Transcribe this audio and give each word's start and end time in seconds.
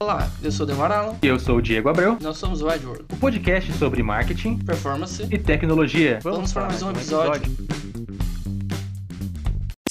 Olá, 0.00 0.30
eu 0.44 0.52
sou 0.52 0.64
o 0.64 0.66
Demaralo. 0.68 1.16
E 1.20 1.26
eu 1.26 1.40
sou 1.40 1.56
o 1.56 1.60
Diego 1.60 1.88
Abreu. 1.88 2.16
Nós 2.20 2.38
somos 2.38 2.62
o 2.62 2.70
Edward. 2.70 3.04
O 3.12 3.16
podcast 3.16 3.72
sobre 3.72 4.00
marketing, 4.00 4.56
performance 4.58 5.26
e 5.28 5.36
tecnologia. 5.36 6.20
Vamos, 6.22 6.36
Vamos 6.36 6.52
para 6.52 6.66
mais 6.66 6.82
um 6.84 6.90
episódio. 6.92 7.50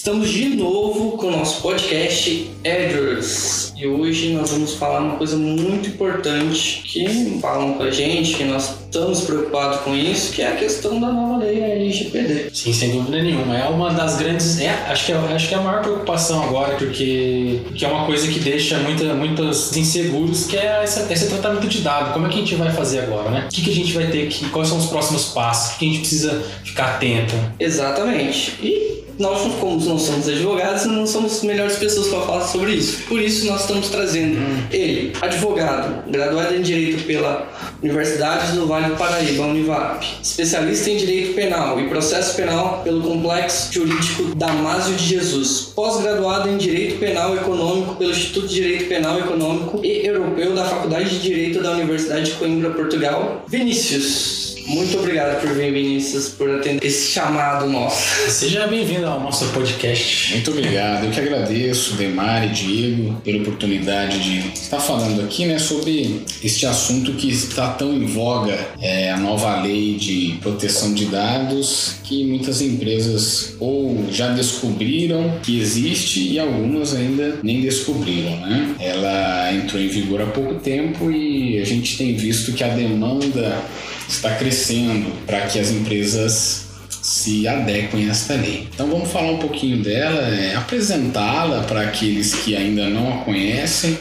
Estamos 0.08 0.30
de 0.30 0.56
novo 0.56 1.18
com 1.18 1.28
o 1.28 1.32
nosso 1.32 1.62
podcast 1.62 2.50
Edwards 2.64 3.74
e 3.76 3.86
hoje 3.86 4.32
nós 4.32 4.52
vamos 4.52 4.76
falar 4.76 5.02
uma 5.02 5.18
coisa 5.18 5.36
muito 5.36 5.90
importante 5.90 6.82
que 6.86 7.38
falam 7.42 7.74
com 7.74 7.84
a 7.84 7.92
gente, 7.92 8.34
que 8.36 8.46
nós 8.46 8.74
estamos 8.86 9.20
preocupados 9.26 9.82
com 9.82 9.94
isso, 9.94 10.32
que 10.32 10.42
é 10.42 10.48
a 10.48 10.56
questão 10.56 10.98
da 11.02 11.12
nova 11.12 11.44
lei 11.44 11.60
LGPD. 11.62 12.52
Sim, 12.54 12.72
sem 12.72 12.92
dúvida 12.92 13.22
nenhuma. 13.22 13.58
É 13.58 13.68
uma 13.68 13.92
das 13.92 14.16
grandes. 14.16 14.62
É, 14.62 14.70
acho, 14.70 15.08
que 15.08 15.12
é, 15.12 15.16
acho 15.16 15.50
que 15.50 15.54
é 15.54 15.58
a 15.58 15.62
maior 15.62 15.82
preocupação 15.82 16.42
agora, 16.42 16.78
porque 16.78 17.60
que 17.76 17.84
é 17.84 17.88
uma 17.90 18.06
coisa 18.06 18.30
que 18.30 18.40
deixa 18.40 18.78
muita, 18.78 19.14
muitos 19.14 19.76
inseguros, 19.76 20.46
que 20.46 20.56
é 20.56 20.86
esse, 20.86 21.12
esse 21.12 21.28
tratamento 21.28 21.68
de 21.68 21.82
dado. 21.82 22.14
Como 22.14 22.28
é 22.28 22.30
que 22.30 22.36
a 22.36 22.40
gente 22.40 22.56
vai 22.56 22.72
fazer 22.72 23.02
agora, 23.02 23.30
né? 23.30 23.48
O 23.48 23.54
que, 23.54 23.62
que 23.62 23.72
a 23.72 23.76
gente 23.76 23.92
vai 23.92 24.08
ter 24.08 24.30
que. 24.30 24.48
Quais 24.52 24.70
são 24.70 24.78
os 24.78 24.86
próximos 24.86 25.26
passos? 25.26 25.76
O 25.76 25.80
que 25.80 25.86
a 25.86 25.90
gente 25.90 26.00
precisa 26.00 26.42
ficar 26.64 26.96
atento? 26.96 27.36
Exatamente. 27.60 28.54
E 28.64 28.97
nós, 29.20 29.42
como 29.60 29.80
não 29.80 29.98
somos 29.98 30.28
advogados, 30.28 30.86
não 30.86 31.08
somos 31.08 31.38
as 31.38 31.44
melhores 31.44 31.76
pessoas 31.78 32.08
para 32.08 32.22
falar 32.22 32.48
sobre 32.48 32.74
isso. 32.74 33.04
Por 33.08 33.22
isso, 33.22 33.48
nós 33.48 33.62
estamos 33.62 33.90
trazendo 33.90 34.38
ele, 34.72 35.14
advogado, 35.22 36.10
graduado 36.10 36.56
em 36.56 36.62
Direito 36.62 37.04
pela 37.06 37.48
Universidade 37.82 38.54
do 38.54 38.68
Vale 38.68 38.88
do 38.88 38.96
Paraíba, 38.96 39.44
Univap, 39.44 40.06
especialista 40.22 40.90
em 40.90 40.98
Direito 40.98 41.34
Penal 41.34 41.80
e 41.80 41.88
Processo 41.88 42.36
Penal 42.36 42.82
pelo 42.84 43.02
Complexo 43.02 43.74
Jurídico 43.74 44.36
Damásio 44.36 44.96
de 44.96 45.04
Jesus, 45.04 45.72
pós-graduado 45.76 46.50
em 46.50 46.58
Direito 46.58 47.00
Penal 47.00 47.36
Econômico 47.36 47.96
pelo 47.96 48.12
Instituto 48.12 48.48
de 48.48 48.56
Direito 48.56 48.86
Penal 48.86 49.20
Econômico 49.20 49.80
e 49.84 50.06
Europeu 50.06 50.54
da 50.54 50.66
Faculdade 50.66 51.10
de 51.10 51.20
Direito 51.20 51.62
da 51.62 51.72
Universidade 51.72 52.26
de 52.26 52.32
Coimbra, 52.32 52.72
Portugal, 52.72 53.44
Vinícius. 53.48 54.37
Muito 54.68 55.00
obrigado 55.00 55.40
por 55.40 55.54
vir, 55.54 55.72
Vinícius, 55.72 56.28
por 56.28 56.50
atender 56.50 56.86
esse 56.86 57.10
chamado 57.12 57.70
nosso. 57.70 58.30
Seja 58.30 58.68
bem-vindo 58.68 59.06
ao 59.06 59.18
nosso 59.18 59.46
podcast. 59.54 60.34
Muito 60.34 60.52
obrigado. 60.52 61.06
Eu 61.06 61.12
que 61.12 61.22
agradeço, 61.22 61.94
Demar 61.94 62.46
e 62.46 62.50
Diego, 62.50 63.14
pela 63.24 63.38
oportunidade 63.38 64.20
de 64.20 64.46
estar 64.54 64.82
falando 64.82 65.22
aqui 65.22 65.46
né, 65.46 65.58
sobre 65.58 66.22
este 66.44 66.66
assunto 66.66 67.14
que 67.14 67.30
está 67.30 67.70
tão 67.70 67.94
em 67.94 68.06
voga, 68.06 68.60
é 68.82 69.10
a 69.10 69.18
nova 69.18 69.62
lei 69.62 69.96
de 69.96 70.38
proteção 70.42 70.94
de 70.94 71.06
dados, 71.06 71.96
que 72.04 72.26
muitas 72.26 72.62
empresas 72.62 73.56
ou 73.62 74.06
já 74.12 74.28
descobriram 74.34 75.40
que 75.42 75.62
existe 75.62 76.28
e 76.28 76.40
algumas 76.40 76.94
ainda 76.94 77.40
nem 77.42 77.62
descobriram. 77.62 78.36
Né? 78.42 78.76
Ela 78.82 79.27
entrou 79.54 79.82
em 79.82 79.88
vigor 79.88 80.22
há 80.22 80.28
pouco 80.28 80.56
tempo 80.56 81.12
e 81.12 81.60
a 81.60 81.66
gente 81.66 81.98
tem 81.98 82.16
visto 82.16 82.54
que 82.54 82.64
a 82.64 82.70
demanda 82.70 83.62
está 84.08 84.36
crescendo 84.36 85.12
para 85.26 85.42
que 85.42 85.60
as 85.60 85.72
empresas 85.72 86.68
se 87.02 87.48
adequem 87.48 88.08
a 88.08 88.12
esta 88.12 88.34
lei. 88.34 88.68
Então 88.74 88.90
vamos 88.90 89.12
falar 89.12 89.32
um 89.32 89.38
pouquinho 89.38 89.82
dela, 89.82 90.28
é, 90.28 90.56
apresentá-la 90.56 91.64
para 91.64 91.82
aqueles 91.82 92.34
que 92.36 92.56
ainda 92.56 92.90
não 92.90 93.14
a 93.14 93.18
conhecem 93.24 93.98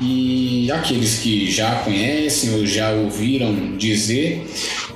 e 0.00 0.70
aqueles 0.72 1.18
que 1.18 1.50
já 1.50 1.76
conhecem 1.76 2.54
ou 2.54 2.66
já 2.66 2.90
ouviram 2.90 3.76
dizer 3.76 4.44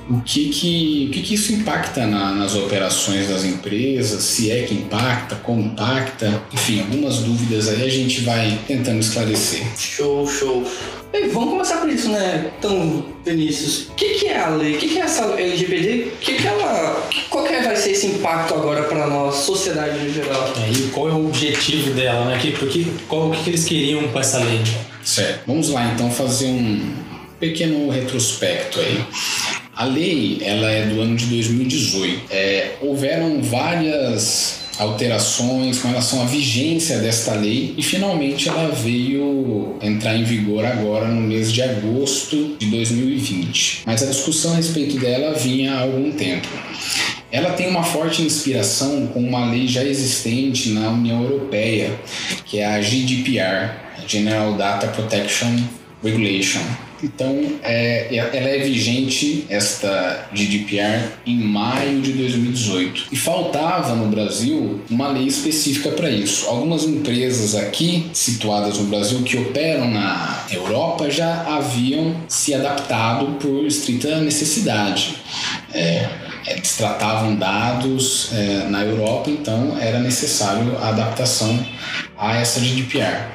o 0.09 0.21
que 0.21 0.49
que, 0.49 1.05
o 1.07 1.11
que, 1.11 1.21
que 1.21 1.33
isso 1.35 1.53
impacta 1.53 2.07
na, 2.07 2.31
nas 2.31 2.55
operações 2.55 3.29
das 3.29 3.43
empresas, 3.43 4.23
se 4.23 4.51
é 4.51 4.63
que 4.63 4.73
impacta, 4.73 5.35
como 5.35 5.61
impacta, 5.61 6.41
enfim, 6.51 6.81
algumas 6.81 7.19
dúvidas 7.19 7.69
aí 7.69 7.83
a 7.83 7.89
gente 7.89 8.21
vai 8.21 8.59
tentando 8.67 8.99
esclarecer. 8.99 9.63
Show, 9.77 10.27
show. 10.27 10.65
E 11.13 11.27
vamos 11.27 11.49
começar 11.49 11.77
por 11.77 11.89
isso, 11.89 12.09
né? 12.09 12.51
Então, 12.57 13.05
Vinícius, 13.25 13.87
o 13.89 13.93
que, 13.93 14.15
que, 14.15 14.27
é 14.27 14.39
a 14.39 14.49
lei? 14.49 14.75
O 14.75 14.77
que, 14.79 14.89
que, 14.89 14.99
é 14.99 15.01
essa 15.01 15.25
LGBT? 15.25 16.11
Que 16.21 16.35
que 16.35 16.47
ela, 16.47 17.07
qual 17.29 17.45
que 17.45 17.59
vai 17.59 17.75
ser 17.75 17.91
esse 17.91 18.07
impacto 18.07 18.53
agora 18.53 18.83
para 18.83 19.03
a 19.03 19.07
nossa 19.07 19.43
sociedade 19.43 20.05
em 20.05 20.13
geral? 20.13 20.53
É, 20.57 20.71
e 20.71 20.89
qual 20.89 21.09
é 21.09 21.13
o 21.13 21.27
objetivo 21.27 21.93
dela, 21.93 22.25
né? 22.25 22.39
Que, 22.39 22.51
porque, 22.51 22.85
qual, 23.07 23.27
o 23.27 23.31
que, 23.31 23.43
que 23.43 23.49
eles 23.49 23.65
queriam 23.65 24.07
com 24.07 24.19
essa 24.19 24.39
lei? 24.39 24.61
Certo. 25.03 25.41
Vamos 25.47 25.69
lá, 25.69 25.91
então, 25.93 26.11
fazer 26.11 26.47
um 26.47 26.93
pequeno 27.39 27.89
retrospecto 27.89 28.79
aí. 28.79 29.03
A 29.79 29.85
lei, 29.85 30.39
ela 30.41 30.69
é 30.69 30.87
do 30.87 30.99
ano 30.99 31.15
de 31.15 31.27
2018. 31.27 32.23
É, 32.29 32.71
houveram 32.81 33.41
várias 33.41 34.59
alterações 34.77 35.79
com 35.79 35.87
relação 35.87 36.21
à 36.21 36.25
vigência 36.25 36.97
desta 36.97 37.33
lei 37.35 37.75
e 37.77 37.81
finalmente 37.81 38.49
ela 38.49 38.73
veio 38.73 39.77
entrar 39.81 40.17
em 40.17 40.25
vigor 40.25 40.65
agora 40.65 41.07
no 41.07 41.21
mês 41.21 41.49
de 41.49 41.61
agosto 41.61 42.57
de 42.59 42.65
2020. 42.65 43.83
Mas 43.85 44.03
a 44.03 44.07
discussão 44.07 44.51
a 44.51 44.57
respeito 44.57 44.99
dela 44.99 45.33
vinha 45.33 45.73
há 45.75 45.79
algum 45.83 46.11
tempo. 46.11 46.49
Ela 47.31 47.51
tem 47.51 47.69
uma 47.69 47.83
forte 47.83 48.21
inspiração 48.21 49.07
com 49.07 49.21
uma 49.21 49.49
lei 49.49 49.65
já 49.65 49.85
existente 49.85 50.71
na 50.71 50.89
União 50.89 51.23
Europeia, 51.23 51.97
que 52.43 52.59
é 52.59 52.65
a 52.65 52.81
GDPR, 52.81 53.75
General 54.05 54.53
Data 54.55 54.87
Protection 54.87 55.55
Regulation 56.03 56.88
então, 57.03 57.59
é, 57.63 58.13
ela 58.15 58.49
é 58.49 58.59
vigente, 58.59 59.45
esta 59.49 60.27
GDPR, 60.33 61.09
em 61.25 61.37
maio 61.37 62.01
de 62.01 62.13
2018. 62.13 63.07
E 63.11 63.15
faltava 63.15 63.95
no 63.95 64.07
Brasil 64.07 64.81
uma 64.89 65.07
lei 65.07 65.25
específica 65.27 65.91
para 65.91 66.09
isso. 66.09 66.47
Algumas 66.47 66.83
empresas 66.83 67.55
aqui, 67.55 68.09
situadas 68.13 68.77
no 68.77 68.85
Brasil, 68.85 69.21
que 69.23 69.37
operam 69.37 69.89
na 69.89 70.45
Europa, 70.51 71.09
já 71.09 71.55
haviam 71.55 72.15
se 72.27 72.53
adaptado 72.53 73.37
por 73.39 73.65
estrita 73.65 74.19
necessidade. 74.21 75.15
É, 75.73 76.07
eles 76.47 76.75
tratavam 76.75 77.35
dados 77.35 78.29
é, 78.33 78.67
na 78.69 78.83
Europa, 78.83 79.29
então 79.29 79.77
era 79.79 79.99
necessário 79.99 80.77
a 80.81 80.89
adaptação 80.89 81.65
a 82.17 82.35
essa 82.37 82.59
GDPR. 82.59 83.29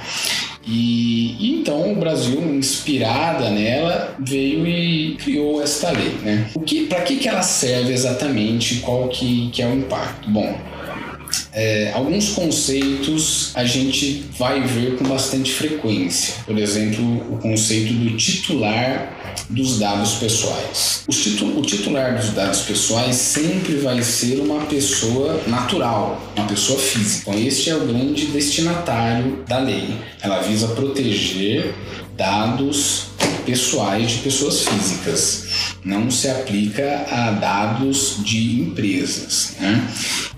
E, 0.67 1.37
e, 1.39 1.61
então 1.61 1.93
o 1.93 1.97
Brasil, 1.97 2.41
inspirada 2.55 3.51
nela, 3.51 4.17
veio 4.19 4.67
e 4.67 5.17
criou 5.17 5.63
esta 5.63 5.91
lei. 5.91 6.15
Né? 6.23 6.47
O 6.55 6.61
que, 6.61 6.87
Para 6.87 7.03
que, 7.03 7.17
que 7.17 7.29
ela 7.29 7.43
serve 7.43 7.93
exatamente? 7.93 8.81
Qual 8.81 9.09
que, 9.09 9.51
que 9.51 9.63
é 9.63 9.67
o 9.67 9.75
impacto? 9.75 10.31
Bom, 10.31 10.57
é, 11.55 11.93
alguns 11.95 12.31
conceitos 12.31 13.53
a 13.55 13.65
gente 13.65 14.25
vai 14.37 14.61
ver 14.63 14.97
com 14.97 15.05
bastante 15.05 15.53
frequência. 15.53 16.35
Por 16.45 16.59
exemplo, 16.59 17.05
o 17.33 17.39
conceito 17.39 17.93
do 17.95 18.17
titular 18.17 19.15
dos 19.49 19.79
dados 19.79 20.15
pessoais. 20.15 21.05
O, 21.07 21.63
titular 21.63 22.17
dos 22.17 22.31
dados 22.31 22.63
pessoais 22.63 23.15
sempre 23.17 23.77
vai 23.77 24.03
ser 24.03 24.41
uma 24.41 24.65
pessoa 24.67 25.41
natural, 25.47 26.21
uma 26.37 26.47
pessoa 26.47 26.79
física. 26.79 27.31
Então, 27.31 27.47
este 27.47 27.71
é 27.71 27.77
o 27.77 27.87
grande 27.87 28.27
destinatário 28.27 29.45
da 29.47 29.59
lei. 29.59 29.95
Ela 30.21 30.41
visa 30.41 30.69
proteger 30.69 31.73
dados 32.17 33.07
pessoais 33.45 34.13
de 34.13 34.19
pessoas 34.19 34.67
físicas. 34.67 35.45
Não 35.85 36.11
se 36.11 36.29
aplica 36.29 37.07
a 37.11 37.31
dados 37.33 38.17
de 38.25 38.61
empresas. 38.61 39.55
Né? 39.61 39.89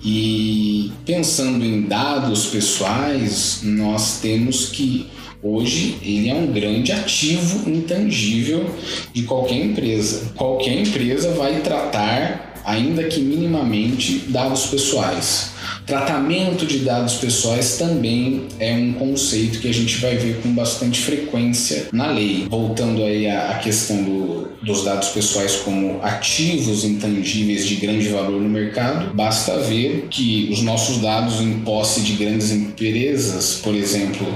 E 0.04 0.92
pensando 1.04 1.64
em 1.64 1.82
dados 1.82 2.46
pessoais, 2.46 3.60
nós 3.62 4.20
temos 4.20 4.70
que 4.70 5.06
Hoje 5.42 5.98
ele 6.02 6.28
é 6.28 6.34
um 6.34 6.50
grande 6.50 6.90
ativo 6.90 7.70
intangível 7.70 8.68
de 9.12 9.22
qualquer 9.22 9.64
empresa. 9.64 10.32
Qualquer 10.34 10.80
empresa 10.80 11.30
vai 11.34 11.60
tratar, 11.60 12.55
ainda 12.66 13.04
que 13.04 13.20
minimamente, 13.20 14.24
dados 14.28 14.66
pessoais. 14.66 15.52
Tratamento 15.86 16.66
de 16.66 16.80
dados 16.80 17.14
pessoais 17.14 17.78
também 17.78 18.48
é 18.58 18.74
um 18.74 18.92
conceito 18.94 19.60
que 19.60 19.68
a 19.68 19.72
gente 19.72 19.98
vai 19.98 20.16
ver 20.16 20.40
com 20.42 20.52
bastante 20.52 21.00
frequência 21.00 21.86
na 21.92 22.10
lei. 22.10 22.46
Voltando 22.50 23.04
aí 23.04 23.28
à 23.28 23.60
questão 23.62 24.02
do, 24.02 24.48
dos 24.62 24.82
dados 24.84 25.08
pessoais 25.10 25.56
como 25.56 26.00
ativos 26.02 26.84
intangíveis 26.84 27.66
de 27.66 27.76
grande 27.76 28.08
valor 28.08 28.40
no 28.40 28.48
mercado, 28.48 29.14
basta 29.14 29.58
ver 29.58 30.08
que 30.10 30.48
os 30.50 30.60
nossos 30.62 30.98
dados 30.98 31.40
em 31.40 31.60
posse 31.60 32.00
de 32.00 32.14
grandes 32.14 32.50
empresas, 32.50 33.60
por 33.62 33.74
exemplo, 33.74 34.26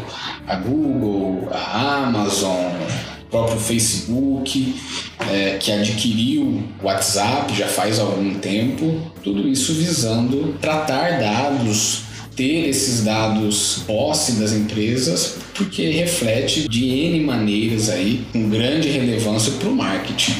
a 0.46 0.54
Google, 0.54 1.48
a 1.50 2.06
Amazon, 2.06 2.70
próprio 3.30 3.58
Facebook, 3.58 4.74
é, 5.30 5.56
que 5.58 5.70
adquiriu 5.70 6.42
o 6.82 6.86
WhatsApp 6.86 7.54
já 7.54 7.68
faz 7.68 7.98
algum 7.98 8.34
tempo, 8.34 9.00
tudo 9.22 9.48
isso 9.48 9.72
visando 9.74 10.54
tratar 10.60 11.20
dados, 11.20 12.02
ter 12.34 12.68
esses 12.68 13.04
dados 13.04 13.82
posse 13.86 14.32
das 14.32 14.52
empresas, 14.52 15.36
porque 15.54 15.90
reflete 15.90 16.68
de 16.68 16.84
N 16.88 17.20
maneiras 17.20 17.88
aí, 17.88 18.24
com 18.32 18.48
grande 18.48 18.88
relevância 18.88 19.52
para 19.52 19.68
o 19.68 19.74
marketing. 19.74 20.34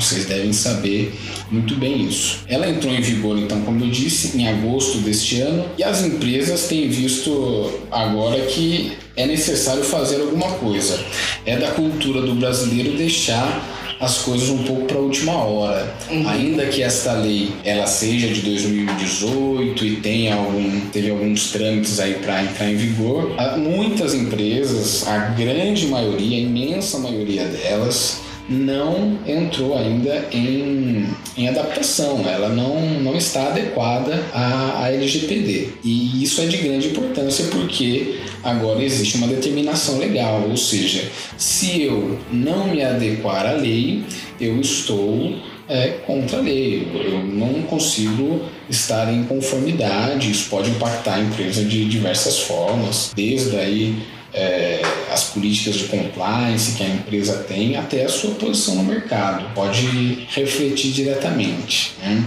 Vocês 0.00 0.26
devem 0.26 0.52
saber 0.52 1.14
muito 1.50 1.76
bem 1.76 2.06
isso. 2.06 2.40
Ela 2.48 2.68
entrou 2.68 2.92
em 2.92 3.00
vigor, 3.00 3.38
então, 3.38 3.60
como 3.62 3.84
eu 3.84 3.90
disse, 3.90 4.36
em 4.36 4.48
agosto 4.48 4.98
deste 4.98 5.40
ano, 5.40 5.64
e 5.78 5.84
as 5.84 6.04
empresas 6.04 6.64
têm 6.68 6.88
visto 6.88 7.80
agora 7.90 8.40
que 8.46 8.92
é 9.16 9.26
necessário 9.26 9.84
fazer 9.84 10.20
alguma 10.20 10.50
coisa. 10.52 10.98
É 11.46 11.56
da 11.56 11.70
cultura 11.72 12.22
do 12.22 12.34
brasileiro 12.34 12.96
deixar 12.96 13.70
as 14.00 14.18
coisas 14.18 14.48
um 14.50 14.64
pouco 14.64 14.86
para 14.86 14.96
a 14.96 15.00
última 15.00 15.32
hora. 15.32 15.94
Uhum. 16.10 16.28
Ainda 16.28 16.66
que 16.66 16.82
esta 16.82 17.12
lei 17.12 17.52
ela 17.64 17.86
seja 17.86 18.28
de 18.28 18.40
2018 18.42 19.84
e 19.84 19.96
tenha 19.96 20.34
algum, 20.34 20.80
teve 20.92 21.10
alguns 21.10 21.50
trâmites 21.50 21.98
aí 22.00 22.14
para 22.14 22.42
entrar 22.42 22.70
em 22.70 22.76
vigor, 22.76 23.34
muitas 23.56 24.14
empresas, 24.14 25.06
a 25.06 25.18
grande 25.18 25.86
maioria, 25.86 26.38
a 26.38 26.40
imensa 26.40 26.98
maioria 26.98 27.44
delas, 27.44 28.20
não 28.48 29.18
entrou 29.26 29.76
ainda 29.76 30.28
em, 30.32 31.06
em 31.36 31.48
adaptação, 31.48 32.24
ela 32.28 32.48
não, 32.48 32.78
não 33.00 33.16
está 33.16 33.48
adequada 33.48 34.22
à, 34.32 34.84
à 34.84 34.92
LGPD. 34.92 35.68
E 35.82 36.22
isso 36.22 36.40
é 36.40 36.46
de 36.46 36.58
grande 36.58 36.88
importância 36.88 37.46
porque 37.46 38.16
agora 38.42 38.82
existe 38.82 39.16
uma 39.16 39.26
determinação 39.26 39.98
legal, 39.98 40.46
ou 40.48 40.56
seja, 40.56 41.10
se 41.38 41.82
eu 41.82 42.18
não 42.30 42.68
me 42.68 42.82
adequar 42.82 43.46
à 43.46 43.52
lei, 43.52 44.04
eu 44.40 44.60
estou 44.60 45.34
é, 45.68 45.88
contra 46.06 46.38
a 46.38 46.42
lei, 46.42 46.86
eu 46.94 47.24
não 47.24 47.62
consigo 47.62 48.42
estar 48.68 49.10
em 49.12 49.24
conformidade, 49.24 50.30
isso 50.30 50.50
pode 50.50 50.70
impactar 50.70 51.14
a 51.14 51.20
empresa 51.20 51.64
de 51.64 51.86
diversas 51.86 52.40
formas, 52.40 53.12
desde 53.16 53.56
aí 53.56 53.96
é, 54.34 54.82
as 55.12 55.24
políticas 55.24 55.76
de 55.76 55.84
compliance 55.84 56.76
que 56.76 56.82
a 56.82 56.88
empresa 56.88 57.44
tem 57.44 57.76
até 57.76 58.04
a 58.04 58.08
sua 58.08 58.34
posição 58.34 58.74
no 58.74 58.82
mercado. 58.82 59.54
Pode 59.54 60.26
refletir 60.30 60.90
diretamente. 60.90 61.92
Né? 62.02 62.24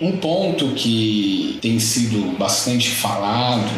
Um 0.00 0.16
ponto 0.16 0.68
que 0.68 1.58
tem 1.60 1.78
sido 1.78 2.36
bastante 2.38 2.88
falado 2.90 3.70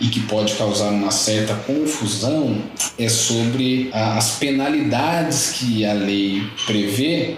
e 0.00 0.08
que 0.08 0.20
pode 0.20 0.54
causar 0.54 0.88
uma 0.88 1.10
certa 1.10 1.54
confusão 1.54 2.56
é 2.98 3.08
sobre 3.10 3.90
as 3.92 4.36
penalidades 4.36 5.52
que 5.58 5.84
a 5.84 5.92
lei 5.92 6.42
prevê 6.66 7.36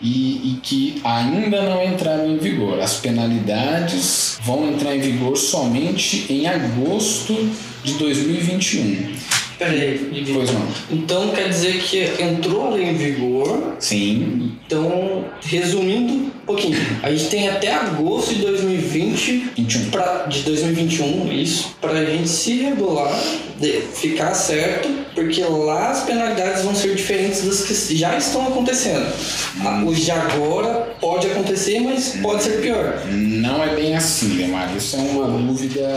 e, 0.00 0.52
e, 0.52 0.60
que 0.62 1.00
ainda 1.02 1.62
não 1.62 1.84
entraram 1.84 2.30
em 2.30 2.38
vigor. 2.38 2.80
As 2.80 2.94
penalidades 2.94 4.38
vão 4.44 4.70
entrar 4.70 4.94
em 4.94 5.00
vigor 5.00 5.36
somente 5.36 6.26
em 6.32 6.46
agosto 6.46 7.50
de 7.84 7.94
2021. 7.94 9.14
Peraí, 9.58 10.24
Pois 10.32 10.50
não. 10.50 10.66
Então 10.90 11.28
quer 11.32 11.50
dizer 11.50 11.82
que 11.82 12.22
entrou 12.22 12.78
em 12.78 12.94
vigor. 12.94 13.76
Sim. 13.78 14.52
Então, 14.66 15.26
resumindo 15.42 16.32
um 16.42 16.46
pouquinho, 16.46 16.78
a 17.02 17.10
gente 17.10 17.28
tem 17.28 17.48
até 17.48 17.72
agosto 17.72 18.34
de 18.34 18.42
2020 18.42 19.52
21. 19.56 19.90
Pra, 19.90 20.26
de 20.26 20.42
2021, 20.42 21.32
isso, 21.32 21.74
para 21.80 21.92
a 21.92 22.04
gente 22.04 22.28
se 22.28 22.62
regular, 22.62 23.12
ficar 23.94 24.34
certo, 24.34 24.88
porque 25.14 25.42
lá 25.42 25.90
as 25.90 26.04
penalidades 26.04 26.62
vão 26.62 26.74
ser 26.74 26.94
diferentes 26.94 27.42
das 27.42 27.62
que 27.62 27.96
já 27.96 28.16
estão 28.16 28.48
acontecendo. 28.48 29.06
Hum. 29.56 29.86
Os 29.86 29.98
de 30.00 30.10
agora 30.10 30.94
pode 31.00 31.26
acontecer, 31.26 31.80
mas 31.80 32.16
pode 32.22 32.42
ser 32.42 32.60
pior. 32.60 33.02
Não 33.06 33.62
é 33.62 33.74
bem 33.74 33.96
assim, 33.96 34.36
Lemar. 34.36 34.74
Isso 34.76 34.96
é 34.96 35.00
uma 35.00 35.26
dúvida 35.26 35.88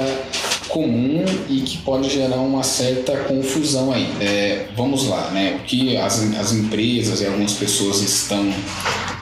comum 0.68 1.24
e 1.50 1.62
que 1.62 1.78
pode 1.80 2.10
gerar 2.10 2.38
uma 2.38 2.64
certa 2.64 3.16
confusão 3.18 3.92
aí. 3.94 4.10
É, 4.20 4.66
vamos 4.76 5.08
lá, 5.08 5.30
né? 5.32 5.60
O 5.60 5.64
que 5.66 5.96
as, 5.98 6.22
as 6.36 6.54
empresas 6.54 7.22
e 7.22 7.26
algumas 7.26 7.54
pessoas 7.54 8.02
estão 8.02 8.52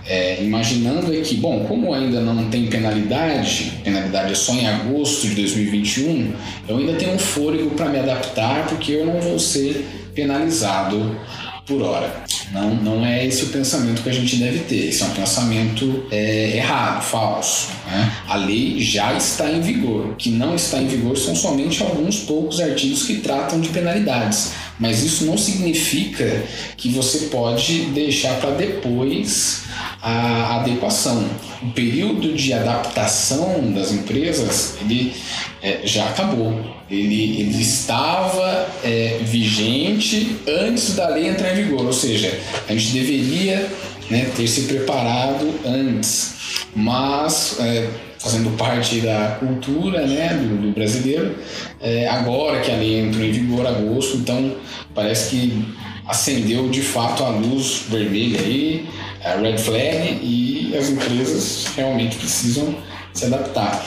é, 0.06 0.44
imaginando 0.44 1.12
que, 1.12 1.36
bom, 1.36 1.66
como 1.66 1.94
ainda 1.94 2.22
não 2.22 2.50
tem 2.50 2.68
penalidade, 2.68 3.74
penalidade 3.84 4.32
é 4.32 4.36
só 4.36 4.54
em 4.54 4.68
agosto 4.68 5.28
de 5.28 5.36
2021, 5.36 6.34
eu 6.68 6.78
ainda 6.78 6.94
tenho 6.94 7.14
um 7.14 7.20
fôlego 7.20 7.72
para 7.72 7.90
me 7.90 8.00
adaptar 8.00 8.68
porque 8.68 8.94
eu 8.94 9.06
não 9.06 9.20
vou 9.20 9.38
ser 9.38 9.86
penalizado 10.14 11.16
por 11.66 11.82
hora. 11.82 12.24
Não, 12.52 12.76
não 12.76 13.06
é 13.06 13.26
esse 13.26 13.46
o 13.46 13.48
pensamento 13.48 14.04
que 14.04 14.10
a 14.10 14.14
gente 14.14 14.36
deve 14.36 14.60
ter. 14.60 14.90
Esse 14.90 15.04
é 15.04 15.06
um 15.06 15.12
pensamento 15.12 16.06
é, 16.12 16.58
errado, 16.58 17.02
falso. 17.02 17.70
Né? 17.88 18.12
A 18.28 18.36
lei 18.36 18.80
já 18.80 19.14
está 19.14 19.50
em 19.50 19.62
vigor. 19.62 20.08
O 20.08 20.16
que 20.16 20.30
não 20.30 20.54
está 20.54 20.78
em 20.78 20.88
vigor 20.88 21.18
são 21.18 21.36
somente 21.36 21.82
alguns 21.82 22.20
poucos 22.20 22.60
artigos 22.60 23.04
que 23.04 23.16
tratam 23.18 23.62
de 23.62 23.70
penalidades. 23.70 24.52
Mas 24.78 25.04
isso 25.04 25.26
não 25.26 25.38
significa 25.38 26.44
que 26.76 26.90
você 26.90 27.28
pode 27.28 27.86
deixar 27.86 28.36
para 28.40 28.52
depois 28.52 29.64
a 30.02 30.56
adequação. 30.60 31.30
O 31.62 31.70
período 31.70 32.34
de 32.34 32.52
adaptação 32.52 33.72
das 33.72 33.92
empresas 33.92 34.76
ele 34.82 35.14
é, 35.62 35.82
já 35.84 36.10
acabou. 36.10 36.60
Ele, 36.90 37.40
ele 37.40 37.62
estava 37.62 38.68
é, 38.84 39.20
vigente 39.22 40.36
antes 40.48 40.96
da 40.96 41.08
lei 41.10 41.28
entrar 41.28 41.54
em 41.54 41.64
vigor, 41.64 41.86
ou 41.86 41.94
seja, 41.94 42.38
a 42.68 42.74
gente 42.74 42.94
deveria 42.94 43.70
né, 44.10 44.30
ter 44.36 44.48
se 44.48 44.64
preparado 44.64 45.54
antes, 45.66 46.66
mas 46.76 47.58
é, 47.60 47.90
fazendo 48.20 48.56
parte 48.58 49.00
da 49.02 49.38
cultura 49.40 50.06
né, 50.06 50.30
do, 50.34 50.62
do 50.62 50.72
brasileiro, 50.72 51.36
é, 51.80 52.08
agora 52.08 52.62
que 52.62 52.72
a 52.72 52.76
lei 52.76 53.00
entrou 53.00 53.26
em 53.26 53.32
vigor, 53.32 53.66
agosto, 53.66 54.18
então 54.18 54.56
parece 54.94 55.30
que 55.30 55.66
acendeu 56.08 56.70
de 56.70 56.82
fato 56.82 57.24
a 57.24 57.30
luz 57.30 57.84
vermelha 57.90 58.40
aí, 58.42 58.88
a 59.24 59.36
red 59.36 59.58
flag, 59.58 60.20
e 60.22 60.76
as 60.78 60.90
empresas 60.90 61.68
realmente 61.76 62.18
precisam 62.18 62.76
se 63.14 63.26
adaptar. 63.26 63.84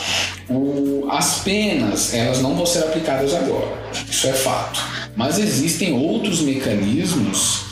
O, 0.49 1.07
as 1.11 1.41
penas, 1.41 2.13
elas 2.15 2.41
não 2.41 2.55
vão 2.55 2.67
ser 2.67 2.81
aplicadas 2.81 3.35
agora, 3.35 3.69
isso 4.09 4.27
é 4.27 4.33
fato. 4.33 4.81
Mas 5.17 5.39
existem 5.39 5.93
outros 5.93 6.41
mecanismos 6.41 7.64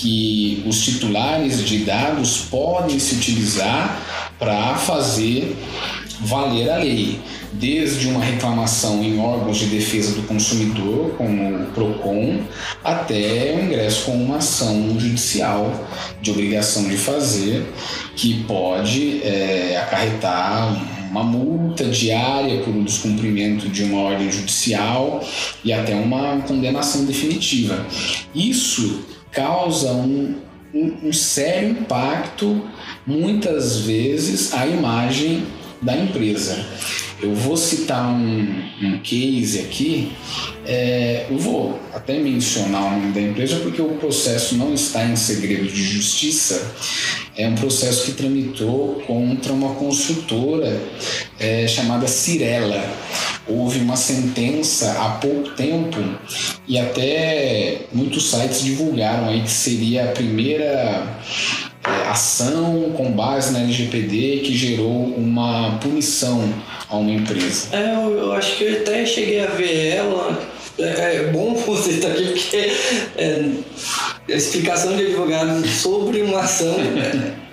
que 0.00 0.62
os 0.66 0.82
titulares 0.82 1.62
de 1.64 1.78
dados 1.80 2.38
podem 2.50 2.98
se 2.98 3.16
utilizar 3.16 4.32
para 4.38 4.74
fazer 4.76 5.54
valer 6.20 6.70
a 6.70 6.76
lei, 6.76 7.18
desde 7.52 8.06
uma 8.08 8.22
reclamação 8.22 9.02
em 9.02 9.18
órgãos 9.18 9.58
de 9.58 9.66
defesa 9.66 10.14
do 10.14 10.22
consumidor, 10.26 11.14
como 11.16 11.62
o 11.62 11.66
PROCON, 11.72 12.40
até 12.84 13.56
o 13.56 13.64
ingresso 13.64 14.04
com 14.04 14.12
uma 14.12 14.36
ação 14.36 14.98
judicial 14.98 15.72
de 16.20 16.30
obrigação 16.30 16.88
de 16.88 16.96
fazer, 16.96 17.66
que 18.16 18.44
pode 18.44 19.22
é, 19.22 19.78
acarretar 19.82 21.00
uma 21.10 21.24
multa 21.24 21.84
diária 21.84 22.62
por 22.62 22.72
descumprimento 22.84 23.68
de 23.68 23.82
uma 23.82 24.00
ordem 24.00 24.30
judicial 24.30 25.24
e 25.64 25.72
até 25.72 25.94
uma 25.94 26.40
condenação 26.42 27.04
definitiva. 27.04 27.84
Isso 28.34 29.04
causa 29.32 29.92
um, 29.92 30.36
um, 30.74 30.96
um 31.04 31.12
sério 31.12 31.70
impacto, 31.70 32.68
muitas 33.06 33.78
vezes, 33.78 34.54
à 34.54 34.66
imagem 34.66 35.44
da 35.80 35.96
empresa. 35.96 36.64
Eu 37.22 37.34
vou 37.34 37.56
citar 37.56 38.08
um, 38.08 38.64
um 38.82 38.98
case 39.00 39.60
aqui, 39.60 40.12
é, 40.66 41.26
eu 41.28 41.36
vou 41.36 41.78
até 41.92 42.18
mencionar 42.18 42.82
o 42.82 42.90
nome 42.92 43.12
da 43.12 43.20
empresa 43.20 43.56
porque 43.56 43.82
o 43.82 43.90
processo 43.96 44.56
não 44.56 44.72
está 44.72 45.04
em 45.04 45.16
segredo 45.16 45.66
de 45.66 45.82
justiça. 45.82 46.74
É 47.36 47.46
um 47.48 47.54
processo 47.54 48.06
que 48.06 48.12
tramitou 48.12 49.02
contra 49.06 49.52
uma 49.52 49.74
construtora 49.74 50.80
é, 51.38 51.66
chamada 51.66 52.06
Cirela. 52.06 52.82
Houve 53.46 53.80
uma 53.80 53.96
sentença 53.96 54.92
há 55.00 55.10
pouco 55.18 55.50
tempo 55.50 55.98
e 56.66 56.78
até 56.78 57.82
muitos 57.92 58.30
sites 58.30 58.62
divulgaram 58.62 59.28
aí 59.28 59.42
que 59.42 59.50
seria 59.50 60.04
a 60.04 60.08
primeira 60.08 61.20
ação 62.10 62.92
com 62.96 63.12
base 63.12 63.52
na 63.52 63.60
LGPD 63.60 64.42
que 64.44 64.56
gerou 64.56 64.90
uma 64.90 65.78
punição 65.78 66.52
a 66.88 66.96
uma 66.96 67.10
empresa. 67.10 67.68
É, 67.72 67.94
eu, 67.94 68.18
eu 68.18 68.32
acho 68.32 68.56
que 68.56 68.64
eu 68.64 68.80
até 68.80 69.06
cheguei 69.06 69.40
a 69.40 69.46
ver 69.46 69.96
ela. 69.96 70.40
É, 70.78 71.16
é 71.16 71.22
bom 71.32 71.54
você 71.66 71.90
estar 71.90 72.08
aqui 72.08 72.26
porque 72.26 72.72
é, 73.16 73.44
a 74.28 74.36
explicação 74.36 74.96
de 74.96 75.06
advogado 75.06 75.66
sobre 75.68 76.22
uma 76.22 76.40
ação 76.40 76.74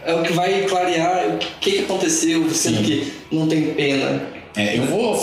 é, 0.06 0.12
é 0.12 0.14
o 0.14 0.24
que 0.24 0.34
vai 0.34 0.64
clarear 0.64 1.28
o 1.28 1.38
que, 1.38 1.72
que 1.72 1.80
aconteceu, 1.80 2.50
sendo 2.52 2.78
Sim. 2.78 2.84
que 2.84 3.14
não 3.32 3.48
tem 3.48 3.74
pena. 3.74 4.22
É, 4.56 4.78
eu 4.78 4.86
vou 4.86 5.16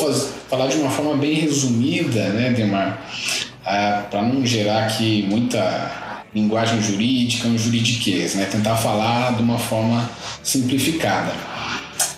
falar 0.48 0.68
de 0.68 0.76
uma 0.76 0.90
forma 0.90 1.16
bem 1.16 1.34
resumida, 1.34 2.28
né, 2.28 2.50
Demar? 2.50 3.10
Ah, 3.66 4.04
Para 4.08 4.22
não 4.22 4.46
gerar 4.46 4.84
aqui 4.84 5.26
muita 5.28 6.03
linguagem 6.34 6.82
jurídica, 6.82 7.48
um 7.48 7.56
juridiquês, 7.56 8.34
né? 8.34 8.46
tentar 8.46 8.76
falar 8.76 9.36
de 9.36 9.42
uma 9.42 9.58
forma 9.58 10.10
simplificada. 10.42 11.32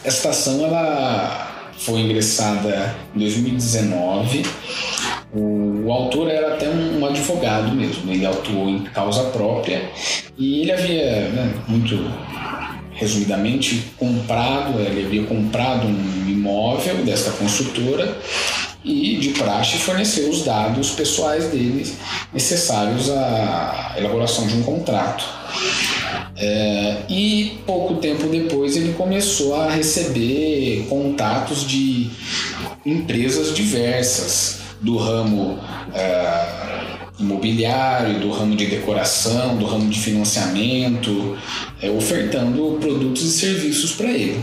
Esta 0.02 0.30
ação 0.30 0.64
ela 0.64 1.72
foi 1.78 2.00
ingressada 2.00 2.94
em 3.14 3.18
2019. 3.18 4.42
O, 5.34 5.84
o 5.84 5.92
autor 5.92 6.30
era 6.30 6.54
até 6.54 6.68
um, 6.68 7.00
um, 7.00 7.06
advogado 7.06 7.72
mesmo, 7.72 8.10
ele 8.10 8.24
atuou 8.24 8.70
em 8.70 8.84
causa 8.84 9.24
própria 9.24 9.90
e 10.38 10.62
ele 10.62 10.72
havia 10.72 11.28
né, 11.28 11.54
muito 11.68 11.96
resumidamente, 12.96 13.92
comprado, 13.96 14.80
ele 14.80 15.06
havia 15.06 15.24
comprado 15.24 15.86
um 15.86 16.28
imóvel 16.28 17.04
desta 17.04 17.30
construtora 17.32 18.16
e, 18.82 19.16
de 19.16 19.30
praxe, 19.30 19.78
forneceu 19.78 20.30
os 20.30 20.42
dados 20.42 20.90
pessoais 20.90 21.48
dele 21.50 21.86
necessários 22.32 23.10
à 23.10 23.94
elaboração 23.98 24.46
de 24.46 24.54
um 24.54 24.62
contrato. 24.62 25.24
É, 26.36 26.98
e 27.08 27.58
pouco 27.66 27.94
tempo 27.96 28.26
depois 28.28 28.76
ele 28.76 28.92
começou 28.92 29.54
a 29.54 29.70
receber 29.70 30.86
contatos 30.88 31.66
de 31.66 32.10
empresas 32.84 33.54
diversas 33.54 34.60
do 34.80 34.98
ramo 34.98 35.58
é, 35.94 37.05
imobiliário, 37.18 38.20
do 38.20 38.30
ramo 38.30 38.54
de 38.54 38.66
decoração, 38.66 39.56
do 39.56 39.64
ramo 39.64 39.88
de 39.88 39.98
financiamento, 39.98 41.36
é, 41.80 41.90
ofertando 41.90 42.78
produtos 42.80 43.22
e 43.22 43.30
serviços 43.30 43.92
para 43.92 44.10
ele. 44.10 44.40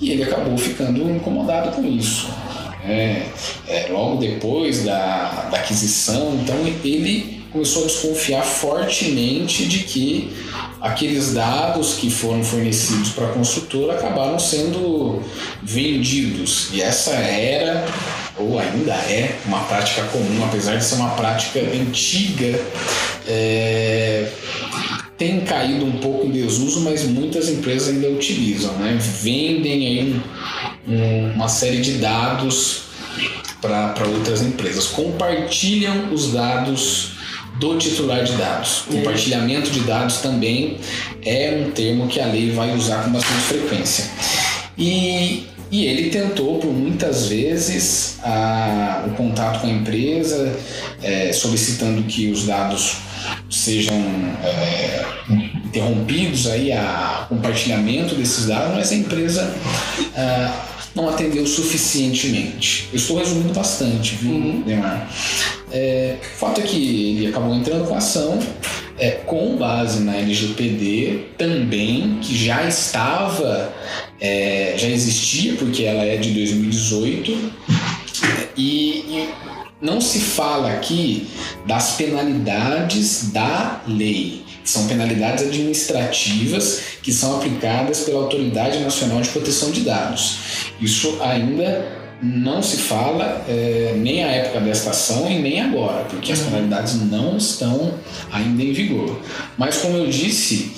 E 0.00 0.10
ele 0.10 0.22
acabou 0.22 0.56
ficando 0.56 1.10
incomodado 1.10 1.72
com 1.72 1.84
isso. 1.86 2.28
É, 2.84 3.22
é, 3.66 3.88
logo 3.90 4.16
depois 4.16 4.84
da, 4.84 5.48
da 5.50 5.58
aquisição, 5.58 6.38
então 6.40 6.56
ele 6.84 7.42
começou 7.52 7.84
a 7.84 7.86
desconfiar 7.86 8.42
fortemente 8.42 9.66
de 9.66 9.80
que 9.80 10.30
aqueles 10.80 11.32
dados 11.32 11.94
que 11.94 12.10
foram 12.10 12.44
fornecidos 12.44 13.10
para 13.10 13.26
a 13.26 13.32
construtora 13.32 13.94
acabaram 13.94 14.38
sendo 14.38 15.22
vendidos. 15.62 16.68
E 16.72 16.82
essa 16.82 17.12
era, 17.12 17.84
ou 18.38 18.58
ainda 18.58 18.92
é, 18.92 19.38
uma 19.46 19.60
prática 19.60 20.02
comum, 20.04 20.44
apesar 20.44 20.76
de 20.76 20.84
ser 20.84 20.96
uma 20.96 21.10
prática 21.10 21.60
antiga. 21.60 22.60
É, 23.26 24.30
tem 25.18 25.40
caído 25.40 25.86
um 25.86 25.92
pouco 25.92 26.26
em 26.26 26.30
desuso, 26.30 26.82
mas 26.82 27.04
muitas 27.04 27.48
empresas 27.48 27.88
ainda 27.88 28.08
utilizam, 28.10 28.72
né? 28.74 28.98
vendem 29.00 29.86
aí 29.86 30.22
um, 30.86 30.92
um, 30.92 31.32
uma 31.32 31.48
série 31.48 31.80
de 31.80 31.92
dados 31.92 32.82
para 33.60 34.06
outras 34.06 34.42
empresas, 34.42 34.86
compartilham 34.88 36.12
os 36.12 36.32
dados 36.32 37.12
do 37.58 37.78
titular 37.78 38.22
de 38.24 38.32
dados. 38.32 38.82
Compartilhamento 38.86 39.70
de 39.70 39.80
dados 39.80 40.18
também 40.18 40.78
é 41.24 41.64
um 41.66 41.70
termo 41.70 42.06
que 42.06 42.20
a 42.20 42.26
lei 42.26 42.50
vai 42.50 42.74
usar 42.76 43.04
com 43.04 43.10
bastante 43.10 43.40
frequência. 43.40 44.04
E, 44.76 45.46
e 45.70 45.86
ele 45.86 46.10
tentou 46.10 46.58
por 46.58 46.72
muitas 46.72 47.26
vezes 47.26 48.18
a, 48.22 49.04
o 49.06 49.10
contato 49.12 49.60
com 49.60 49.66
a 49.66 49.70
empresa, 49.70 50.56
é, 51.02 51.32
solicitando 51.32 52.02
que 52.04 52.30
os 52.30 52.44
dados 52.44 52.98
sejam 53.50 53.96
é, 54.44 55.04
interrompidos 55.64 56.46
aí 56.46 56.72
a 56.72 57.26
compartilhamento 57.28 58.14
desses 58.14 58.46
dados, 58.46 58.74
mas 58.74 58.92
a 58.92 58.94
empresa 58.94 59.54
é, 60.14 60.50
não 60.94 61.08
atendeu 61.08 61.46
suficientemente. 61.46 62.88
Eu 62.92 62.96
estou 62.96 63.18
resumindo 63.18 63.52
bastante, 63.52 64.14
viu, 64.14 64.32
uhum. 64.32 64.62
Neymar? 64.64 65.10
É, 65.72 66.16
o 66.20 66.38
fato 66.38 66.60
é 66.60 66.64
que 66.64 67.16
ele 67.16 67.26
acabou 67.26 67.54
entrando 67.54 67.86
com 67.86 67.94
a 67.94 67.98
ação 67.98 68.38
é, 68.98 69.10
com 69.10 69.56
base 69.56 70.00
na 70.00 70.16
LGPD 70.16 71.26
também, 71.36 72.18
que 72.22 72.36
já 72.36 72.66
estava, 72.66 73.72
é, 74.20 74.74
já 74.76 74.88
existia, 74.88 75.54
porque 75.54 75.84
ela 75.84 76.04
é 76.04 76.16
de 76.16 76.30
2018, 76.30 77.52
e, 78.56 78.62
e 78.62 79.28
não 79.80 80.00
se 80.00 80.20
fala 80.20 80.72
aqui 80.72 81.28
das 81.66 81.92
penalidades 81.92 83.30
da 83.30 83.82
lei. 83.86 84.44
São 84.64 84.88
penalidades 84.88 85.44
administrativas 85.46 86.80
que 87.02 87.12
são 87.12 87.36
aplicadas 87.36 88.00
pela 88.00 88.22
Autoridade 88.22 88.80
Nacional 88.80 89.20
de 89.20 89.28
Proteção 89.28 89.70
de 89.70 89.82
Dados. 89.82 90.38
Isso 90.80 91.18
ainda 91.22 92.06
não 92.22 92.62
se 92.62 92.78
fala 92.78 93.44
é, 93.46 93.94
nem 93.96 94.24
a 94.24 94.28
época 94.28 94.60
desta 94.60 94.90
ação 94.90 95.30
e 95.30 95.38
nem 95.38 95.60
agora, 95.60 96.04
porque 96.04 96.32
as 96.32 96.40
penalidades 96.40 97.00
não 97.02 97.36
estão 97.36 97.94
ainda 98.32 98.62
em 98.62 98.72
vigor. 98.72 99.20
Mas, 99.58 99.76
como 99.78 99.98
eu 99.98 100.06
disse, 100.08 100.72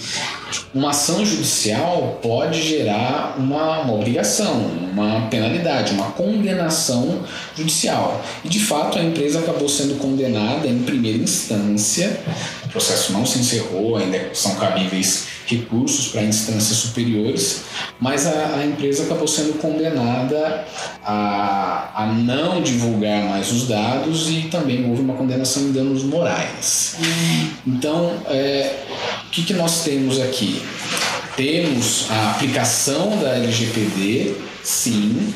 uma 0.74 0.90
ação 0.90 1.24
judicial 1.24 2.18
pode 2.22 2.62
gerar 2.62 3.36
uma, 3.38 3.80
uma 3.80 3.94
obrigação, 3.94 4.54
uma 4.92 5.28
penalidade, 5.28 5.92
uma 5.92 6.12
condenação 6.12 7.22
judicial. 7.56 8.24
E, 8.44 8.48
de 8.48 8.60
fato, 8.60 8.98
a 8.98 9.02
empresa 9.02 9.40
acabou 9.40 9.68
sendo 9.68 9.98
condenada 9.98 10.66
em 10.66 10.82
primeira 10.82 11.18
instância, 11.18 12.20
o 12.64 12.68
processo 12.68 13.12
não 13.12 13.24
se 13.24 13.38
encerrou, 13.38 13.96
ainda 13.96 14.30
são 14.34 14.54
cabíveis 14.56 15.37
recursos 15.48 16.08
para 16.08 16.22
instâncias 16.22 16.78
superiores, 16.78 17.62
mas 18.00 18.26
a, 18.26 18.56
a, 18.56 18.66
empresa 18.66 19.04
acabou 19.04 19.26
sendo 19.26 19.58
condenada 19.58 20.64
a, 21.04 21.90
a 21.94 22.06
não 22.06 22.62
divulgar 22.62 23.24
mais 23.24 23.50
os 23.50 23.66
dados 23.66 24.28
e 24.28 24.48
também 24.50 24.88
houve 24.88 25.02
uma 25.02 25.14
condenação 25.14 25.62
em 25.64 25.72
danos 25.72 26.02
morais. 26.04 26.96
Então, 27.66 28.12
é, 28.26 28.84
o 29.26 29.30
que, 29.30 29.42
que 29.42 29.54
nós 29.54 29.84
temos 29.84 30.20
aqui? 30.20 30.62
Temos 31.36 32.06
a 32.10 32.32
aplicação 32.32 33.18
da 33.18 33.36
LGPD, 33.36 34.34
sim, 34.62 35.32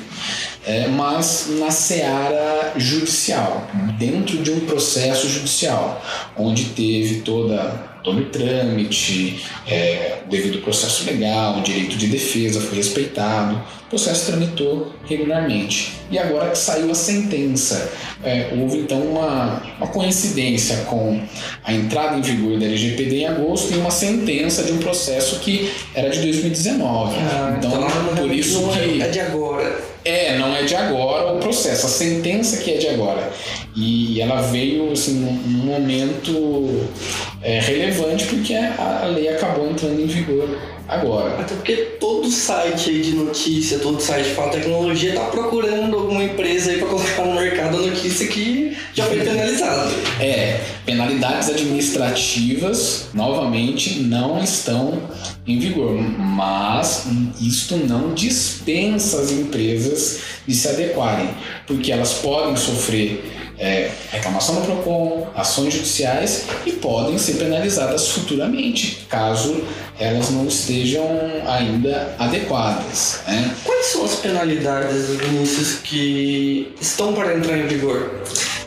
é, 0.65 0.89
mas 0.89 1.49
na 1.59 1.71
seara 1.71 2.73
judicial, 2.77 3.67
dentro 3.99 4.43
de 4.43 4.51
um 4.51 4.61
processo 4.61 5.29
judicial, 5.29 6.05
onde 6.37 6.67
teve 6.67 7.21
toda 7.23 7.92
todo 8.03 8.21
o 8.21 8.25
trâmite, 8.27 9.45
é, 9.67 10.19
devido 10.29 10.57
ao 10.57 10.63
processo 10.63 11.05
legal, 11.05 11.59
o 11.59 11.63
direito 11.63 11.97
de 11.97 12.07
defesa 12.09 12.61
foi 12.61 12.79
respeitado, 12.79 13.57
o 13.87 13.89
processo 13.89 14.27
tramitou 14.27 14.93
regularmente. 15.07 15.93
E 16.11 16.19
agora 16.19 16.51
que 16.51 16.59
saiu 16.59 16.91
a 16.91 16.95
sentença, 16.95 17.93
é, 18.25 18.51
houve 18.57 18.79
então 18.79 19.01
uma, 19.01 19.63
uma 19.79 19.87
coincidência 19.87 20.77
com 20.85 21.21
a 21.65 21.73
entrada 21.73 22.17
em 22.17 22.23
vigor 22.23 22.59
da 22.59 22.67
LGPD 22.67 23.17
em 23.17 23.27
agosto 23.27 23.73
e 23.73 23.77
uma 23.77 23.91
sentença 23.91 24.63
de 24.63 24.73
um 24.73 24.79
processo 24.79 25.41
que 25.41 25.71
era 25.95 26.09
de 26.11 26.21
2019. 26.21 27.17
Ah, 27.17 27.55
então, 27.59 27.71
então 27.73 28.17
por 28.17 28.31
isso 28.33 28.69
que. 28.69 29.03
É 29.03 29.09
de 29.09 29.21
agora. 29.21 29.92
É, 30.05 30.37
não 30.37 30.55
é 30.55 30.63
de 30.65 30.75
agora 30.75 31.33
o 31.33 31.39
processo, 31.39 31.87
a 31.87 31.89
sentença 31.89 32.57
que 32.57 32.73
é 32.73 32.77
de 32.77 32.89
agora. 32.89 33.33
E 33.75 34.21
ela 34.21 34.43
veio 34.43 34.93
assim, 34.93 35.15
num 35.21 35.65
momento 35.65 36.89
é, 37.41 37.61
relevante 37.61 38.27
porque 38.27 38.55
a, 38.55 39.07
lei 39.07 39.29
acabou 39.29 39.71
entrando 39.71 40.01
em 40.01 40.07
vigor 40.07 40.59
agora. 40.89 41.41
Até 41.41 41.55
porque 41.55 41.77
todo 42.01 42.29
site 42.31 43.01
de 43.01 43.15
notícia, 43.15 43.79
todo 43.79 44.01
site 44.01 44.29
de 44.29 44.51
tecnologia 44.51 45.11
está 45.11 45.25
procurando 45.27 45.97
alguma 45.97 46.25
empresa 46.25 46.71
aí 46.71 46.79
para 46.79 46.89
colocar 46.89 47.25
no 47.25 47.35
mercado 47.35 47.77
a 47.77 47.81
notícia 47.81 48.27
que 48.27 48.77
já 48.93 49.05
foi 49.05 49.21
penalizada. 49.21 49.91
É, 50.21 50.61
penalidades 50.85 51.49
administrativas, 51.49 53.09
novamente, 53.15 54.01
não 54.01 54.43
estão 54.43 55.01
em 55.47 55.59
vigor, 55.59 55.93
mas 55.93 57.07
isto 57.41 57.77
não 57.77 58.15
dispensa 58.15 59.21
as 59.21 59.33
empresas 59.33 60.21
de 60.47 60.55
se 60.55 60.69
adequarem, 60.69 61.31
porque 61.67 61.91
elas 61.91 62.15
podem 62.15 62.57
sofrer 62.57 63.33
é, 63.59 63.91
reclamação 64.11 64.57
no 64.57 64.63
PROCON, 64.63 65.29
ações 65.35 65.75
judiciais 65.75 66.47
e 66.65 66.73
podem 66.73 67.19
ser 67.19 67.35
penalizadas 67.35 68.09
futuramente, 68.09 69.07
caso 69.09 69.63
elas 69.99 70.31
não 70.31 70.47
estejam 70.47 71.07
ainda 71.47 72.15
adequadas. 72.19 73.21
Né? 73.27 73.55
Quais 73.65 73.87
são 73.87 74.05
as 74.05 74.15
penalidades, 74.17 75.09
Vinícius, 75.11 75.75
que 75.83 76.75
estão 76.81 77.13
para 77.13 77.37
entrar 77.37 77.59
em 77.59 77.67
vigor? 77.67 78.23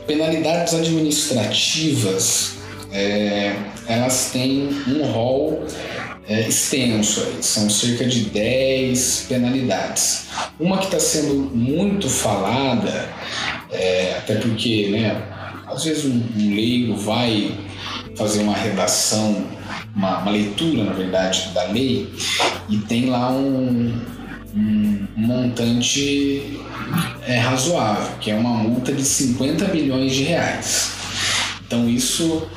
Penalidades 0.08 0.74
administrativas, 0.74 2.52
é, 2.92 3.54
elas 3.88 4.30
têm 4.32 4.70
um 4.88 5.04
rol 5.04 5.66
é, 6.28 6.48
extenso, 6.48 7.22
são 7.42 7.70
cerca 7.70 8.06
de 8.06 8.26
10 8.26 9.26
penalidades. 9.30 10.28
Uma 10.60 10.78
que 10.80 10.86
está 10.86 11.00
sendo 11.00 11.56
muito 11.56 12.10
falada, 12.10 13.10
é, 13.72 14.16
até 14.18 14.36
porque 14.36 14.90
né, 14.90 15.22
às 15.68 15.84
vezes 15.84 16.06
um, 16.06 16.24
um 16.38 16.56
leigo 16.56 16.96
vai 16.96 17.56
fazer 18.16 18.42
uma 18.42 18.56
redação, 18.56 19.46
uma, 19.96 20.20
uma, 20.20 20.32
leitura, 20.32 20.84
na 20.84 20.94
verdade, 20.94 21.50
da 21.54 21.64
lei 21.66 22.10
e 22.70 22.78
tem 22.78 23.08
lá 23.08 23.32
um, 23.32 23.94
um 24.56 25.08
montante 25.16 26.60
é, 27.28 27.38
razoável, 27.40 28.18
que 28.20 28.32
é 28.32 28.36
uma 28.36 28.50
multa 28.50 28.92
de 28.92 29.04
50 29.04 29.68
milhões 29.68 30.14
de 30.14 30.24
reais. 30.24 30.92
Então 31.66 31.90
isso 31.90 32.48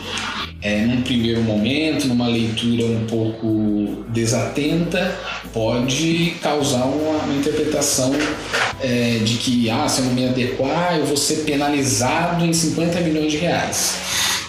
é, 0.61 0.81
num 0.81 1.03
primeiro 1.03 1.43
momento, 1.43 2.07
numa 2.09 2.27
leitura 2.27 2.85
um 2.85 3.07
pouco 3.07 4.05
desatenta, 4.09 5.17
pode 5.53 6.35
causar 6.43 6.85
uma, 6.85 7.23
uma 7.23 7.35
interpretação 7.35 8.13
é, 8.81 9.19
de 9.25 9.35
que, 9.37 9.71
ah, 9.71 9.89
se 9.89 10.01
eu 10.01 10.07
não 10.07 10.15
me 10.15 10.27
adequar, 10.27 10.97
eu 10.99 11.07
vou 11.07 11.17
ser 11.17 11.45
penalizado 11.45 12.45
em 12.45 12.53
50 12.53 13.01
milhões 13.01 13.31
de 13.31 13.39
reais. 13.39 13.95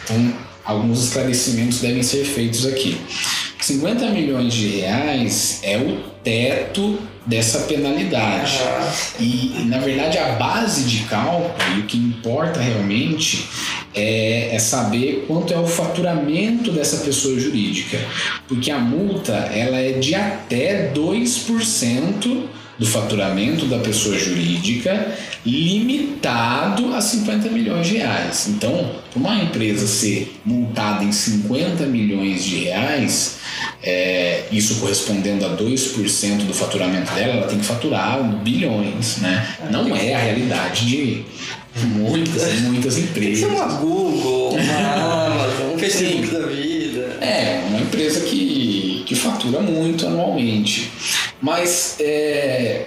Então, 0.03 0.33
alguns 0.65 1.05
esclarecimentos 1.05 1.79
devem 1.79 2.01
ser 2.01 2.25
feitos 2.25 2.65
aqui. 2.65 2.99
50 3.61 4.09
milhões 4.09 4.53
de 4.53 4.67
reais 4.67 5.59
é 5.61 5.77
o 5.77 5.97
teto 6.23 6.97
dessa 7.25 7.59
penalidade. 7.59 8.59
E, 9.19 9.63
na 9.65 9.77
verdade, 9.77 10.17
a 10.17 10.29
base 10.33 10.85
de 10.85 11.03
cálculo, 11.03 11.53
e 11.75 11.81
o 11.81 11.83
que 11.83 11.97
importa 11.97 12.59
realmente, 12.59 13.47
é, 13.95 14.55
é, 14.55 14.59
saber 14.59 15.25
quanto 15.27 15.53
é 15.53 15.57
o 15.57 15.65
faturamento 15.65 16.71
dessa 16.71 16.97
pessoa 16.97 17.39
jurídica. 17.39 17.99
Porque 18.47 18.71
a 18.71 18.79
multa 18.79 19.33
ela 19.33 19.77
é 19.77 19.93
de 19.93 20.15
até 20.15 20.91
2% 20.93 22.43
do 22.79 22.85
faturamento 22.85 23.65
da 23.65 23.77
pessoa 23.79 24.17
jurídica 24.17 25.13
limitado 25.45 26.93
a 26.93 27.01
50 27.01 27.49
milhões 27.49 27.87
de 27.87 27.97
reais. 27.97 28.47
Então, 28.47 28.95
para 29.11 29.19
uma 29.19 29.35
empresa 29.35 29.85
ser 29.85 30.39
multada 30.45 31.03
em 31.03 31.11
50 31.11 31.85
milhões 31.85 32.45
de 32.45 32.55
reais, 32.55 33.37
é, 33.83 34.45
isso 34.49 34.75
correspondendo 34.75 35.45
a 35.45 35.57
2% 35.57 36.45
do 36.45 36.53
faturamento 36.53 37.13
dela, 37.13 37.33
ela 37.33 37.47
tem 37.47 37.59
que 37.59 37.65
faturar 37.65 38.23
bilhões, 38.43 39.17
né? 39.17 39.55
Não 39.69 39.93
é 39.95 40.13
a 40.13 40.19
realidade 40.19 40.85
de 40.85 41.25
muitas, 41.85 42.61
muitas 42.61 42.97
empresas. 42.97 43.39
Tem 43.39 43.49
que 43.49 43.55
ser 43.55 43.63
uma 43.63 43.73
Google, 43.75 44.49
uma 44.53 45.25
Amazon, 45.33 45.75
um 45.75 45.79
Facebook 45.79 46.27
da 46.27 46.47
vida. 46.47 47.17
É, 47.21 47.63
uma 47.67 47.79
empresa 47.81 48.21
que, 48.21 49.03
que 49.05 49.15
fatura 49.15 49.59
muito 49.59 50.05
anualmente. 50.07 50.91
Mas 51.41 51.95
é, 51.99 52.85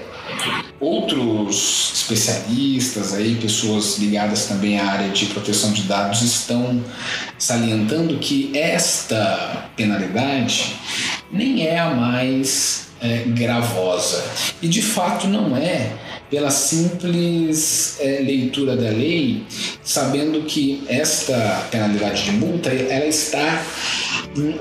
outros 0.80 1.92
especialistas 1.94 3.14
aí, 3.14 3.36
pessoas 3.36 3.98
ligadas 3.98 4.46
também 4.46 4.78
à 4.78 4.84
área 4.84 5.08
de 5.10 5.26
proteção 5.26 5.72
de 5.72 5.82
dados 5.82 6.22
estão 6.22 6.82
salientando 7.38 8.18
que 8.18 8.50
esta 8.54 9.70
penalidade 9.76 10.76
nem 11.30 11.66
é 11.66 11.78
a 11.78 11.90
mais 11.90 12.88
é, 13.00 13.24
gravosa. 13.28 14.24
E 14.60 14.68
de 14.68 14.82
fato 14.82 15.26
não 15.26 15.56
é 15.56 15.92
pela 16.32 16.50
simples 16.50 17.96
é, 18.00 18.20
leitura 18.20 18.74
da 18.74 18.88
lei, 18.88 19.44
sabendo 19.84 20.44
que 20.44 20.82
esta 20.88 21.68
penalidade 21.70 22.24
de 22.24 22.30
multa 22.32 22.70
ela 22.70 23.04
está 23.04 23.62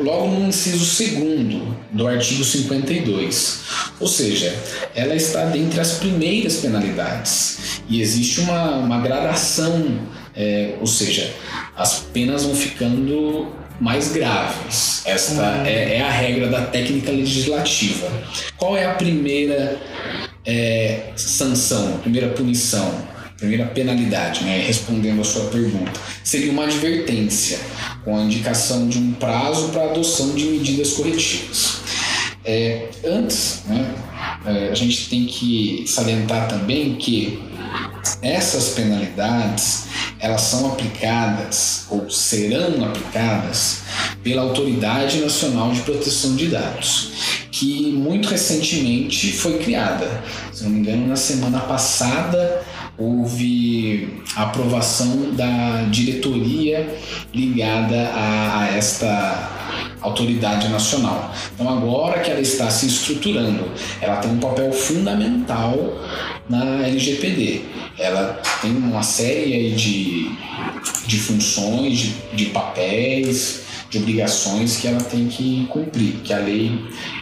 logo 0.02 0.28
no 0.28 0.50
inciso 0.50 0.84
segundo 0.84 1.74
do 1.94 2.06
artigo 2.06 2.44
52. 2.44 3.62
Ou 4.02 4.08
seja, 4.08 4.54
ela 4.94 5.16
está 5.16 5.46
dentre 5.46 5.80
as 5.80 5.94
primeiras 5.94 6.58
penalidades 6.58 7.82
e 7.88 8.02
existe 8.02 8.42
uma, 8.42 8.76
uma 8.76 9.00
gradação, 9.00 9.98
é, 10.36 10.76
ou 10.82 10.88
seja, 10.88 11.34
as 11.78 12.00
penas 12.12 12.44
vão 12.44 12.54
ficando 12.54 13.48
mais 13.82 14.12
graves. 14.12 15.02
Esta 15.06 15.42
uhum. 15.42 15.66
é, 15.66 15.96
é, 15.96 16.02
a 16.02 16.12
regra 16.12 16.48
da 16.48 16.62
técnica 16.62 17.12
legislativa. 17.12 18.08
Qual 18.56 18.78
é 18.78 18.86
a 18.86 18.94
primeira 18.94 19.82
é, 20.46 21.12
sanção, 21.16 21.96
a 21.96 21.98
primeira 21.98 22.30
punição, 22.30 22.94
a 23.26 23.40
primeira 23.40 23.66
penalidade, 23.66 24.44
né? 24.44 24.64
respondendo 24.66 25.22
a 25.22 25.24
sua 25.24 25.46
pergunta? 25.46 26.00
Seria 26.24 26.52
uma 26.52 26.66
advertência, 26.66 27.60
com 28.06 28.16
a 28.16 28.22
indicação 28.22 28.88
de 28.88 29.00
um 29.00 29.14
prazo 29.14 29.70
para 29.70 29.86
adoção 29.86 30.36
de 30.36 30.46
medidas 30.46 30.94
corretivas. 30.94 31.82
É, 32.46 32.88
antes, 33.04 33.64
né, 33.68 33.96
é, 34.46 34.70
a 34.70 34.76
gente 34.76 35.10
tem 35.10 35.26
que 35.26 35.86
salientar 35.88 36.48
também 36.48 36.96
que 36.96 37.40
essas 38.22 38.70
penalidades 38.70 39.91
elas 40.22 40.42
são 40.42 40.68
aplicadas 40.68 41.86
ou 41.90 42.10
serão 42.10 42.86
aplicadas 42.86 43.82
pela 44.24 44.44
Autoridade 44.44 45.20
Nacional 45.20 45.72
de 45.72 45.82
Proteção 45.82 46.36
de 46.36 46.48
Dados, 46.48 47.48
que 47.52 47.92
muito 47.92 48.30
recentemente 48.30 49.34
foi 49.34 49.58
criada. 49.58 50.24
Se 50.54 50.64
não 50.64 50.70
me 50.70 50.80
engano, 50.80 51.08
na 51.08 51.16
semana 51.16 51.60
passada 51.62 52.62
houve 53.00 54.22
a 54.36 54.44
aprovação 54.44 55.34
da 55.34 55.88
diretoria 55.90 56.88
ligada 57.34 58.10
a, 58.14 58.60
a 58.62 58.68
esta 58.78 59.61
autoridade 60.02 60.68
nacional. 60.68 61.34
Então, 61.54 61.70
agora 61.70 62.20
que 62.20 62.32
ela 62.32 62.42
está 62.42 62.70
se 62.70 62.88
estruturando, 62.88 63.72
ela 64.02 64.18
tem 64.18 64.32
um 64.32 64.40
papel 64.40 64.72
fundamental 64.72 65.76
na 66.50 66.86
LGPD. 66.88 67.62
Ela 67.98 68.42
tem 68.62 68.72
uma 68.72 69.04
série 69.04 69.72
de, 69.72 70.32
de 71.06 71.20
funções, 71.20 71.98
de, 71.98 72.14
de 72.34 72.46
papéis, 72.48 73.62
de 73.92 73.98
obrigações 73.98 74.78
que 74.78 74.88
ela 74.88 75.02
tem 75.02 75.28
que 75.28 75.68
cumprir, 75.70 76.14
que 76.24 76.34
a 76.34 76.40
lei 76.40 76.80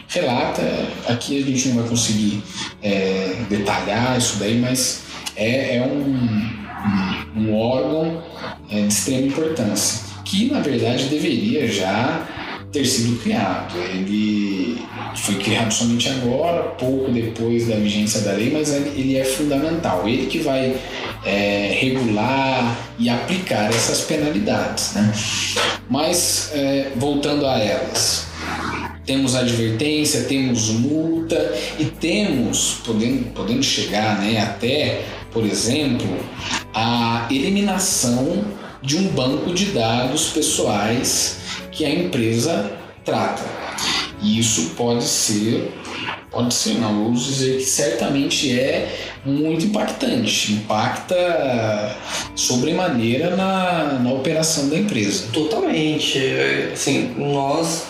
relata. 0.08 0.62
Aqui 1.08 1.42
a 1.42 1.46
gente 1.46 1.68
não 1.68 1.76
vai 1.80 1.88
conseguir 1.88 2.42
é, 2.82 3.36
detalhar 3.48 4.16
isso 4.16 4.36
daí, 4.38 4.58
mas 4.58 5.02
é, 5.36 5.76
é 5.76 5.82
um, 5.82 7.40
um, 7.40 7.54
órgão 7.54 8.22
é, 8.70 8.82
de 8.82 8.88
extrema 8.88 9.26
importância, 9.26 10.00
que 10.24 10.50
na 10.50 10.60
verdade 10.60 11.06
deveria 11.06 11.66
já 11.66 12.26
ter 12.72 12.84
sido 12.84 13.20
criado. 13.22 13.76
Ele 13.76 14.78
foi 15.16 15.36
criado 15.36 15.72
somente 15.72 16.08
agora, 16.08 16.62
pouco 16.70 17.10
depois 17.10 17.66
da 17.68 17.76
vigência 17.76 18.20
da 18.20 18.32
lei, 18.32 18.50
mas 18.50 18.72
ele 18.72 19.16
é 19.16 19.24
fundamental. 19.24 20.08
Ele 20.08 20.26
que 20.26 20.38
vai 20.38 20.76
é, 21.24 21.78
regular 21.80 22.76
e 22.98 23.08
aplicar 23.08 23.68
essas 23.68 24.02
penalidades. 24.02 24.94
Né? 24.94 25.12
Mas, 25.88 26.50
é, 26.54 26.92
voltando 26.96 27.46
a 27.46 27.58
elas, 27.58 28.26
temos 29.04 29.34
advertência, 29.34 30.22
temos 30.24 30.68
multa 30.70 31.52
e 31.78 31.84
temos, 31.84 32.80
podendo, 32.84 33.32
podendo 33.32 33.62
chegar 33.62 34.20
né, 34.20 34.40
até, 34.40 35.02
por 35.32 35.44
exemplo, 35.44 36.16
a 36.72 37.26
eliminação 37.30 38.44
de 38.82 38.96
um 38.96 39.08
banco 39.08 39.52
de 39.52 39.66
dados 39.66 40.30
pessoais 40.30 41.38
que 41.70 41.84
a 41.84 41.90
empresa 41.90 42.70
trata. 43.04 43.42
E 44.22 44.38
isso 44.38 44.70
pode 44.76 45.04
ser, 45.04 45.72
pode 46.30 46.52
ser 46.52 46.74
não, 46.74 47.04
vou 47.04 47.12
dizer 47.12 47.58
que 47.58 47.64
certamente 47.64 48.58
é 48.58 49.10
muito 49.24 49.66
impactante, 49.66 50.52
impacta 50.52 51.96
sobremaneira 52.34 53.36
na, 53.36 53.98
na 54.02 54.12
operação 54.12 54.68
da 54.68 54.76
empresa. 54.76 55.26
Totalmente. 55.32 56.18
Assim, 56.72 57.14
nós 57.16 57.84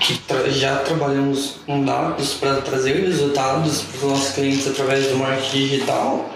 que 0.00 0.16
tra 0.18 0.48
já 0.48 0.76
trabalhamos 0.76 1.56
com 1.66 1.84
dados 1.84 2.34
para 2.34 2.60
trazer 2.60 3.04
resultados 3.04 3.82
para 3.82 3.96
os 3.96 4.02
nossos 4.02 4.32
clientes 4.32 4.66
através 4.66 5.08
do 5.08 5.16
marketing 5.16 5.58
digital, 5.58 6.30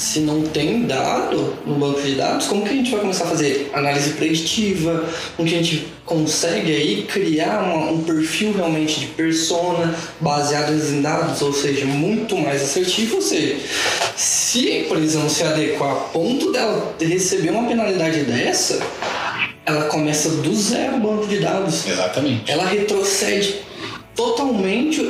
se 0.00 0.20
não 0.20 0.42
tem 0.42 0.86
dado 0.86 1.54
no 1.66 1.74
banco 1.74 2.00
de 2.00 2.14
dados, 2.14 2.46
como 2.46 2.64
que 2.64 2.70
a 2.70 2.72
gente 2.72 2.90
vai 2.90 3.00
começar 3.00 3.24
a 3.24 3.28
fazer 3.28 3.70
análise 3.74 4.14
preditiva? 4.14 5.04
Como 5.36 5.46
que 5.46 5.54
a 5.54 5.58
gente 5.58 5.88
consegue 6.06 6.74
aí 6.74 7.02
criar 7.02 7.62
uma, 7.62 7.92
um 7.92 8.02
perfil 8.02 8.54
realmente 8.54 8.98
de 9.00 9.06
persona 9.08 9.94
baseado 10.18 10.72
em 10.72 11.02
dados, 11.02 11.42
ou 11.42 11.52
seja, 11.52 11.84
muito 11.84 12.34
mais 12.36 12.62
assertivo? 12.62 13.16
Ou 13.16 13.22
seja, 13.22 13.56
se, 14.16 14.86
por 14.88 14.96
exemplo, 14.96 15.28
se 15.28 15.42
adequar 15.42 15.92
a 15.92 15.96
ponto 15.96 16.50
dela 16.50 16.94
receber 16.98 17.50
uma 17.50 17.68
penalidade 17.68 18.20
dessa, 18.24 18.80
ela 19.66 19.84
começa 19.84 20.30
do 20.30 20.54
zero 20.54 20.96
o 20.96 21.00
banco 21.00 21.26
de 21.26 21.40
dados. 21.40 21.86
Exatamente. 21.86 22.50
Ela 22.50 22.64
retrocede 22.64 23.56
totalmente 24.20 25.00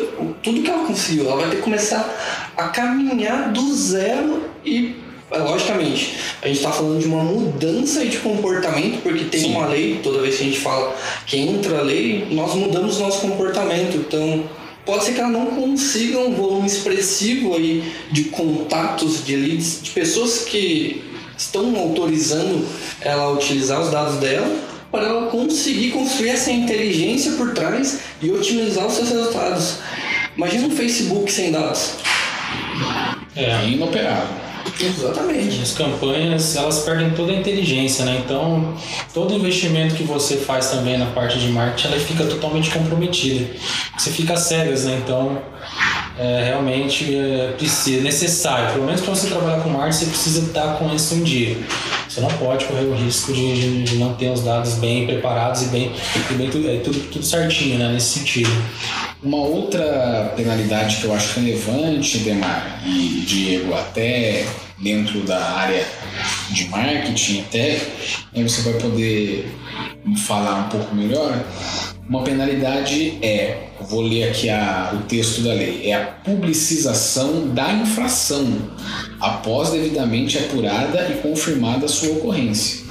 tudo 0.40 0.62
que 0.62 0.70
ela 0.70 0.86
conseguiu. 0.86 1.26
Ela 1.26 1.36
vai 1.36 1.50
ter 1.50 1.56
que 1.56 1.62
começar 1.62 2.52
a 2.56 2.68
caminhar 2.68 3.50
do 3.52 3.74
zero 3.74 4.44
e 4.64 4.94
logicamente, 5.32 6.16
a 6.42 6.48
gente 6.48 6.56
está 6.56 6.72
falando 6.72 7.00
de 7.00 7.06
uma 7.06 7.22
mudança 7.22 8.04
de 8.04 8.18
comportamento, 8.18 9.00
porque 9.02 9.24
tem 9.24 9.40
Sim. 9.40 9.52
uma 9.52 9.66
lei, 9.68 10.00
toda 10.02 10.20
vez 10.20 10.36
que 10.36 10.42
a 10.42 10.46
gente 10.46 10.58
fala 10.58 10.96
que 11.24 11.38
entra 11.38 11.78
a 11.78 11.82
lei, 11.82 12.26
nós 12.32 12.54
mudamos 12.54 12.98
nosso 12.98 13.20
comportamento. 13.20 13.96
Então, 13.96 14.44
pode 14.84 15.04
ser 15.04 15.12
que 15.12 15.20
ela 15.20 15.30
não 15.30 15.46
consiga 15.46 16.18
um 16.18 16.34
volume 16.34 16.66
expressivo 16.66 17.54
aí 17.54 17.92
de 18.10 18.24
contatos, 18.24 19.24
de 19.24 19.36
leads, 19.36 19.80
de 19.82 19.90
pessoas 19.90 20.44
que 20.44 21.04
estão 21.38 21.76
autorizando 21.76 22.66
ela 23.00 23.22
a 23.22 23.30
utilizar 23.30 23.80
os 23.80 23.90
dados 23.90 24.16
dela, 24.16 24.69
para 24.90 25.06
ela 25.06 25.30
conseguir 25.30 25.90
construir 25.90 26.30
essa 26.30 26.50
inteligência 26.50 27.32
por 27.32 27.52
trás 27.52 28.00
e 28.20 28.30
otimizar 28.30 28.86
os 28.86 28.94
seus 28.94 29.10
resultados. 29.10 29.78
Imagina 30.36 30.66
um 30.66 30.70
Facebook 30.70 31.30
sem 31.30 31.52
dados. 31.52 31.94
É, 33.36 33.66
inoperável. 33.66 34.40
Exatamente. 34.80 35.60
As 35.62 35.72
campanhas, 35.72 36.56
elas 36.56 36.80
perdem 36.80 37.10
toda 37.10 37.32
a 37.32 37.34
inteligência, 37.36 38.04
né? 38.04 38.22
Então, 38.24 38.74
todo 39.12 39.34
investimento 39.34 39.94
que 39.94 40.02
você 40.02 40.36
faz 40.36 40.70
também 40.70 40.98
na 40.98 41.06
parte 41.06 41.38
de 41.38 41.48
marketing, 41.48 41.88
ela 41.88 42.00
fica 42.00 42.24
totalmente 42.24 42.70
comprometida. 42.70 43.46
Você 43.96 44.10
fica 44.10 44.36
cegas, 44.36 44.84
né? 44.84 45.00
Então, 45.04 45.40
é, 46.18 46.44
realmente 46.44 47.14
é, 47.14 47.54
precisa, 47.56 48.02
necessário. 48.02 48.72
Pelo 48.72 48.86
menos 48.86 49.00
para 49.00 49.14
você 49.14 49.28
trabalhar 49.28 49.62
com 49.62 49.70
marketing, 49.70 49.98
você 49.98 50.06
precisa 50.06 50.46
estar 50.46 50.78
com 50.78 50.94
isso 50.94 51.14
um 51.14 51.22
dia. 51.22 51.56
Você 52.10 52.20
não 52.20 52.28
pode 52.28 52.64
correr 52.64 52.86
o 52.86 52.94
risco 52.94 53.32
de, 53.32 53.54
de, 53.54 53.82
de 53.84 53.96
não 53.96 54.14
ter 54.14 54.30
os 54.30 54.42
dados 54.42 54.74
bem 54.74 55.06
preparados 55.06 55.62
e 55.62 55.66
bem, 55.66 55.92
e 56.28 56.34
bem 56.34 56.50
tudo, 56.50 56.68
é, 56.68 56.78
tudo, 56.78 56.98
tudo 57.08 57.24
certinho, 57.24 57.78
né? 57.78 57.92
Nesse 57.92 58.18
sentido. 58.18 58.50
Uma 59.22 59.36
outra 59.36 60.32
penalidade 60.36 60.96
que 60.96 61.04
eu 61.04 61.14
acho 61.14 61.38
relevante, 61.38 62.18
Demar 62.18 62.82
e 62.84 63.22
Diego, 63.24 63.72
até 63.74 64.44
dentro 64.76 65.20
da 65.20 65.40
área 65.40 65.86
de 66.50 66.68
marketing, 66.68 67.42
até 67.42 67.80
aí 68.34 68.42
você 68.42 68.62
vai 68.62 68.80
poder 68.80 69.48
falar 70.26 70.66
um 70.66 70.68
pouco 70.68 70.92
melhor. 70.92 71.32
Uma 72.10 72.24
penalidade 72.24 73.18
é, 73.22 73.68
vou 73.82 74.00
ler 74.00 74.30
aqui 74.30 74.50
a, 74.50 74.90
o 74.92 75.06
texto 75.06 75.42
da 75.42 75.52
lei, 75.52 75.82
é 75.88 75.94
a 75.94 76.06
publicização 76.06 77.46
da 77.54 77.72
infração 77.72 78.44
após 79.20 79.70
devidamente 79.70 80.36
apurada 80.36 81.08
e 81.08 81.22
confirmada 81.22 81.86
a 81.86 81.88
sua 81.88 82.14
ocorrência. 82.14 82.84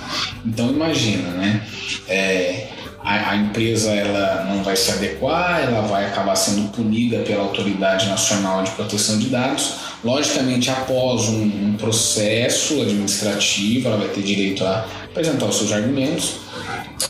Então 0.45 0.69
imagina, 0.69 1.32
né? 1.32 1.67
É, 2.08 2.69
a, 3.03 3.32
a, 3.32 3.36
empresa 3.36 3.91
ela 3.91 4.45
não 4.53 4.63
vai 4.63 4.77
se 4.77 4.89
adequar, 4.89 5.63
ela 5.63 5.82
vai 5.82 6.05
acabar 6.05 6.38
sendo 6.38 6.71
punida 6.71 7.19
pela 7.19 7.43
Autoridade 7.43 8.08
Nacional 8.08 8.63
de 8.63 8.71
Proteção 8.71 9.19
de 9.19 9.27
Dados. 9.27 9.73
Logicamente, 10.01 10.69
após 10.69 11.27
um, 11.27 11.43
um 11.43 11.75
processo 11.77 12.82
administrativo, 12.82 13.89
ela 13.89 13.97
vai 13.97 14.08
ter 14.08 14.21
direito 14.21 14.63
a 14.63 14.86
apresentar 15.03 15.45
os 15.47 15.58
seus 15.58 15.73
argumentos, 15.73 16.36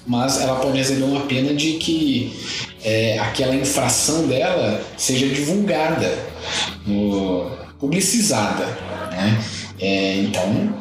mas 0.06 0.42
ela 0.42 0.60
pode 0.60 0.78
receber 0.78 1.04
uma 1.04 1.22
pena 1.22 1.54
de 1.54 1.74
que 1.74 2.34
é, 2.84 3.20
aquela 3.20 3.56
infração 3.56 4.28
dela 4.28 4.82
seja 4.98 5.28
divulgada, 5.28 6.18
no, 6.86 7.52
publicizada. 7.80 8.66
Né? 9.12 9.42
É, 9.80 10.16
então, 10.18 10.74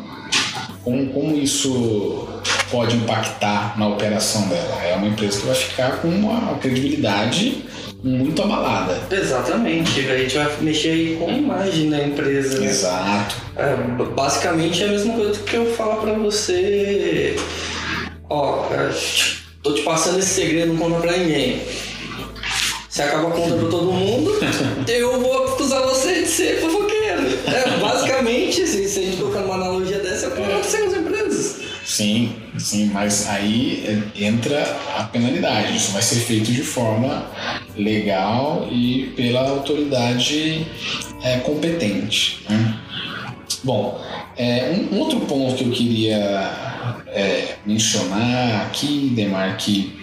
como, 0.83 1.07
como 1.09 1.37
isso 1.37 2.29
pode 2.71 2.97
impactar 2.97 3.79
na 3.79 3.89
operação 3.89 4.49
dela? 4.49 4.83
É 4.83 4.95
uma 4.95 5.07
empresa 5.07 5.41
que 5.41 5.47
vai 5.47 5.55
ficar 5.55 5.97
com 5.99 6.09
uma 6.09 6.55
credibilidade 6.59 7.65
muito 8.03 8.41
abalada. 8.43 9.01
Exatamente, 9.11 10.01
a 10.09 10.17
gente 10.17 10.37
vai 10.37 10.57
mexer 10.61 10.91
aí 10.91 11.17
com 11.17 11.29
a 11.29 11.33
imagem 11.33 11.91
da 11.91 12.03
empresa. 12.03 12.61
Né? 12.61 12.67
Exato. 12.67 13.37
É, 13.57 13.77
basicamente 14.15 14.83
é 14.83 14.87
a 14.87 14.91
mesma 14.91 15.15
coisa 15.15 15.41
que 15.41 15.57
eu 15.57 15.75
falar 15.75 15.97
pra 15.97 16.13
você. 16.13 17.37
Ó, 18.31 18.69
tô 19.63 19.73
te 19.73 19.83
passando 19.83 20.19
esse 20.19 20.35
segredo, 20.35 20.75
não 20.75 20.77
conta 20.77 21.01
pra 21.01 21.17
ninguém. 21.17 21.63
Você 22.89 23.03
acaba 23.03 23.31
contando 23.31 23.61
pra 23.61 23.71
todo 23.71 23.93
mundo, 23.93 24.33
eu 24.89 25.21
vou 25.21 25.47
acusar 25.47 25.83
você 25.83 26.23
de 26.23 26.29
ser 26.29 26.61
fofoqueiro. 26.61 27.23
É, 27.47 27.79
basicamente, 27.79 28.67
se, 28.67 28.89
se 28.89 28.99
a 28.99 29.03
gente 29.03 29.17
colocar 29.17 29.41
uma 29.41 29.55
analogia 29.55 29.99
dessa, 30.01 30.27
é 30.27 30.29
o 30.29 30.33
que 30.33 30.43
com 30.43 30.57
as 30.59 30.95
empresas. 30.95 31.61
Sim, 31.85 32.37
sim, 32.59 32.91
mas 32.93 33.27
aí 33.29 34.03
entra 34.15 34.63
a 34.97 35.05
penalidade. 35.05 35.77
Isso 35.77 35.93
vai 35.93 36.03
ser 36.03 36.17
feito 36.17 36.53
de 36.53 36.63
forma 36.63 37.27
legal 37.77 38.69
e 38.71 39.13
pela 39.17 39.49
autoridade 39.49 40.67
é, 41.23 41.39
competente. 41.39 42.45
Né? 42.49 42.79
Bom, 43.65 44.05
é, 44.39 44.73
um, 44.73 44.99
outro 44.99 45.21
ponto 45.21 45.57
que 45.57 45.65
eu 45.65 45.71
queria 45.71 46.17
é, 47.09 47.57
mencionar 47.67 48.67
aqui, 48.67 49.13
Demar, 49.15 49.57
que 49.57 49.99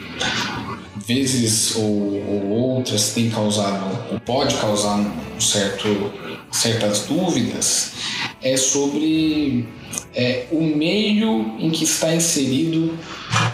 vezes 1.08 1.76
ou, 1.76 1.84
ou, 1.84 2.50
outras 2.50 3.14
tem 3.14 3.30
causado, 3.30 4.12
ou 4.12 4.20
pode 4.20 4.56
causar 4.56 4.98
um 4.98 5.40
certo, 5.40 6.12
certas 6.52 7.06
dúvidas, 7.06 7.94
é 8.42 8.58
sobre 8.58 9.66
é, 10.14 10.48
o 10.52 10.62
meio 10.62 11.56
em 11.60 11.70
que 11.70 11.86
está 11.86 12.14
inserido, 12.14 12.98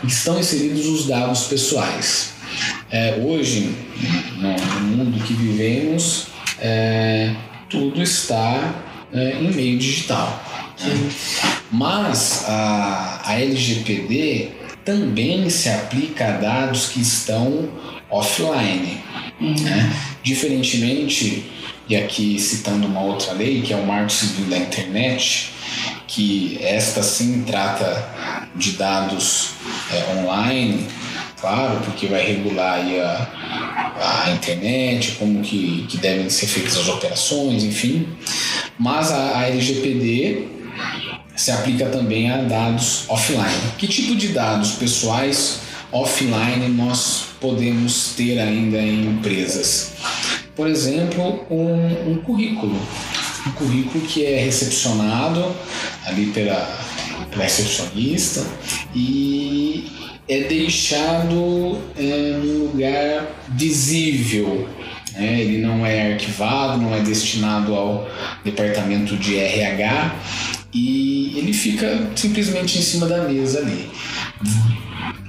estão 0.04 0.40
inseridos 0.40 0.88
os 0.88 1.06
dados 1.06 1.44
pessoais. 1.44 2.32
É, 2.90 3.22
hoje, 3.24 3.76
no 4.38 4.98
mundo 4.98 5.24
que 5.24 5.34
vivemos, 5.34 6.28
é, 6.60 7.36
tudo 7.70 8.02
está 8.02 8.76
é, 9.14 9.38
em 9.42 9.52
meio 9.52 9.78
digital. 9.78 10.51
Mas 11.72 12.46
a, 12.48 13.22
a 13.26 13.40
LGPD 13.40 14.52
também 14.84 15.50
se 15.50 15.70
aplica 15.70 16.28
a 16.28 16.32
dados 16.32 16.88
que 16.88 17.02
estão 17.02 17.70
offline. 18.10 19.02
Uhum. 19.40 19.56
Né? 19.62 19.96
Diferentemente, 20.24 21.50
e 21.88 21.96
aqui 21.96 22.40
citando 22.40 22.88
uma 22.88 23.02
outra 23.02 23.34
lei, 23.34 23.62
que 23.62 23.74
é 23.74 23.76
o 23.76 23.86
Marco 23.86 24.12
Civil 24.12 24.46
da 24.46 24.58
Internet, 24.58 25.52
que 26.08 26.60
esta 26.62 27.02
sim 27.02 27.44
trata 27.44 28.50
de 28.56 28.74
dados 28.74 29.52
é, 29.92 30.20
online, 30.20 30.88
claro, 31.40 31.80
porque 31.86 32.08
vai 32.08 32.26
regular 32.26 32.80
a, 32.80 34.26
a 34.26 34.32
internet, 34.32 35.14
como 35.14 35.42
que, 35.42 35.86
que 35.88 35.98
devem 35.98 36.30
ser 36.30 36.48
feitas 36.48 36.78
as 36.78 36.88
operações, 36.88 37.64
enfim. 37.64 38.08
Mas 38.78 39.12
a, 39.12 39.40
a 39.40 39.48
LGPD 39.50 40.61
se 41.36 41.52
aplica 41.52 41.88
também 41.88 42.30
a 42.30 42.38
dados 42.38 43.06
offline. 43.10 43.72
Que 43.78 43.88
tipo 43.88 44.16
de 44.16 44.30
dados 44.30 44.74
pessoais 44.74 45.62
offline 45.92 46.68
nós 46.70 47.26
podemos 47.40 48.14
ter 48.16 48.40
ainda 48.40 48.78
em 48.78 49.08
empresas? 49.08 49.94
Por 50.56 50.68
exemplo, 50.68 51.46
um, 51.50 52.12
um 52.12 52.18
currículo. 52.18 52.80
Um 53.48 53.52
currículo 53.54 54.06
que 54.06 54.26
é 54.26 54.44
recepcionado 54.44 55.56
ali 56.06 56.28
pela, 56.28 56.80
recepcionista 57.36 58.46
e 58.94 59.90
é 60.28 60.42
deixado 60.42 61.82
é, 61.98 62.38
num 62.38 62.66
lugar 62.66 63.28
visível. 63.50 64.68
Né? 65.14 65.42
Ele 65.42 65.58
não 65.58 65.86
é 65.86 66.14
arquivado, 66.14 66.82
não 66.82 66.94
é 66.94 67.00
destinado 67.00 67.74
ao 67.74 68.08
departamento 68.44 69.18
de 69.18 69.38
RH 69.38 70.16
e 70.74 71.38
ele 71.38 71.54
fica 71.54 72.10
simplesmente 72.16 72.78
em 72.78 72.82
cima 72.82 73.08
da 73.08 73.24
mesa 73.24 73.60
ali. 73.60 73.90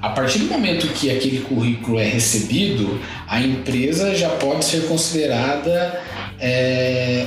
A 0.01 0.11
partir 0.11 0.41
do 0.41 0.47
momento 0.47 0.89
que 0.89 1.11
aquele 1.11 1.41
currículo 1.41 1.99
é 1.99 2.05
recebido, 2.05 3.01
a 3.29 3.41
empresa 3.41 4.15
já 4.15 4.31
pode 4.31 4.65
ser 4.65 4.87
considerada 4.87 6.01
é, 6.41 7.27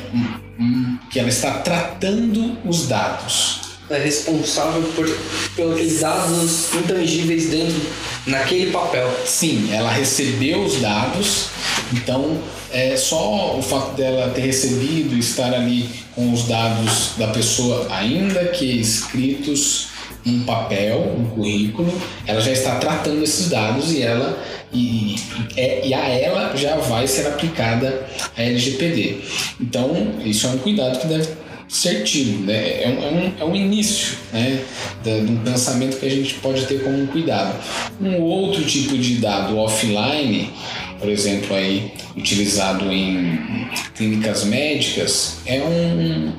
que 1.10 1.20
ela 1.20 1.30
está 1.30 1.60
tratando 1.60 2.58
os 2.66 2.88
dados. 2.88 3.65
É 3.90 4.00
responsável 4.00 4.82
por 4.96 5.08
pelos 5.56 6.00
dados 6.00 6.74
intangíveis 6.74 7.50
dentro 7.50 7.82
naquele 8.26 8.72
papel. 8.72 9.10
Sim, 9.26 9.72
ela 9.72 9.92
recebeu 9.92 10.64
os 10.64 10.82
dados, 10.82 11.50
então 11.94 12.38
é 12.72 12.98
só 12.98 13.58
o 13.58 13.62
fato 13.62 13.96
dela 13.96 14.32
ter 14.32 14.42
recebido, 14.42 15.16
estar 15.18 15.54
ali 15.54 15.90
com 16.16 16.34
os 16.34 16.48
dados 16.48 17.12
da 17.18 17.28
pessoa, 17.28 17.88
ainda 17.92 18.46
que 18.46 18.80
escritos 18.80 19.88
em 20.26 20.40
papel, 20.42 21.16
um 21.18 21.26
currículo, 21.26 21.94
ela 22.26 22.42
já 22.42 22.52
está 22.52 22.76
tratando 22.78 23.24
esses 23.24 23.50
dados 23.50 23.92
e 23.92 24.02
ela 24.02 24.44
e, 24.74 25.16
e, 25.56 25.88
e 25.90 25.94
a 25.94 26.08
ela 26.10 26.56
já 26.56 26.76
vai 26.78 27.08
ser 27.08 27.28
aplicada 27.28 28.06
a 28.36 28.42
LGPD. 28.42 29.20
Então, 29.62 30.16
isso 30.26 30.48
é 30.48 30.50
um 30.50 30.58
cuidado 30.58 31.00
que 31.00 31.08
deve 31.08 31.30
ser 31.68 32.04
tido, 32.04 32.46
né? 32.46 32.84
é, 32.84 32.88
um, 32.90 33.04
é, 33.04 33.12
um, 33.12 33.34
é 33.40 33.46
um 33.46 33.56
início 33.56 34.18
né? 34.32 34.62
de 35.04 35.10
um 35.32 35.38
pensamento 35.38 35.98
que 36.00 36.06
a 36.06 36.10
gente 36.10 36.36
pode 36.36 36.66
ter 36.66 36.84
como 36.84 37.02
um 37.02 37.08
cuidado. 37.08 37.56
Um 38.00 38.22
outro 38.22 38.64
tipo 38.64 38.98
de 38.98 39.16
dado 39.16 39.58
offline 39.58 40.52
por 41.00 41.10
exemplo, 41.10 41.56
aí 41.56 41.94
utilizado 42.16 42.92
em 42.92 43.70
clínicas 43.96 44.46
médicas, 44.46 45.38
é 45.46 45.62
um, 45.62 46.34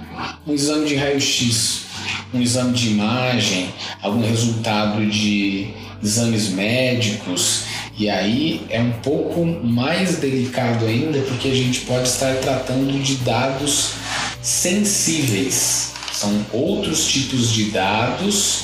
um 0.46 0.54
exame 0.54 0.88
de 0.88 0.96
raio-x, 0.96 1.82
um 2.32 2.40
exame 2.40 2.72
de 2.72 2.88
imagem, 2.88 3.68
algum 4.02 4.22
resultado 4.22 5.04
de 5.06 5.68
exames 6.02 6.48
médicos. 6.48 7.64
E 7.98 8.10
aí 8.10 8.66
é 8.68 8.80
um 8.80 8.92
pouco 9.02 9.44
mais 9.44 10.16
delicado 10.16 10.84
ainda, 10.84 11.20
porque 11.20 11.48
a 11.48 11.54
gente 11.54 11.80
pode 11.80 12.08
estar 12.08 12.34
tratando 12.36 13.00
de 13.02 13.16
dados 13.16 13.92
sensíveis. 14.46 15.92
São 16.12 16.46
outros 16.52 17.04
tipos 17.06 17.52
de 17.52 17.70
dados 17.72 18.62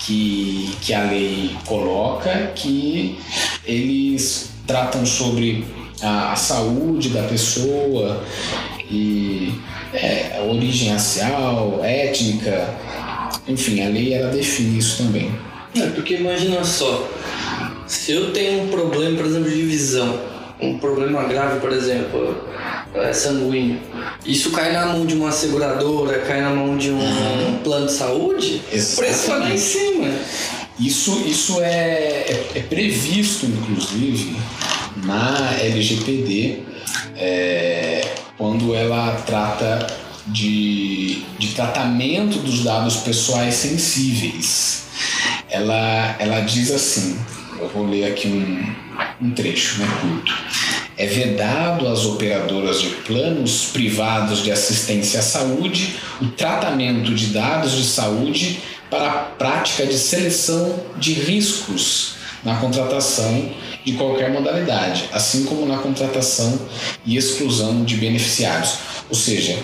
que, 0.00 0.74
que 0.80 0.94
a 0.94 1.04
lei 1.04 1.54
coloca 1.66 2.50
que 2.56 3.18
eles 3.64 4.50
tratam 4.66 5.04
sobre 5.04 5.66
a, 6.00 6.32
a 6.32 6.36
saúde 6.36 7.10
da 7.10 7.22
pessoa 7.24 8.24
e 8.90 9.52
é, 9.92 10.42
origem 10.48 10.92
racial, 10.92 11.80
étnica, 11.84 12.74
enfim, 13.46 13.84
a 13.84 13.88
lei 13.90 14.14
ela 14.14 14.30
define 14.30 14.78
isso 14.78 15.04
também. 15.04 15.30
É, 15.76 15.86
porque 15.88 16.14
imagina 16.14 16.64
só, 16.64 17.06
se 17.86 18.12
eu 18.12 18.32
tenho 18.32 18.62
um 18.62 18.68
problema, 18.68 19.18
por 19.18 19.26
exemplo, 19.26 19.50
de 19.50 19.62
visão, 19.62 20.18
um 20.58 20.78
problema 20.78 21.24
grave, 21.24 21.60
por 21.60 21.70
exemplo, 21.70 22.48
sanguíneo, 23.12 23.80
isso 24.24 24.50
cai 24.50 24.72
na 24.72 24.86
mão 24.86 25.06
de 25.06 25.14
uma 25.14 25.32
seguradora, 25.32 26.20
cai 26.20 26.40
na 26.40 26.50
mão 26.50 26.76
de 26.76 26.90
um 26.90 27.58
plano 27.62 27.86
de 27.86 27.92
saúde, 27.92 28.62
o 28.66 28.96
preço 28.96 29.28
vai 29.28 29.40
lá 29.40 29.50
em 29.50 29.58
cima. 29.58 30.08
Isso, 30.78 31.24
isso 31.26 31.60
é, 31.60 31.66
é, 31.66 32.46
é 32.54 32.60
previsto, 32.60 33.46
inclusive, 33.46 34.36
na 35.04 35.56
LGPD, 35.60 36.60
é, 37.16 38.06
quando 38.36 38.74
ela 38.74 39.12
trata 39.26 39.86
de, 40.28 41.22
de 41.38 41.48
tratamento 41.48 42.38
dos 42.38 42.62
dados 42.62 42.98
pessoais 42.98 43.54
sensíveis. 43.54 44.84
Ela, 45.50 46.16
ela 46.18 46.40
diz 46.40 46.70
assim: 46.70 47.18
eu 47.58 47.68
vou 47.68 47.86
ler 47.86 48.04
aqui 48.04 48.28
um, 48.28 49.26
um 49.26 49.30
trecho 49.30 49.80
né, 49.80 49.88
curto. 50.00 50.32
É 50.98 51.06
vedado 51.06 51.86
às 51.86 52.04
operadoras 52.04 52.80
de 52.80 52.88
planos 52.88 53.66
privados 53.66 54.42
de 54.42 54.50
assistência 54.50 55.20
à 55.20 55.22
saúde 55.22 55.94
o 56.20 56.26
tratamento 56.26 57.14
de 57.14 57.26
dados 57.26 57.72
de 57.72 57.84
saúde 57.84 58.58
para 58.90 59.08
a 59.08 59.14
prática 59.14 59.86
de 59.86 59.96
seleção 59.96 60.74
de 60.96 61.12
riscos 61.12 62.14
na 62.44 62.56
contratação 62.56 63.48
de 63.84 63.92
qualquer 63.92 64.32
modalidade, 64.32 65.08
assim 65.12 65.44
como 65.44 65.66
na 65.66 65.78
contratação 65.78 66.58
e 67.06 67.16
exclusão 67.16 67.84
de 67.84 67.96
beneficiários. 67.96 68.74
Ou 69.08 69.14
seja, 69.14 69.56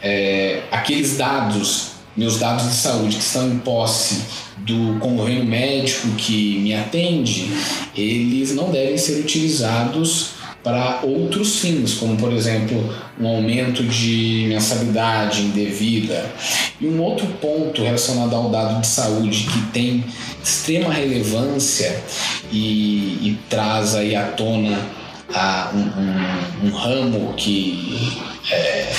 é, 0.00 0.62
aqueles 0.70 1.16
dados, 1.16 1.88
meus 2.16 2.38
dados 2.38 2.64
de 2.64 2.74
saúde 2.74 3.16
que 3.16 3.22
estão 3.22 3.48
em 3.48 3.58
posse 3.58 4.22
do 4.58 4.98
convênio 5.00 5.44
médico 5.44 6.08
que 6.16 6.58
me 6.58 6.74
atende, 6.74 7.50
eles 7.94 8.54
não 8.54 8.70
devem 8.70 8.96
ser 8.96 9.20
utilizados 9.20 10.35
para 10.66 10.98
outros 11.04 11.60
fins, 11.60 11.94
como 11.94 12.16
por 12.16 12.32
exemplo 12.32 12.92
um 13.20 13.28
aumento 13.28 13.84
de 13.84 14.46
mensalidade 14.48 15.42
indevida. 15.42 16.28
E 16.80 16.88
um 16.88 17.00
outro 17.00 17.24
ponto 17.40 17.84
relacionado 17.84 18.34
ao 18.34 18.50
dado 18.50 18.80
de 18.80 18.86
saúde 18.88 19.44
que 19.44 19.60
tem 19.72 20.04
extrema 20.42 20.92
relevância 20.92 22.02
e, 22.50 23.28
e 23.28 23.38
traz 23.48 23.94
aí 23.94 24.16
à 24.16 24.24
tona 24.24 24.76
a, 25.32 25.70
um, 25.72 26.66
um, 26.66 26.68
um 26.68 26.74
ramo 26.74 27.34
que 27.34 28.18
é, 28.50 28.92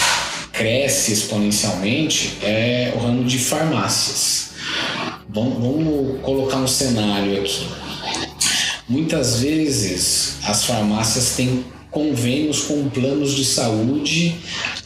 cresce 0.53 1.11
exponencialmente 1.11 2.37
é 2.43 2.93
o 2.95 2.99
ramo 2.99 3.25
de 3.25 3.37
farmácias. 3.37 4.51
Vamos, 5.27 5.55
vamos 5.55 6.21
colocar 6.21 6.55
um 6.59 6.67
cenário 6.67 7.41
aqui. 7.41 7.67
Muitas 8.87 9.41
vezes 9.41 10.37
as 10.43 10.63
farmácias 10.63 11.35
têm 11.35 11.65
convênios 11.91 12.61
com 12.61 12.89
planos 12.89 13.33
de 13.33 13.43
saúde 13.43 14.35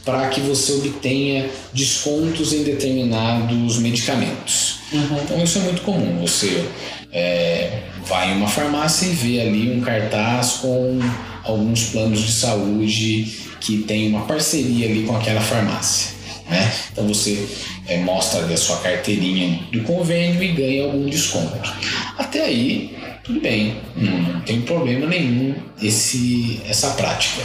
para 0.06 0.30
que 0.30 0.40
você 0.40 0.74
obtenha 0.74 1.50
descontos 1.74 2.54
em 2.54 2.64
determinados 2.64 3.78
medicamentos. 3.80 4.80
Uhum. 4.92 5.18
Então 5.24 5.44
isso 5.44 5.60
é 5.60 5.62
muito 5.62 5.82
comum. 5.82 6.20
Você 6.22 6.66
é, 7.12 7.84
vai 8.06 8.32
em 8.32 8.38
uma 8.38 8.48
farmácia 8.48 9.06
e 9.06 9.10
vê 9.10 9.42
ali 9.42 9.72
um 9.72 9.82
cartaz 9.82 10.54
com 10.62 11.00
alguns 11.44 11.86
planos 11.86 12.22
de 12.22 12.32
saúde 12.32 13.38
que 13.60 13.80
tem 13.80 14.10
uma 14.10 14.26
parceria 14.26 14.88
ali 14.88 15.04
com 15.04 15.16
aquela 15.16 15.42
farmácia. 15.42 16.12
Né? 16.50 16.72
Então 16.92 17.08
você 17.08 17.48
é, 17.88 17.98
mostra 18.00 18.46
a 18.46 18.58
sua 18.58 18.78
carteirinha 18.78 19.60
do 19.72 19.82
convênio 19.84 20.42
e 20.42 20.52
ganha 20.54 20.84
algum 20.86 21.08
desconto. 21.08 21.72
Até 22.18 22.46
aí 22.46 22.96
tudo 23.32 23.40
bem, 23.40 23.78
não 23.96 24.42
tem 24.42 24.62
problema 24.62 25.08
nenhum 25.08 25.56
esse, 25.82 26.62
essa 26.68 26.92
prática. 26.92 27.42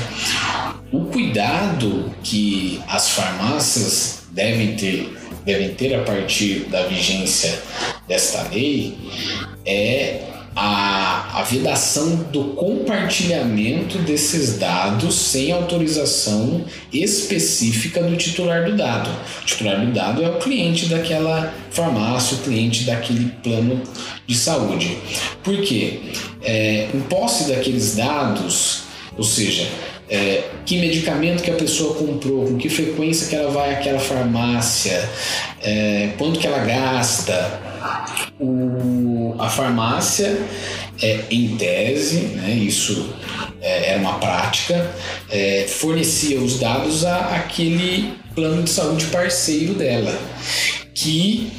O 0.90 1.04
cuidado 1.04 2.12
que 2.24 2.80
as 2.88 3.10
farmácias 3.10 4.24
devem 4.32 4.74
ter, 4.74 5.16
devem 5.44 5.74
ter 5.74 5.94
a 5.94 6.02
partir 6.02 6.66
da 6.70 6.82
vigência 6.86 7.62
desta 8.08 8.48
lei 8.48 8.98
é 9.64 10.22
a, 10.56 11.40
a 11.40 11.42
vedação 11.42 12.16
do 12.32 12.54
compartilhamento 12.54 13.98
desses 13.98 14.58
dados 14.58 15.14
sem 15.14 15.52
autorização 15.52 16.64
específica 16.90 18.02
do 18.02 18.16
titular 18.16 18.64
do 18.64 18.74
dado. 18.74 19.10
O 19.42 19.44
titular 19.44 19.84
do 19.84 19.92
dado 19.92 20.24
é 20.24 20.30
o 20.30 20.38
cliente 20.38 20.86
daquela 20.86 21.52
farmácia, 21.70 22.38
o 22.38 22.40
cliente 22.40 22.84
daquele 22.84 23.30
plano 23.42 23.82
de 24.26 24.34
saúde. 24.34 24.96
Por 25.44 25.60
quê? 25.60 26.00
É, 26.42 26.88
em 26.94 27.00
posse 27.00 27.52
daqueles 27.52 27.94
dados, 27.94 28.84
ou 29.14 29.24
seja, 29.24 29.68
é, 30.08 30.44
que 30.64 30.78
medicamento 30.78 31.42
que 31.42 31.50
a 31.50 31.54
pessoa 31.54 31.94
comprou, 31.94 32.46
com 32.46 32.56
que 32.56 32.70
frequência 32.70 33.28
que 33.28 33.36
ela 33.36 33.50
vai 33.50 33.74
àquela 33.74 33.98
farmácia, 33.98 35.06
é, 35.62 36.12
quanto 36.16 36.38
que 36.38 36.46
ela 36.46 36.64
gasta, 36.64 37.60
o, 38.38 39.34
a 39.38 39.48
farmácia, 39.48 40.38
é, 41.02 41.24
em 41.30 41.56
tese, 41.56 42.18
né, 42.36 42.50
isso 42.50 43.10
é, 43.60 43.90
era 43.90 44.00
uma 44.00 44.18
prática, 44.18 44.90
é, 45.30 45.66
fornecia 45.68 46.38
os 46.40 46.58
dados 46.58 47.04
a 47.04 47.36
aquele 47.36 48.14
plano 48.34 48.62
de 48.62 48.70
saúde 48.70 49.06
parceiro 49.06 49.74
dela, 49.74 50.16
que 50.94 51.50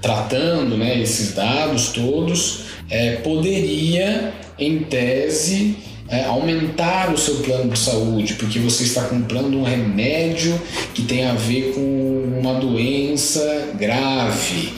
tratando 0.00 0.76
né, 0.76 0.98
esses 1.00 1.34
dados 1.34 1.88
todos, 1.88 2.60
é, 2.90 3.16
poderia, 3.16 4.32
em 4.58 4.80
tese, 4.80 5.76
é, 6.08 6.24
aumentar 6.24 7.12
o 7.12 7.18
seu 7.18 7.36
plano 7.36 7.70
de 7.70 7.78
saúde, 7.78 8.34
porque 8.34 8.58
você 8.58 8.84
está 8.84 9.02
comprando 9.02 9.58
um 9.58 9.62
remédio 9.62 10.58
que 10.94 11.02
tem 11.02 11.26
a 11.26 11.34
ver 11.34 11.72
com 11.74 12.38
uma 12.40 12.54
doença 12.54 13.72
grave. 13.78 14.72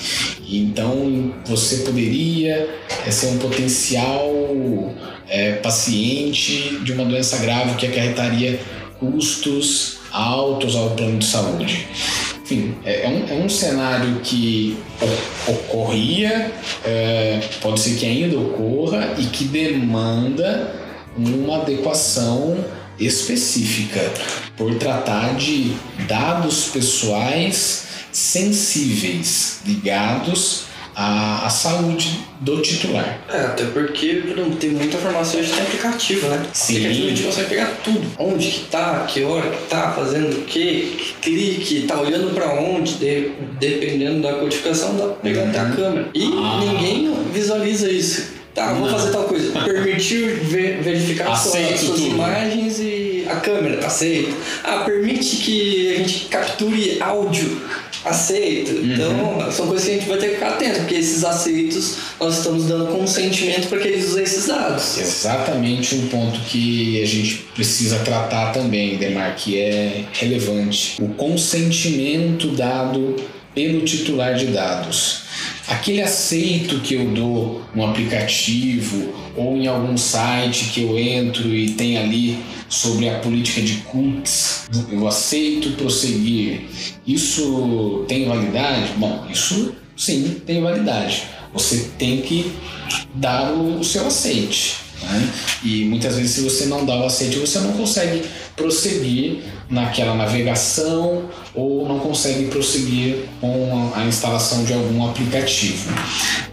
Então 0.59 1.33
você 1.45 1.79
poderia 1.79 2.69
é, 3.07 3.11
ser 3.11 3.29
um 3.29 3.39
potencial 3.39 4.31
é, 5.29 5.53
paciente 5.53 6.79
de 6.83 6.93
uma 6.93 7.05
doença 7.05 7.39
grave 7.39 7.77
que 7.77 7.87
acarretaria 7.87 8.61
custos 8.99 9.99
altos 10.13 10.75
ao 10.75 10.91
plano 10.91 11.19
de 11.19 11.25
saúde. 11.25 11.87
Enfim, 12.43 12.75
é, 12.85 13.05
é 13.05 13.09
um, 13.09 13.29
é 13.29 13.45
um 13.45 13.49
cenário 13.49 14.21
que 14.25 14.77
ocorria, 15.47 16.53
é, 16.85 17.41
pode 17.61 17.79
ser 17.79 17.97
que 17.97 18.05
ainda 18.05 18.37
ocorra 18.39 19.15
e 19.19 19.25
que 19.27 19.45
demanda 19.45 20.75
uma 21.17 21.59
adequação 21.59 22.59
específica 22.99 24.01
por 24.57 24.75
tratar 24.75 25.35
de 25.37 25.73
dados 26.07 26.69
pessoais 26.69 27.90
sensíveis 28.13 29.61
ligados 29.67 30.65
à, 30.95 31.47
à 31.47 31.51
saúde 31.51 32.21
do 32.41 32.61
titular. 32.63 33.21
É, 33.33 33.37
até 33.43 33.65
porque 33.65 34.23
tem 34.59 34.71
muita 34.71 34.97
informação 34.97 35.41
hoje 35.41 35.53
tem 35.53 35.63
aplicativo, 35.63 36.27
né? 36.29 36.43
Sim. 36.53 36.77
Aplicativo 36.77 37.07
a 37.07 37.11
gente 37.11 37.23
consegue 37.23 37.49
pegar 37.49 37.67
tudo. 37.85 38.03
Onde 38.19 38.51
que 38.51 38.61
tá, 38.71 39.05
que 39.09 39.23
hora 39.23 39.49
que 39.51 39.69
tá, 39.69 39.93
fazendo 39.93 40.37
o 40.39 40.43
quê, 40.43 40.93
que 40.99 41.15
clique, 41.23 41.83
tá 41.87 42.01
olhando 42.01 42.35
para 42.35 42.55
onde, 42.55 42.95
de, 42.95 43.31
dependendo 43.59 44.23
da 44.23 44.35
codificação, 44.35 44.97
dá 44.97 45.05
pra 45.05 45.15
pegar 45.17 45.45
até 45.49 45.59
a 45.61 45.65
Uhum. 45.65 45.77
câmera. 45.77 46.09
E 46.15 46.25
Ah. 46.25 46.61
ninguém 46.61 47.15
visualiza 47.33 47.91
isso. 47.91 48.41
Tá, 48.55 48.73
vou 48.73 48.87
Não. 48.91 48.99
fazer 48.99 49.13
tal 49.13 49.25
coisa. 49.25 49.53
Permitiu 49.61 50.27
ver- 50.43 50.83
verificar 50.83 51.37
suas, 51.37 51.55
Aceito 51.55 51.79
suas 51.79 52.01
tudo. 52.01 52.07
imagens 52.15 52.81
e 52.81 52.83
a 53.33 53.41
câmera, 53.41 53.87
aceito. 53.87 54.37
Ah, 54.65 54.79
permite 54.85 55.37
que 55.37 55.95
a 55.95 55.99
gente 55.99 56.27
capture 56.27 57.01
áudio, 57.01 57.61
aceito. 58.05 58.73
Uhum. 58.73 58.93
Então, 58.93 59.53
são 59.53 59.67
coisas 59.67 59.87
que 59.87 59.95
a 59.95 59.99
gente 59.99 60.09
vai 60.09 60.19
ter 60.19 60.29
que 60.29 60.35
ficar 60.35 60.49
atento, 60.51 60.81
porque 60.81 60.95
esses 60.95 61.25
aceitos 61.25 61.97
nós 62.19 62.39
estamos 62.39 62.65
dando 62.65 62.87
consentimento 62.87 63.69
para 63.69 63.79
que 63.79 63.89
eles 63.89 64.11
usem 64.11 64.25
esses 64.25 64.47
dados. 64.47 64.99
Exatamente 64.99 65.95
um 65.95 66.09
ponto 66.09 66.41
que 66.41 67.03
a 67.03 67.07
gente 67.07 67.47
precisa 67.55 67.99
tratar 68.01 68.53
também, 68.53 68.97
Demar, 68.97 69.35
que 69.37 69.59
é 69.59 70.05
relevante. 70.13 71.01
O 71.01 71.09
consentimento 71.09 72.49
dado 72.49 73.17
pelo 73.55 73.85
titular 73.85 74.35
de 74.35 74.47
dados. 74.47 75.23
Aquele 75.67 76.03
aceito 76.03 76.81
que 76.81 76.95
eu 76.95 77.07
dou 77.07 77.63
no 77.75 77.85
aplicativo 77.87 79.13
ou 79.37 79.57
em 79.57 79.67
algum 79.67 79.97
site 79.97 80.71
que 80.73 80.83
eu 80.83 80.99
entro 80.99 81.49
e 81.49 81.71
tem 81.71 81.99
ali 81.99 82.39
sobre 82.71 83.09
a 83.09 83.19
política 83.19 83.61
de 83.61 83.79
cookies, 83.79 84.69
eu 84.91 85.07
aceito 85.07 85.77
prosseguir. 85.77 86.63
Isso 87.05 88.05
tem 88.07 88.29
validade? 88.29 88.93
Bom, 88.97 89.27
isso 89.29 89.75
sim 89.97 90.41
tem 90.47 90.63
validade. 90.63 91.25
Você 91.53 91.91
tem 91.99 92.23
que 92.23 92.53
dar 93.15 93.53
o 93.53 93.83
seu 93.83 94.07
aceite. 94.07 94.77
Né? 95.03 95.33
E 95.65 95.85
muitas 95.87 96.15
vezes, 96.15 96.31
se 96.31 96.41
você 96.43 96.67
não 96.67 96.87
dá 96.87 97.01
o 97.01 97.07
aceite, 97.07 97.39
você 97.39 97.59
não 97.59 97.73
consegue 97.73 98.23
prosseguir 98.55 99.43
naquela 99.69 100.15
navegação 100.15 101.29
ou 101.55 101.89
não 101.89 101.99
consegue 101.99 102.47
prosseguir 102.47 103.25
com 103.41 103.91
a 103.95 104.05
instalação 104.05 104.65
de 104.65 104.73
algum 104.73 105.09
aplicativo. 105.09 105.91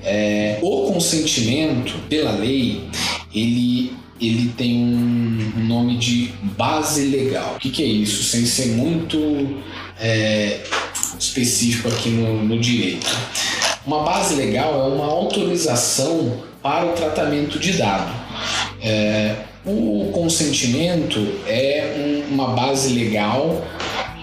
É, 0.03 0.57
o 0.63 0.91
consentimento, 0.91 1.93
pela 2.09 2.31
lei, 2.31 2.85
ele 3.33 3.93
ele 4.19 4.49
tem 4.57 4.75
um 4.75 5.65
nome 5.67 5.97
de 5.97 6.33
base 6.57 7.07
legal. 7.07 7.55
O 7.55 7.59
que, 7.59 7.69
que 7.69 7.83
é 7.83 7.85
isso? 7.85 8.23
Sem 8.23 8.45
ser 8.45 8.67
muito 8.69 9.61
é, 9.99 10.61
específico 11.19 11.87
aqui 11.87 12.09
no, 12.09 12.43
no 12.43 12.59
direito. 12.59 13.07
Uma 13.85 14.03
base 14.03 14.35
legal 14.35 14.73
é 14.73 14.93
uma 14.93 15.05
autorização 15.05 16.43
para 16.61 16.85
o 16.85 16.93
tratamento 16.93 17.59
de 17.59 17.73
dado. 17.73 18.11
É, 18.81 19.35
o 19.65 20.11
consentimento 20.13 21.19
é 21.45 22.23
um, 22.29 22.33
uma 22.33 22.49
base 22.49 22.93
legal 22.93 23.65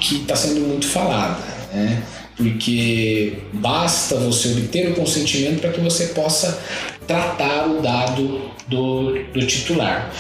que 0.01 0.17
está 0.17 0.37
sendo 0.37 0.61
muito 0.61 0.87
falada, 0.87 1.39
né? 1.73 2.03
Porque 2.37 3.39
basta 3.53 4.17
você 4.17 4.49
obter 4.49 4.91
o 4.91 4.95
consentimento 4.95 5.61
para 5.61 5.71
que 5.71 5.81
você 5.81 6.09
possa 6.09 6.61
tratar 7.07 7.69
o 7.69 7.81
dado 7.81 8.51
do, 8.67 9.23
do 9.33 9.47
titular. 9.47 10.13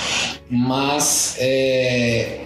Mas 0.48 1.36
é, 1.38 2.40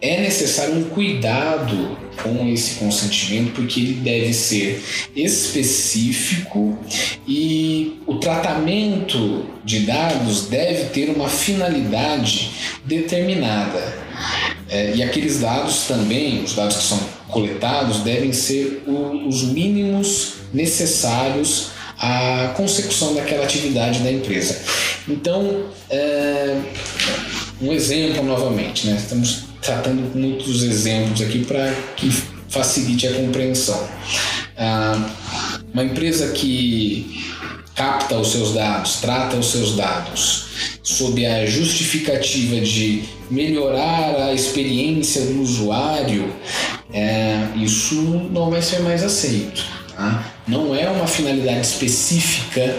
é 0.00 0.20
necessário 0.20 0.76
um 0.76 0.84
cuidado 0.84 1.96
com 2.22 2.48
esse 2.48 2.76
consentimento, 2.76 3.52
porque 3.52 3.80
ele 3.80 3.94
deve 3.94 4.32
ser 4.32 4.82
específico 5.14 6.76
e 7.26 8.00
o 8.06 8.16
tratamento 8.16 9.46
de 9.64 9.80
dados 9.80 10.48
deve 10.48 10.86
ter 10.86 11.10
uma 11.10 11.28
finalidade 11.28 12.50
determinada. 12.84 13.96
É, 14.68 14.94
e 14.96 15.02
aqueles 15.02 15.40
dados 15.40 15.84
também, 15.84 16.42
os 16.42 16.54
dados 16.54 16.76
que 16.76 16.82
são 16.82 17.17
coletados, 17.28 17.98
devem 17.98 18.32
ser 18.32 18.82
o, 18.86 19.28
os 19.28 19.42
mínimos 19.42 20.34
necessários 20.52 21.70
à 21.98 22.52
consecução 22.56 23.14
daquela 23.14 23.44
atividade 23.44 24.00
da 24.00 24.10
empresa. 24.10 24.60
Então, 25.06 25.64
é, 25.90 26.56
um 27.60 27.72
exemplo 27.72 28.22
novamente, 28.22 28.86
né? 28.86 28.96
estamos 28.96 29.44
tratando 29.60 30.16
muitos 30.16 30.62
exemplos 30.62 31.20
aqui 31.20 31.44
para 31.44 31.72
que 31.96 32.10
facilite 32.48 33.06
a 33.06 33.12
compreensão. 33.12 33.88
Ah, 34.56 35.10
uma 35.72 35.84
empresa 35.84 36.28
que 36.28 37.24
capta 37.74 38.18
os 38.18 38.32
seus 38.32 38.54
dados, 38.54 38.96
trata 38.96 39.36
os 39.36 39.50
seus 39.50 39.76
dados 39.76 40.77
sob 40.88 41.24
a 41.26 41.44
justificativa 41.44 42.58
de 42.62 43.02
melhorar 43.30 44.28
a 44.28 44.32
experiência 44.32 45.20
do 45.20 45.42
usuário, 45.42 46.32
é, 46.90 47.46
isso 47.56 47.94
não 48.32 48.48
vai 48.48 48.62
ser 48.62 48.80
mais 48.80 49.04
aceito. 49.04 49.62
Tá? 49.94 50.32
Não 50.46 50.74
é 50.74 50.88
uma 50.88 51.06
finalidade 51.06 51.60
específica 51.60 52.74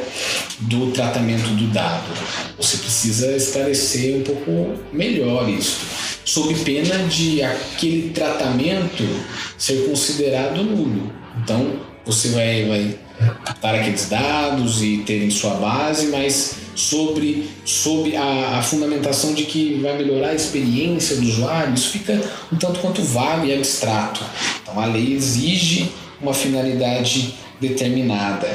do 0.61 0.89
tratamento 0.89 1.49
do 1.49 1.67
dado. 1.67 2.11
Você 2.57 2.77
precisa 2.77 3.35
esclarecer 3.35 4.17
um 4.17 4.23
pouco 4.23 4.79
melhor 4.91 5.47
isso, 5.47 5.77
sob 6.25 6.55
pena 6.63 6.97
de 7.07 7.43
aquele 7.43 8.09
tratamento 8.09 9.07
ser 9.55 9.85
considerado 9.87 10.63
nulo. 10.63 11.13
Então, 11.43 11.79
você 12.03 12.29
vai, 12.29 12.65
vai 12.65 12.95
captar 13.19 13.75
aqueles 13.75 14.07
dados 14.07 14.81
e 14.81 14.99
ter 14.99 15.23
em 15.23 15.29
sua 15.29 15.55
base, 15.55 16.07
mas 16.07 16.55
sobre, 16.75 17.49
sobre 17.65 18.15
a, 18.15 18.57
a, 18.57 18.61
fundamentação 18.61 19.33
de 19.33 19.43
que 19.43 19.79
vai 19.81 19.97
melhorar 19.97 20.29
a 20.29 20.35
experiência 20.35 21.17
do 21.17 21.23
usuário, 21.23 21.73
isso 21.73 21.89
fica 21.89 22.21
um 22.51 22.55
tanto 22.55 22.79
quanto 22.79 23.01
vago 23.01 23.45
e 23.45 23.53
abstrato. 23.53 24.23
Então 24.61 24.79
a 24.79 24.85
lei 24.85 25.13
exige 25.13 25.91
uma 26.21 26.33
finalidade 26.33 27.35
determinada, 27.59 28.47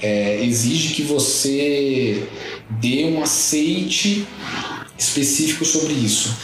é, 0.00 0.42
exige 0.42 0.94
que 0.94 1.02
você 1.02 2.26
dê 2.80 3.04
um 3.04 3.22
aceite 3.22 4.26
específico 4.98 5.64
sobre 5.64 5.92
isso. 5.92 6.34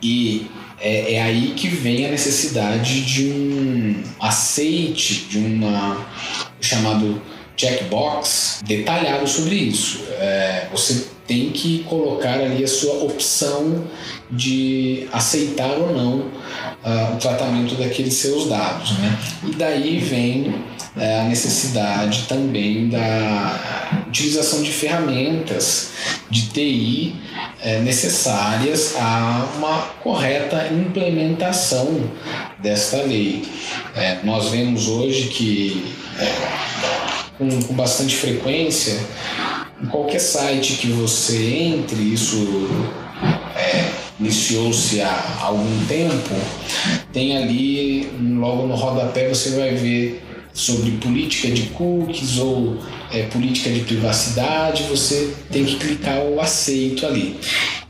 E 0.00 0.46
é, 0.78 1.14
é, 1.14 1.22
aí 1.22 1.54
que 1.56 1.68
vem 1.68 2.06
a 2.06 2.10
necessidade 2.10 3.00
de 3.02 3.24
um 3.30 4.02
aceite, 4.20 5.26
de 5.28 5.38
uma 5.38 6.06
chamado 6.60 7.20
checkbox 7.56 8.60
detalhado 8.64 9.26
sobre 9.26 9.54
isso. 9.54 10.04
É, 10.18 10.68
você 10.70 11.15
tem 11.26 11.50
que 11.50 11.84
colocar 11.84 12.34
ali 12.34 12.62
a 12.62 12.68
sua 12.68 13.04
opção 13.04 13.84
de 14.30 15.08
aceitar 15.12 15.70
ou 15.78 15.92
não 15.94 16.18
uh, 16.18 17.14
o 17.14 17.16
tratamento 17.18 17.74
daqueles 17.74 18.14
seus 18.14 18.48
dados. 18.48 18.92
Né? 18.98 19.18
E 19.48 19.52
daí 19.54 19.98
vem 19.98 20.48
uh, 20.48 21.20
a 21.20 21.24
necessidade 21.24 22.22
também 22.28 22.88
da 22.88 24.04
utilização 24.08 24.62
de 24.62 24.70
ferramentas 24.70 25.90
de 26.30 26.48
TI 26.48 27.14
uh, 27.64 27.82
necessárias 27.82 28.94
a 28.96 29.48
uma 29.56 29.78
correta 30.02 30.68
implementação 30.68 32.10
desta 32.60 33.02
lei. 33.02 33.44
É, 33.94 34.18
nós 34.24 34.48
vemos 34.48 34.88
hoje 34.88 35.28
que 35.28 35.94
com, 37.38 37.62
com 37.62 37.74
bastante 37.74 38.16
frequência, 38.16 38.98
em 39.82 39.86
qualquer 39.86 40.20
site 40.20 40.74
que 40.74 40.88
você 40.88 41.36
entre, 41.54 42.00
isso 42.00 42.68
é, 43.54 43.90
iniciou-se 44.18 45.00
há 45.00 45.38
algum 45.40 45.86
tempo, 45.86 46.34
tem 47.12 47.36
ali, 47.36 48.10
logo 48.38 48.66
no 48.66 48.74
rodapé, 48.74 49.28
você 49.28 49.50
vai 49.50 49.74
ver 49.74 50.22
sobre 50.52 50.92
política 50.92 51.50
de 51.50 51.64
cookies 51.70 52.38
ou 52.38 52.78
é, 53.12 53.24
política 53.24 53.68
de 53.70 53.80
privacidade, 53.80 54.84
você 54.84 55.34
tem 55.50 55.64
que 55.64 55.76
clicar 55.76 56.20
o 56.20 56.40
aceito 56.40 57.04
ali. 57.06 57.38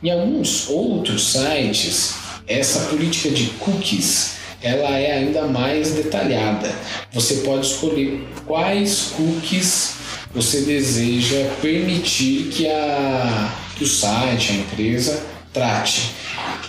Em 0.03 0.11
alguns 0.11 0.69
outros 0.69 1.33
sites, 1.33 2.15
essa 2.49 2.81
política 2.89 3.31
de 3.31 3.47
cookies 3.59 4.37
ela 4.63 4.99
é 4.99 5.13
ainda 5.13 5.47
mais 5.47 5.93
detalhada. 5.93 6.75
Você 7.13 7.37
pode 7.37 7.67
escolher 7.67 8.27
quais 8.47 9.13
cookies 9.17 9.96
você 10.37 10.61
deseja 10.61 11.49
permitir 11.63 12.49
que, 12.51 12.69
a, 12.69 13.55
que 13.75 13.85
o 13.85 13.87
site, 13.87 14.53
a 14.53 14.55
empresa, 14.55 15.25
trate. 15.51 16.15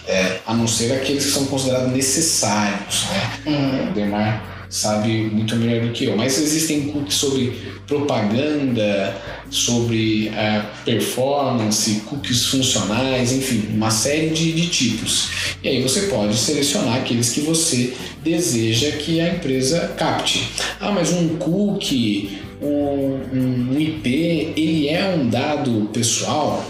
É, 0.08 0.40
a 0.48 0.54
não 0.54 0.66
ser 0.66 0.94
aqueles 0.94 1.26
que 1.26 1.32
são 1.32 1.46
considerados 1.48 1.92
necessários. 1.92 3.06
Né? 3.10 3.32
Uhum. 3.46 3.90
O 3.90 3.94
Demar 3.94 4.68
sabe 4.70 5.24
muito 5.24 5.54
melhor 5.58 5.86
do 5.86 5.92
que 5.92 6.06
eu. 6.06 6.16
Mas 6.16 6.38
existem 6.40 6.88
cookies 6.88 7.16
sobre 7.16 7.58
propaganda, 7.86 9.18
sobre 9.50 10.30
a 10.30 10.62
performance, 10.86 12.02
cookies 12.06 12.46
funcionais, 12.46 13.34
enfim, 13.34 13.68
uma 13.74 13.92
série 13.92 14.30
de, 14.30 14.54
de 14.54 14.68
tipos. 14.68 15.30
E 15.62 15.68
aí 15.68 15.82
você 15.82 16.04
pode 16.04 16.38
selecionar 16.38 16.96
aqueles 16.96 17.32
que 17.32 17.42
você 17.42 17.94
deseja 18.24 18.92
que 18.92 19.20
a 19.20 19.34
empresa 19.34 19.94
capte. 19.98 20.50
Ah, 20.80 20.92
mas 20.92 21.12
um 21.12 21.36
cookie, 21.38 22.47
um, 22.62 23.70
um 23.72 23.80
IP, 23.80 24.54
ele 24.56 24.90
é 24.90 25.16
um 25.16 25.30
dado 25.30 25.90
pessoal? 25.94 26.64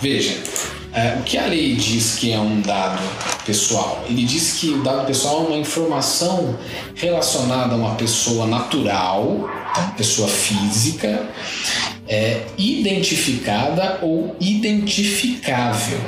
Veja, 0.00 0.36
é, 0.92 1.16
o 1.18 1.22
que 1.22 1.36
a 1.36 1.46
lei 1.46 1.74
diz 1.74 2.16
que 2.16 2.32
é 2.32 2.38
um 2.38 2.60
dado 2.60 3.02
pessoal? 3.44 4.04
Ele 4.08 4.24
diz 4.24 4.54
que 4.54 4.70
o 4.70 4.82
dado 4.82 5.06
pessoal 5.06 5.44
é 5.44 5.48
uma 5.48 5.56
informação 5.58 6.58
relacionada 6.94 7.74
a 7.74 7.76
uma 7.76 7.94
pessoa 7.94 8.46
natural, 8.46 9.50
uma 9.76 9.90
pessoa 9.96 10.28
física, 10.28 11.28
é, 12.06 12.42
identificada 12.56 13.98
ou 14.02 14.34
identificável. 14.40 16.00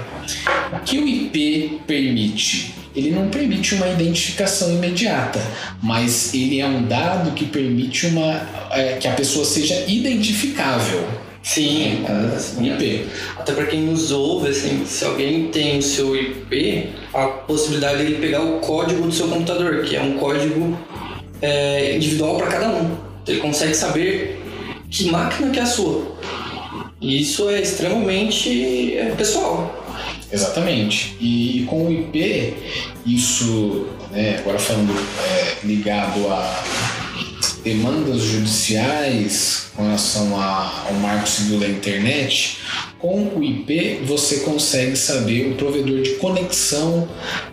O 0.72 0.80
que 0.80 0.98
o 0.98 1.06
IP 1.06 1.80
permite? 1.86 2.79
Ele 3.00 3.12
não 3.12 3.28
permite 3.28 3.74
uma 3.74 3.88
identificação 3.88 4.70
imediata, 4.74 5.40
mas 5.82 6.34
ele 6.34 6.60
é 6.60 6.66
um 6.66 6.82
dado 6.82 7.30
que 7.32 7.46
permite 7.46 8.08
uma, 8.08 8.46
é, 8.72 8.98
que 9.00 9.08
a 9.08 9.12
pessoa 9.12 9.44
seja 9.44 9.84
identificável. 9.86 11.08
Sim, 11.42 12.04
assim, 12.36 12.70
IP. 12.70 13.06
Até 13.38 13.54
para 13.54 13.64
quem 13.64 13.80
nos 13.80 14.12
ouve, 14.12 14.50
assim, 14.50 14.84
se 14.84 15.02
alguém 15.06 15.48
tem 15.48 15.78
o 15.78 15.82
seu 15.82 16.14
IP, 16.14 16.90
a 17.14 17.26
possibilidade 17.26 18.04
de 18.04 18.12
ele 18.12 18.20
pegar 18.20 18.42
o 18.42 18.58
código 18.58 19.02
do 19.02 19.12
seu 19.12 19.26
computador, 19.28 19.82
que 19.82 19.96
é 19.96 20.02
um 20.02 20.18
código 20.18 20.78
é, 21.40 21.96
individual 21.96 22.36
para 22.36 22.48
cada 22.48 22.68
um. 22.68 22.84
Então, 23.22 23.34
ele 23.34 23.40
consegue 23.40 23.74
saber 23.74 24.42
que 24.90 25.10
máquina 25.10 25.50
que 25.50 25.58
é 25.58 25.62
a 25.62 25.66
sua. 25.66 26.14
E 27.00 27.22
isso 27.22 27.48
é 27.48 27.62
extremamente 27.62 28.98
é, 28.98 29.14
pessoal. 29.16 29.79
Exatamente. 30.32 31.16
E, 31.20 31.64
com 31.68 31.86
o 31.86 31.92
IP, 31.92 32.54
isso, 33.06 33.86
né, 34.10 34.38
agora 34.38 34.58
falando 34.58 34.92
é, 34.92 35.66
ligado 35.66 36.28
a 36.28 36.64
demandas 37.64 38.22
judiciais 38.22 39.66
com 39.74 39.82
relação 39.82 40.38
a, 40.40 40.84
ao 40.88 40.94
marco 40.94 41.28
civil 41.28 41.58
da 41.58 41.68
internet, 41.68 42.58
com 42.98 43.32
o 43.34 43.42
IP 43.42 44.02
você 44.04 44.40
consegue 44.40 44.96
saber 44.96 45.52
o 45.52 45.54
provedor 45.54 46.02
de 46.02 46.10
conexão 46.16 47.08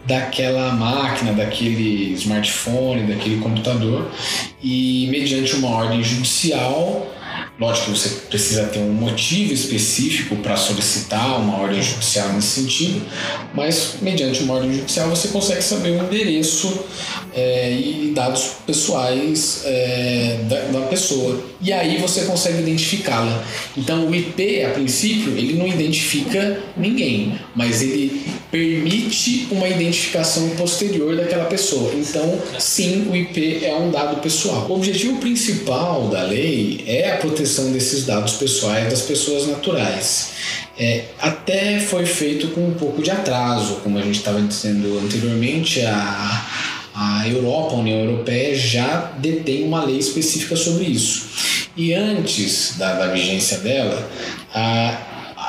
daquela 0.06 0.74
máquina, 0.74 1.34
daquele 1.34 2.14
smartphone, 2.14 3.08
daquele 3.08 3.40
computador 3.40 4.10
e 4.62 5.08
mediante 5.10 5.56
uma 5.56 5.70
ordem 5.70 6.04
judicial 6.04 7.08
Lógico 7.60 7.92
que 7.92 7.98
você 7.98 8.10
precisa 8.30 8.66
ter 8.66 8.80
um 8.80 8.94
motivo 8.94 9.52
específico 9.52 10.36
para 10.38 10.56
solicitar 10.56 11.40
uma 11.40 11.58
ordem 11.58 11.82
judicial 11.82 12.32
nesse 12.34 12.62
sentido, 12.62 13.04
mas 13.56 13.96
mediante 14.00 14.44
uma 14.44 14.54
ordem 14.54 14.74
judicial 14.74 15.10
você 15.10 15.30
consegue 15.30 15.64
saber 15.64 15.90
o 15.90 16.04
endereço 16.04 16.86
é, 17.38 17.72
e 17.72 18.12
dados 18.16 18.54
pessoais 18.66 19.62
é, 19.64 20.40
da, 20.50 20.80
da, 20.80 20.88
pessoa. 20.88 21.40
E 21.62 21.72
aí 21.72 21.98
você 21.98 22.22
consegue 22.22 22.62
identificá-la. 22.62 23.44
Então 23.78 24.08
o 24.08 24.16
IP, 24.16 24.64
a 24.64 24.70
princípio, 24.72 25.38
ele 25.38 25.54
não 25.54 25.68
identifica 25.68 26.60
ninguém, 26.76 27.40
mas 27.56 27.84
ele 27.84 28.26
permite 28.50 29.48
uma 29.52 29.68
identificação 29.70 30.50
posterior 30.52 31.16
daquela 31.16 31.46
pessoa. 31.46 31.94
Então, 31.94 32.40
sim, 32.58 33.08
o 33.08 33.16
IP 33.16 33.64
é 33.64 33.76
um 33.76 33.92
dado 33.92 34.20
pessoal. 34.20 34.66
O 34.68 34.74
objetivo 34.74 35.18
principal 35.20 36.08
da 36.08 36.24
lei 36.24 36.84
é 36.88 37.12
a 37.12 37.18
proteção 37.18 37.72
desses 37.72 38.06
dados 38.06 38.34
pessoais 38.34 38.90
das 38.90 39.02
pessoas 39.02 39.48
naturais. 39.48 40.32
É, 40.80 41.06
até 41.20 41.80
foi 41.80 42.06
feito 42.06 42.50
com 42.50 42.68
um 42.68 42.74
pouco 42.74 43.02
de 43.02 43.10
atraso, 43.10 43.78
como 43.84 43.98
a 43.98 44.02
gente 44.02 44.20
estava 44.20 44.40
dizendo 44.40 45.00
anteriormente, 45.04 45.82
a, 45.82 46.46
a 47.00 47.28
Europa, 47.28 47.76
a 47.76 47.80
União 47.80 48.00
Europeia, 48.00 48.56
já 48.56 49.12
detém 49.20 49.64
uma 49.64 49.84
lei 49.84 50.00
específica 50.00 50.56
sobre 50.56 50.86
isso. 50.86 51.70
E 51.78 51.94
antes 51.94 52.76
da, 52.76 52.94
da 52.94 53.08
vigência 53.14 53.60
dela, 53.60 54.10
a, 54.52 54.98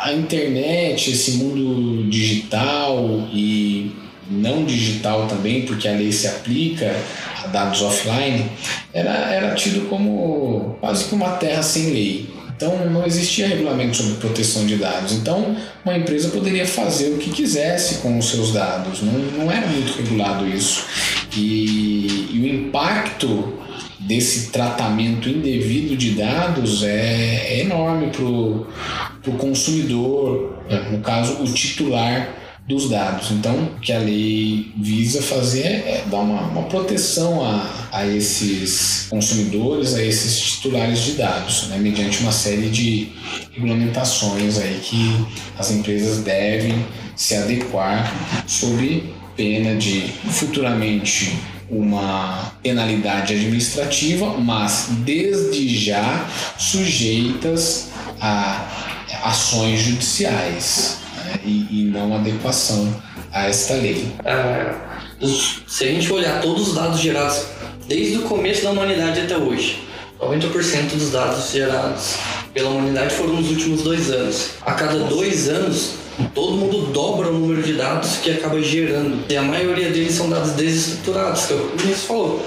a 0.05 0.13
internet, 0.13 1.11
esse 1.11 1.39
mundo 1.39 2.07
digital 2.11 3.27
e 3.33 3.93
não 4.31 4.67
digital 4.67 5.27
também, 5.27 5.63
porque 5.63 5.89
a 5.89 5.93
lei 5.93 6.13
se 6.13 6.29
aplica 6.29 6.95
a 7.43 7.47
dados 7.47 7.81
offline, 7.81 8.45
era, 8.93 9.11
era 9.33 9.55
tido 9.55 9.89
como 9.89 10.77
quase 10.81 11.07
que 11.07 11.15
uma 11.15 11.31
terra 11.37 11.63
sem 11.63 11.93
lei. 11.93 12.29
Então 12.59 12.91
não 12.91 13.07
existia 13.07 13.47
regulamento 13.47 13.97
sobre 13.97 14.15
proteção 14.15 14.67
de 14.67 14.75
dados. 14.75 15.13
Então 15.13 15.57
uma 15.85 15.97
empresa 15.97 16.29
poderia 16.31 16.67
fazer 16.67 17.11
o 17.11 17.19
que 17.19 17.31
quisesse 17.31 17.99
com 17.99 18.19
os 18.19 18.29
seus 18.29 18.53
dados. 18.53 19.01
Não, 19.01 19.13
não 19.13 19.53
era 19.53 19.65
muito 19.69 19.97
regulado 19.97 20.45
isso. 20.45 20.85
E, 21.37 22.31
e 22.33 22.41
o 22.41 22.49
impacto 22.49 23.55
desse 24.01 24.51
tratamento 24.51 25.29
indevido 25.29 25.97
de 25.97 26.11
dados 26.13 26.83
é, 26.83 27.59
é 27.59 27.61
enorme 27.61 28.09
para 28.09 28.25
o 28.25 29.37
consumidor, 29.39 30.59
no 30.91 30.99
caso, 30.99 31.41
o 31.41 31.45
titular 31.45 32.29
dos 32.69 32.91
dados. 32.91 33.31
Então, 33.31 33.55
o 33.55 33.81
que 33.81 33.93
a 33.93 33.99
lei 33.99 34.71
visa 34.77 35.23
fazer 35.23 35.65
é 35.65 36.05
dar 36.07 36.19
uma, 36.19 36.43
uma 36.43 36.63
proteção 36.65 37.43
a, 37.43 37.89
a 37.91 38.07
esses 38.07 39.07
consumidores, 39.09 39.95
a 39.95 40.05
esses 40.05 40.39
titulares 40.39 41.01
de 41.01 41.13
dados, 41.13 41.69
né, 41.69 41.79
mediante 41.79 42.21
uma 42.21 42.31
série 42.31 42.69
de 42.69 43.09
regulamentações 43.53 44.59
aí 44.59 44.81
que 44.83 45.27
as 45.59 45.71
empresas 45.71 46.19
devem 46.19 46.85
se 47.17 47.35
adequar 47.35 48.13
sob 48.47 49.03
pena 49.35 49.75
de 49.75 50.03
futuramente 50.31 51.39
uma 51.71 52.53
penalidade 52.63 53.35
administrativa, 53.35 54.37
mas 54.39 54.89
desde 55.05 55.69
já 55.69 56.29
sujeitas 56.59 57.89
a 58.21 58.67
ações 59.25 59.81
judiciais 59.81 60.99
né, 61.29 61.41
e, 61.45 61.67
e, 61.71 61.85
não 61.85 62.15
adequação 62.15 62.89
a 63.33 63.47
esta 63.47 63.75
lei. 63.75 64.13
É, 64.25 64.75
se 65.67 65.85
a 65.85 65.89
gente 65.89 66.13
olhar 66.13 66.41
todos 66.41 66.69
os 66.69 66.75
dados 66.75 67.01
gerados 67.01 67.45
desde 67.87 68.19
o 68.19 68.23
começo 68.23 68.65
da 68.65 68.71
humanidade 68.71 69.21
até 69.21 69.37
hoje, 69.37 69.83
90% 70.21 70.95
dos 70.95 71.11
dados 71.11 71.53
gerados 71.53 72.17
pela 72.53 72.71
humanidade 72.71 73.15
foram 73.15 73.35
nos 73.35 73.51
últimos 73.51 73.83
dois 73.83 74.11
anos. 74.11 74.51
A 74.63 74.73
cada 74.73 74.99
dois 75.05 75.49
anos, 75.49 75.95
todo 76.35 76.57
mundo 76.57 76.93
dobra 76.93 77.29
o 77.29 77.33
número 77.33 77.63
de 77.63 77.75
dados 77.75 78.17
que 78.17 78.31
acaba 78.31 78.61
gerando. 78.61 79.25
E 79.29 79.37
a 79.37 79.43
maioria 79.43 79.91
deles 79.91 80.15
são 80.15 80.29
dados 80.29 80.53
desestruturados, 80.53 81.47
que 81.47 81.53
é 81.53 81.57
o 81.57 81.69
Vinícius 81.77 82.05
falou. 82.05 82.43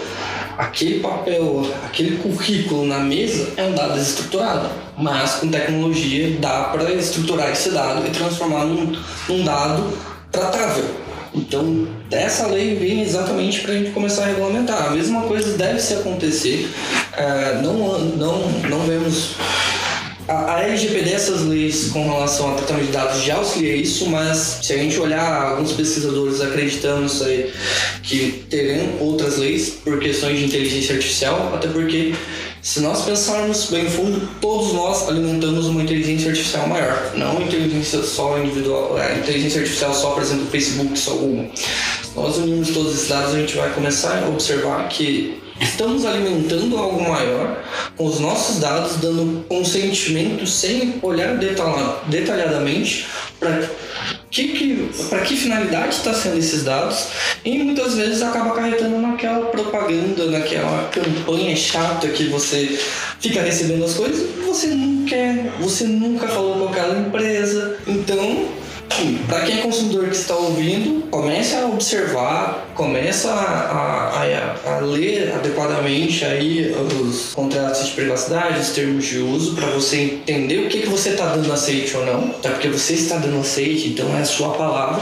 Aquele 0.57 0.99
papel, 0.99 1.65
aquele 1.85 2.17
currículo 2.17 2.85
na 2.85 2.99
mesa 2.99 3.53
é 3.55 3.63
um 3.63 3.73
dado 3.73 3.93
desestruturado, 3.93 4.69
mas 4.97 5.35
com 5.35 5.49
tecnologia 5.49 6.37
dá 6.39 6.65
para 6.65 6.91
estruturar 6.93 7.51
esse 7.51 7.71
dado 7.71 8.05
e 8.05 8.09
transformar 8.09 8.65
num, 8.65 8.95
num 9.27 9.43
dado 9.43 9.97
tratável. 10.31 10.85
Então, 11.33 11.87
essa 12.11 12.47
lei 12.47 12.75
vem 12.75 13.01
exatamente 13.01 13.61
para 13.61 13.71
a 13.71 13.75
gente 13.75 13.91
começar 13.91 14.23
a 14.23 14.27
regulamentar. 14.27 14.87
A 14.87 14.89
mesma 14.91 15.21
coisa 15.23 15.57
deve 15.57 15.79
se 15.79 15.93
acontecer. 15.93 16.69
É, 17.13 17.61
não, 17.61 17.99
não, 17.99 18.49
não 18.69 18.79
vemos 18.81 19.35
a, 20.31 20.55
a 20.55 20.63
LGPD, 20.63 21.11
essas 21.11 21.41
leis 21.41 21.89
com 21.91 22.03
relação 22.09 22.49
ao 22.49 22.55
tratamento 22.55 22.85
de 22.85 22.91
dados 22.91 23.21
já 23.21 23.35
auxilia 23.35 23.75
isso, 23.75 24.09
mas 24.09 24.59
se 24.61 24.73
a 24.73 24.77
gente 24.77 24.97
olhar 24.99 25.51
alguns 25.51 25.73
pesquisadores 25.73 26.41
acreditando 26.41 27.05
isso 27.05 27.23
aí, 27.23 27.51
que 28.03 28.45
terão 28.49 28.97
outras 28.99 29.37
leis 29.37 29.69
por 29.83 29.99
questões 29.99 30.39
de 30.39 30.45
inteligência 30.45 30.95
artificial, 30.95 31.51
até 31.53 31.67
porque 31.67 32.13
se 32.61 32.79
nós 32.79 33.03
pensarmos 33.05 33.71
bem 33.71 33.89
fundo, 33.89 34.29
todos 34.39 34.73
nós 34.73 35.09
alimentamos 35.09 35.65
uma 35.65 35.81
inteligência 35.81 36.29
artificial 36.29 36.67
maior, 36.67 37.11
não 37.15 37.41
inteligência 37.41 38.03
só 38.03 38.37
individual, 38.37 38.99
é, 38.99 39.17
inteligência 39.17 39.61
artificial 39.61 39.91
só, 39.93 40.11
por 40.11 40.21
exemplo, 40.21 40.45
Facebook, 40.45 40.97
só 40.97 41.11
Google. 41.15 41.49
Se 41.55 42.15
nós 42.15 42.37
unirmos 42.37 42.69
todos 42.69 42.93
esses 42.93 43.09
dados, 43.09 43.33
a 43.33 43.39
gente 43.39 43.55
vai 43.55 43.73
começar 43.73 44.23
a 44.23 44.29
observar 44.29 44.87
que 44.89 45.40
estamos 45.61 46.05
alimentando 46.05 46.77
algo 46.77 47.01
maior 47.07 47.63
com 47.95 48.05
os 48.05 48.19
nossos 48.19 48.59
dados, 48.59 48.97
dando 48.97 49.45
consentimento 49.47 50.45
sem 50.47 50.95
olhar 51.01 51.37
detalhadamente 51.37 53.07
para 53.39 53.69
que, 54.29 54.47
que, 54.47 54.91
para 55.09 55.19
que 55.19 55.35
finalidade 55.35 55.95
está 55.95 56.13
sendo 56.13 56.39
esses 56.39 56.63
dados 56.63 57.07
e 57.43 57.59
muitas 57.59 57.95
vezes 57.95 58.21
acaba 58.21 58.51
acarretando 58.51 58.97
naquela 58.97 59.45
propaganda, 59.47 60.25
naquela 60.27 60.89
campanha 60.89 61.55
chata 61.55 62.07
que 62.07 62.25
você 62.25 62.79
fica 63.19 63.41
recebendo 63.41 63.83
as 63.83 63.93
coisas 63.93 64.21
e 64.21 64.41
você 64.41 64.67
não 64.67 65.05
quer, 65.05 65.51
você 65.59 65.83
nunca 65.83 66.27
falou 66.27 66.59
com 66.59 66.69
aquela 66.69 66.97
empresa. 66.97 67.77
Então, 67.85 68.60
para 69.27 69.41
quem 69.41 69.59
é 69.59 69.61
consumidor 69.61 70.09
que 70.09 70.15
está 70.15 70.35
ouvindo, 70.35 71.07
comece 71.09 71.55
a 71.55 71.65
observar, 71.65 72.67
comece 72.75 73.27
a, 73.27 73.31
a, 73.31 74.69
a, 74.69 74.77
a, 74.77 74.79
ler 74.79 75.33
adequadamente 75.33 76.25
aí 76.25 76.75
os 77.01 77.33
contratos 77.33 77.87
de 77.87 77.93
privacidade, 77.93 78.59
os 78.59 78.69
termos 78.69 79.05
de 79.05 79.19
uso, 79.19 79.55
para 79.55 79.67
você 79.67 80.01
entender 80.01 80.65
o 80.65 80.69
que, 80.69 80.81
que 80.81 80.89
você 80.89 81.09
está 81.09 81.35
dando 81.35 81.51
aceite 81.51 81.95
ou 81.95 82.05
não, 82.05 82.31
até 82.31 82.49
porque 82.49 82.67
você 82.67 82.93
está 82.93 83.17
dando 83.17 83.39
aceite, 83.39 83.89
então 83.89 84.15
é 84.15 84.21
a 84.21 84.25
sua 84.25 84.49
palavra. 84.49 85.01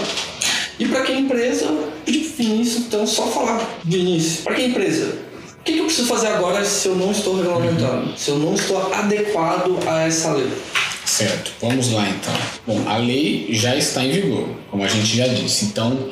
E 0.80 0.86
para 0.86 1.02
quem 1.02 1.16
é 1.16 1.20
empresa, 1.20 1.68
pedir 2.06 2.30
Vinícius, 2.38 2.86
então 2.86 3.06
só 3.06 3.28
falar, 3.28 3.62
Vinícius, 3.84 4.42
para 4.42 4.56
quem 4.56 4.66
é 4.66 4.68
empresa, 4.70 5.14
o 5.60 5.64
que, 5.64 5.74
que 5.74 5.80
eu 5.80 5.86
preciso 5.86 6.08
fazer 6.08 6.28
agora 6.28 6.64
se 6.64 6.88
eu 6.88 6.96
não 6.96 7.12
estou 7.12 7.36
regulamentando, 7.36 8.18
se 8.18 8.30
eu 8.30 8.40
não 8.40 8.54
estou 8.54 8.94
adequado 8.94 9.78
a 9.86 10.04
essa 10.04 10.32
lei? 10.32 10.50
Certo, 11.10 11.51
vamos 11.60 11.91
lá 11.91 12.07
então. 12.07 12.34
Bom, 12.68 12.88
a 12.88 12.95
lei 12.97 13.47
já 13.49 13.76
está 13.76 14.05
em 14.05 14.12
vigor, 14.12 14.47
como 14.70 14.84
a 14.84 14.88
gente 14.88 15.18
já 15.18 15.28
disse, 15.28 15.66
então 15.66 16.07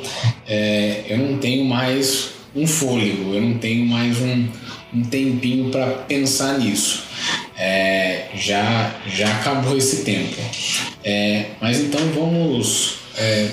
é, 0.47 1.03
eu 1.07 1.19
não 1.19 1.37
tenho 1.37 1.63
mais 1.63 2.31
um 2.55 2.65
fôlego, 2.65 3.35
eu 3.35 3.41
não 3.41 3.59
tenho 3.59 3.85
mais 3.85 4.19
um, 4.19 4.47
um 4.93 5.03
tempinho 5.03 5.69
para 5.69 5.85
pensar 5.85 6.57
nisso. 6.57 7.03
É, 7.55 8.25
já, 8.35 8.95
já 9.07 9.31
acabou 9.37 9.77
esse 9.77 10.03
tempo. 10.03 10.35
É, 11.03 11.45
mas 11.61 11.79
então 11.79 12.01
vamos 12.13 12.95
é, 13.15 13.51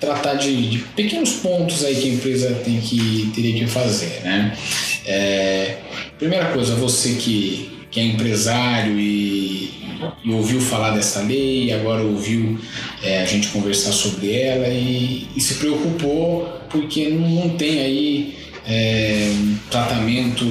tratar 0.00 0.34
de, 0.34 0.68
de, 0.68 0.78
pequenos 0.78 1.34
pontos 1.34 1.84
aí 1.84 1.94
que 1.94 2.10
a 2.10 2.12
empresa 2.12 2.54
tem 2.64 2.80
que, 2.80 3.30
teria 3.34 3.54
que 3.54 3.66
fazer. 3.68 4.20
Né? 4.24 4.58
É, 5.06 5.76
primeira 6.18 6.46
coisa, 6.46 6.74
você 6.74 7.14
que, 7.14 7.81
que 7.92 8.00
é 8.00 8.04
empresário 8.04 8.98
e 8.98 9.82
e 10.24 10.32
ouviu 10.32 10.60
falar 10.60 10.90
dessa 10.90 11.20
lei, 11.20 11.72
agora 11.72 12.02
ouviu 12.02 12.58
é, 13.02 13.22
a 13.22 13.24
gente 13.24 13.48
conversar 13.48 13.92
sobre 13.92 14.32
ela 14.32 14.66
e, 14.68 15.28
e 15.36 15.40
se 15.40 15.54
preocupou 15.54 16.60
porque 16.70 17.08
não, 17.08 17.28
não 17.28 17.48
tem 17.50 17.80
aí 17.80 18.36
é, 18.66 19.32
tratamento 19.70 20.44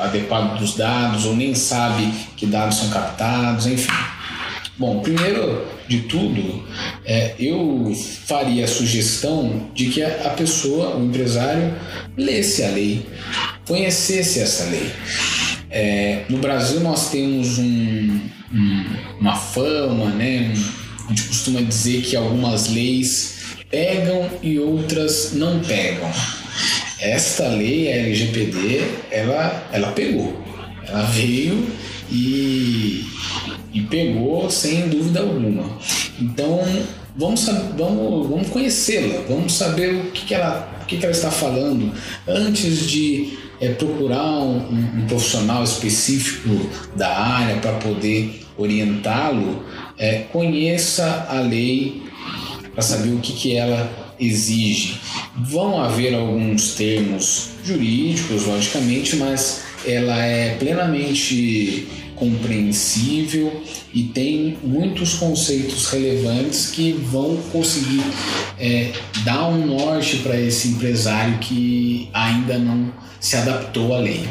adequado 0.00 0.58
dos 0.58 0.74
dados 0.74 1.24
ou 1.24 1.36
nem 1.36 1.54
sabe 1.54 2.10
que 2.36 2.46
dados 2.46 2.78
são 2.78 2.88
captados, 2.88 3.66
enfim. 3.66 3.92
Bom, 4.76 5.00
primeiro 5.00 5.64
de 5.86 6.00
tudo, 6.00 6.64
é, 7.04 7.34
eu 7.38 7.94
faria 8.26 8.64
a 8.64 8.68
sugestão 8.68 9.70
de 9.74 9.86
que 9.86 10.02
a, 10.02 10.26
a 10.26 10.30
pessoa, 10.30 10.96
o 10.96 11.04
empresário, 11.04 11.74
lesse 12.16 12.64
a 12.64 12.70
lei, 12.70 13.06
conhecesse 13.66 14.40
essa 14.40 14.64
lei. 14.64 14.90
É, 15.76 16.22
no 16.28 16.38
Brasil 16.38 16.78
nós 16.78 17.10
temos 17.10 17.58
um, 17.58 18.20
um, 18.52 18.84
uma 19.18 19.34
fama, 19.34 20.08
né? 20.10 20.54
A 21.04 21.08
gente 21.08 21.24
costuma 21.24 21.60
dizer 21.62 22.02
que 22.02 22.14
algumas 22.14 22.68
leis 22.68 23.56
pegam 23.68 24.30
e 24.40 24.56
outras 24.60 25.32
não 25.32 25.58
pegam. 25.58 26.08
Esta 27.00 27.48
lei, 27.48 27.92
a 27.92 27.96
LGPD, 27.96 28.82
ela, 29.10 29.68
ela 29.72 29.90
pegou. 29.90 30.40
Ela 30.86 31.02
veio 31.06 31.66
e, 32.08 33.04
e 33.72 33.80
pegou 33.90 34.48
sem 34.48 34.88
dúvida 34.88 35.22
alguma. 35.22 35.76
Então 36.20 36.62
vamos, 37.16 37.46
vamos, 37.76 38.28
vamos 38.28 38.48
conhecê-la, 38.48 39.22
vamos 39.28 39.52
saber 39.54 39.92
o 39.92 40.12
que, 40.12 40.24
que, 40.24 40.34
ela, 40.34 40.78
o 40.82 40.86
que, 40.86 40.98
que 40.98 41.04
ela 41.04 41.12
está 41.12 41.32
falando 41.32 41.92
antes 42.28 42.88
de 42.88 43.42
é, 43.60 43.70
procurar 43.70 44.40
um, 44.40 44.56
um, 44.58 45.06
profissional 45.06 45.62
específico 45.62 46.70
da 46.96 47.16
área 47.16 47.56
para 47.56 47.72
poder 47.74 48.44
orientá-lo. 48.56 49.64
É, 49.98 50.24
conheça 50.32 51.26
a 51.28 51.40
lei 51.40 52.02
para 52.72 52.82
saber 52.82 53.10
o 53.10 53.18
que, 53.18 53.32
que 53.32 53.56
ela 53.56 54.14
exige. 54.18 55.00
Vão 55.36 55.80
haver 55.82 56.14
alguns 56.14 56.74
termos 56.74 57.50
jurídicos, 57.64 58.46
logicamente, 58.46 59.16
mas 59.16 59.62
ela 59.86 60.16
é 60.16 60.56
plenamente 60.56 61.88
compreensível 62.14 63.62
e 63.92 64.04
tem 64.04 64.56
muitos 64.62 65.14
conceitos 65.14 65.88
relevantes 65.90 66.70
que 66.70 66.92
vão 66.92 67.36
conseguir 67.52 68.02
é, 68.58 68.92
dar 69.24 69.48
um 69.48 69.66
norte 69.66 70.18
para 70.18 70.40
esse 70.40 70.68
empresário 70.68 71.38
que 71.38 72.08
ainda 72.12 72.58
não 72.58 72.92
se 73.24 73.36
adaptou 73.36 73.94
à 73.94 74.00
lei. 74.00 74.28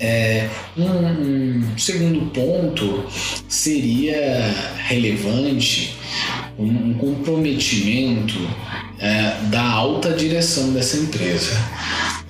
É, 0.00 0.48
um, 0.78 0.86
um, 0.86 1.78
segundo 1.78 2.24
ponto 2.30 3.04
seria 3.46 4.50
relevante 4.88 5.94
um 6.58 6.94
comprometimento 6.94 8.38
é, 8.98 9.34
da 9.50 9.62
alta 9.62 10.10
direção 10.14 10.72
dessa 10.72 10.96
empresa. 10.96 11.52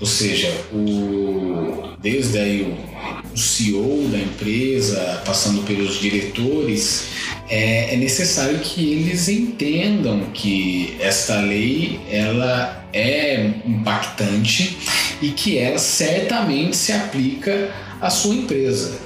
Ou 0.01 0.07
seja, 0.07 0.51
o, 0.73 1.95
desde 2.01 2.39
aí 2.39 2.63
o, 2.63 3.33
o 3.33 3.39
CEO 3.39 4.09
da 4.09 4.19
empresa, 4.19 5.23
passando 5.25 5.63
pelos 5.63 6.01
diretores, 6.01 7.07
é, 7.49 7.95
é, 7.95 7.97
necessário 7.97 8.59
que 8.59 8.93
eles 8.95 9.29
entendam 9.29 10.23
que 10.35 10.97
esta 10.99 11.41
lei 11.41 12.01
ela 12.11 12.85
é 12.93 13.45
impactante 13.65 14.77
e 15.23 15.31
que 15.31 15.57
ela 15.57 15.79
certamente 15.79 16.77
se 16.77 16.93
aplica 16.93 17.71
à 18.01 18.11
sua 18.11 18.35
empresa. 18.35 18.99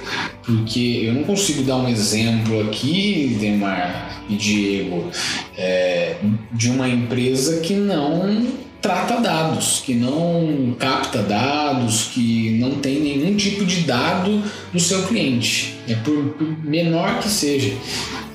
Porque 0.43 1.03
eu 1.03 1.13
não 1.13 1.23
consigo 1.23 1.61
dar 1.63 1.77
um 1.77 1.87
exemplo 1.87 2.61
aqui, 2.61 3.37
Demar 3.39 4.23
e 4.27 4.35
Diego, 4.35 5.09
é, 5.57 6.15
de 6.51 6.69
uma 6.69 6.89
empresa 6.89 7.61
que 7.61 7.73
não 7.73 8.47
trata 8.81 9.19
dados, 9.19 9.81
que 9.85 9.93
não 9.93 10.75
capta 10.79 11.21
dados, 11.21 12.09
que 12.13 12.57
não 12.59 12.75
tem 12.75 12.99
nenhum 12.99 13.35
tipo 13.35 13.65
de 13.65 13.81
dado 13.81 14.41
do 14.71 14.79
seu 14.79 15.03
cliente, 15.03 15.75
é 15.87 15.95
por, 15.95 16.33
por 16.33 16.47
menor 16.63 17.19
que 17.19 17.29
seja. 17.29 17.73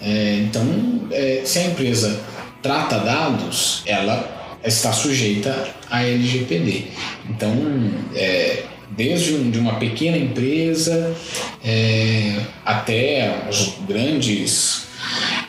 É, 0.00 0.42
então, 0.44 0.64
é, 1.10 1.42
se 1.44 1.58
a 1.58 1.66
empresa 1.66 2.20
trata 2.60 2.98
dados, 2.98 3.82
ela 3.86 4.41
está 4.64 4.92
sujeita 4.92 5.68
à 5.90 6.02
LGPD. 6.04 6.84
Então, 7.28 7.54
é, 8.14 8.64
desde 8.96 9.34
um, 9.34 9.50
de 9.50 9.58
uma 9.58 9.74
pequena 9.74 10.16
empresa 10.16 11.14
é, 11.64 12.36
até 12.64 13.46
os 13.48 13.74
grandes, 13.86 14.86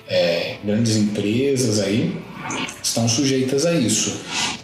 é, 0.08 0.56
grandes 0.64 0.96
empresas 0.98 1.80
aí 1.80 2.16
estão 2.82 3.08
sujeitas 3.08 3.66
a 3.66 3.74
isso. 3.74 4.22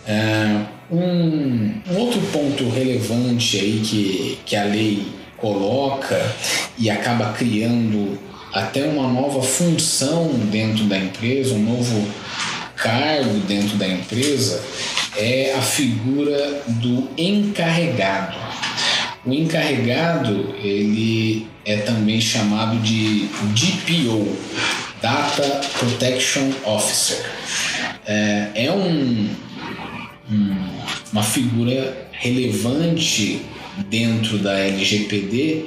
É, 0.08 0.66
um, 0.92 1.82
um, 1.88 1.98
outro 1.98 2.20
ponto 2.32 2.68
relevante 2.70 3.58
aí 3.58 3.82
que, 3.84 4.40
que 4.46 4.56
a 4.56 4.64
lei 4.64 5.06
coloca 5.38 6.20
e 6.78 6.90
acaba 6.90 7.34
criando 7.34 8.18
até 8.52 8.84
uma 8.84 9.08
nova 9.08 9.42
função 9.42 10.32
dentro 10.52 10.86
da 10.86 10.98
empresa, 10.98 11.54
um 11.54 11.64
novo 11.64 12.08
cargo 12.80 13.40
dentro 13.42 13.78
da 13.78 13.88
empresa, 13.88 14.64
é 15.18 15.54
a 15.54 15.62
figura 15.62 16.64
do 16.68 17.10
encarregado. 17.18 18.38
O 19.26 19.34
encarregado 19.34 20.56
ele 20.64 21.48
é 21.66 21.78
também 21.78 22.22
chamado 22.22 22.78
de 22.78 23.28
DPO, 23.54 24.36
Data 25.02 25.62
Protection 25.78 26.52
Officer. 26.66 27.24
É, 28.06 28.52
é 28.56 28.72
um, 28.72 29.30
uma 31.12 31.24
figura 31.24 32.08
relevante 32.12 33.42
dentro 33.90 34.38
da 34.40 34.58
LGPD 34.58 35.66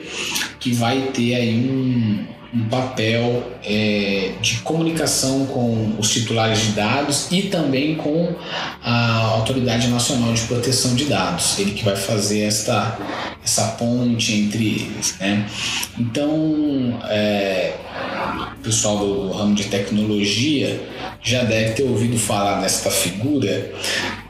que 0.59 0.73
vai 0.73 1.01
ter 1.13 1.35
aí 1.35 1.55
um, 1.55 2.27
um 2.55 2.65
papel 2.65 3.51
é, 3.65 4.33
de 4.43 4.59
comunicação 4.59 5.47
com 5.47 5.95
os 5.99 6.11
titulares 6.11 6.61
de 6.61 6.73
dados 6.73 7.29
e 7.31 7.43
também 7.43 7.95
com 7.95 8.35
a 8.83 9.17
Autoridade 9.37 9.89
Nacional 9.89 10.35
de 10.35 10.43
Proteção 10.43 10.95
de 10.95 11.07
Dados, 11.07 11.59
ele 11.59 11.71
que 11.71 11.83
vai 11.83 11.97
fazer 11.97 12.41
esta, 12.43 12.99
essa 13.43 13.69
ponte 13.79 14.35
entre 14.35 14.65
eles. 14.65 15.17
Né? 15.19 15.49
Então, 15.99 17.01
é, 17.09 17.75
o 18.59 18.63
pessoal 18.63 18.99
do 18.99 19.33
ramo 19.33 19.55
de 19.55 19.65
tecnologia 19.65 20.79
já 21.23 21.45
deve 21.45 21.73
ter 21.73 21.85
ouvido 21.85 22.19
falar 22.19 22.61
desta 22.61 22.91
figura, 22.91 23.73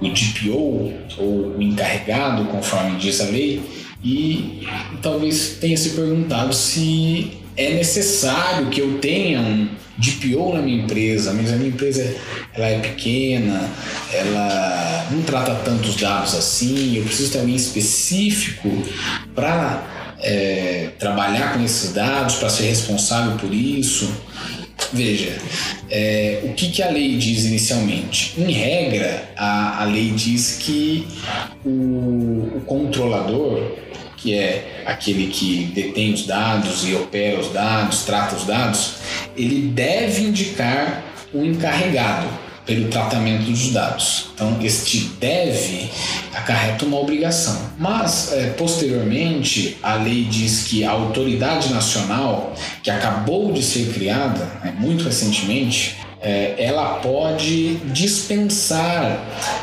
o 0.01 0.09
DPO, 0.09 0.93
ou 1.19 1.57
o 1.57 1.63
encarregado, 1.63 2.45
conforme 2.45 2.99
diz 2.99 3.21
a 3.21 3.25
lei, 3.25 3.63
e 4.05 4.67
talvez 5.01 5.59
tenha 5.61 5.77
se 5.77 5.91
perguntado 5.91 6.53
se 6.53 7.42
é 7.57 7.75
necessário 7.75 8.69
que 8.69 8.81
eu 8.81 8.99
tenha 8.99 9.41
um 9.41 9.69
DPO 9.99 10.55
na 10.55 10.63
minha 10.63 10.83
empresa, 10.83 11.33
mas 11.33 11.53
a 11.53 11.57
minha 11.57 11.69
empresa 11.69 12.15
ela 12.55 12.67
é 12.67 12.79
pequena, 12.79 13.71
ela 14.13 15.07
não 15.11 15.23
trata 15.23 15.55
tantos 15.57 15.97
dados 15.97 16.35
assim, 16.35 16.97
eu 16.97 17.05
preciso 17.05 17.33
ter 17.33 17.41
alguém 17.41 17.55
específico 17.55 18.71
para 19.35 20.17
é, 20.21 20.91
trabalhar 20.99 21.55
com 21.55 21.63
esses 21.63 21.93
dados, 21.93 22.37
para 22.37 22.49
ser 22.49 22.65
responsável 22.65 23.37
por 23.37 23.53
isso. 23.53 24.11
Veja, 24.93 25.39
é, 25.91 26.41
o 26.45 26.53
que, 26.55 26.71
que 26.71 26.83
a 26.83 26.91
lei 26.91 27.17
diz 27.17 27.45
inicialmente? 27.45 28.35
Em 28.39 28.51
regra, 28.51 29.31
a, 29.37 29.83
a 29.83 29.85
lei 29.85 30.11
diz 30.11 30.59
que 30.61 31.07
o, 31.65 31.69
o 32.57 32.63
controlador, 32.67 33.73
que 34.23 34.35
é 34.35 34.85
aquele 34.87 35.27
que 35.27 35.65
detém 35.75 36.15
os 36.15 36.25
dados 36.27 36.87
e 36.87 36.95
opera 36.95 37.41
os 37.41 37.53
dados, 37.53 38.05
trata 38.05 38.37
os 38.37 38.45
dados, 38.45 38.95
ele 39.37 39.69
deve 39.69 40.23
indicar 40.23 41.03
um 41.35 41.45
encarregado 41.45 42.29
pelo 42.65 42.89
tratamento 42.89 43.51
dos 43.51 43.71
dados. 43.71 44.29
Então, 44.35 44.57
este 44.63 45.01
deve 45.19 45.91
acarreta 46.33 46.85
uma 46.85 46.99
obrigação. 47.01 47.61
Mas, 47.77 48.33
é, 48.33 48.51
posteriormente, 48.51 49.77
a 49.83 49.95
lei 49.95 50.25
diz 50.25 50.63
que 50.69 50.85
a 50.85 50.93
autoridade 50.93 51.73
nacional, 51.73 52.55
que 52.83 52.91
acabou 52.91 53.53
de 53.53 53.63
ser 53.63 53.93
criada, 53.93 54.45
né, 54.63 54.73
muito 54.79 55.03
recentemente, 55.03 55.97
é, 56.21 56.55
ela 56.57 57.01
pode 57.01 57.75
dispensar 57.87 59.19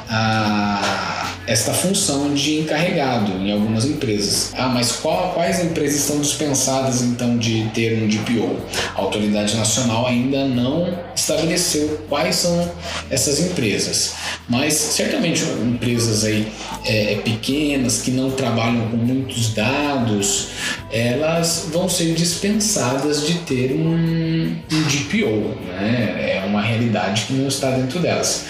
a 0.10 1.09
esta 1.50 1.74
função 1.74 2.32
de 2.36 2.60
encarregado 2.60 3.32
em 3.32 3.52
algumas 3.52 3.84
empresas. 3.84 4.54
Ah, 4.56 4.70
mas 4.70 4.92
qual, 4.92 5.34
quais 5.34 5.60
empresas 5.64 6.02
estão 6.02 6.22
dispensadas 6.22 7.02
então 7.02 7.40
de 7.40 7.68
ter 7.74 8.04
um 8.04 8.08
DPO? 8.08 8.56
A 8.96 9.02
autoridade 9.02 9.58
nacional 9.58 10.06
ainda 10.06 10.46
não 10.46 10.96
estabeleceu 11.16 12.06
quais 12.08 12.36
são 12.36 12.72
essas 13.10 13.40
empresas, 13.40 14.14
mas 14.48 14.76
certamente 14.76 15.44
empresas 15.44 16.24
aí 16.24 16.48
é, 16.86 17.14
é 17.14 17.16
pequenas 17.16 18.04
que 18.04 18.12
não 18.12 18.30
trabalham 18.30 18.88
com 18.90 18.98
muitos 18.98 19.52
dados, 19.56 20.50
elas 20.92 21.68
vão 21.72 21.90
ser 21.90 22.14
dispensadas 22.14 23.26
de 23.26 23.40
ter 23.40 23.72
um, 23.72 24.56
um 24.72 24.82
DPO, 24.84 25.56
né? 25.66 26.36
É 26.38 26.44
uma 26.46 26.62
realidade 26.62 27.26
que 27.26 27.34
não 27.34 27.48
está 27.48 27.72
dentro 27.72 28.00
delas. 28.00 28.46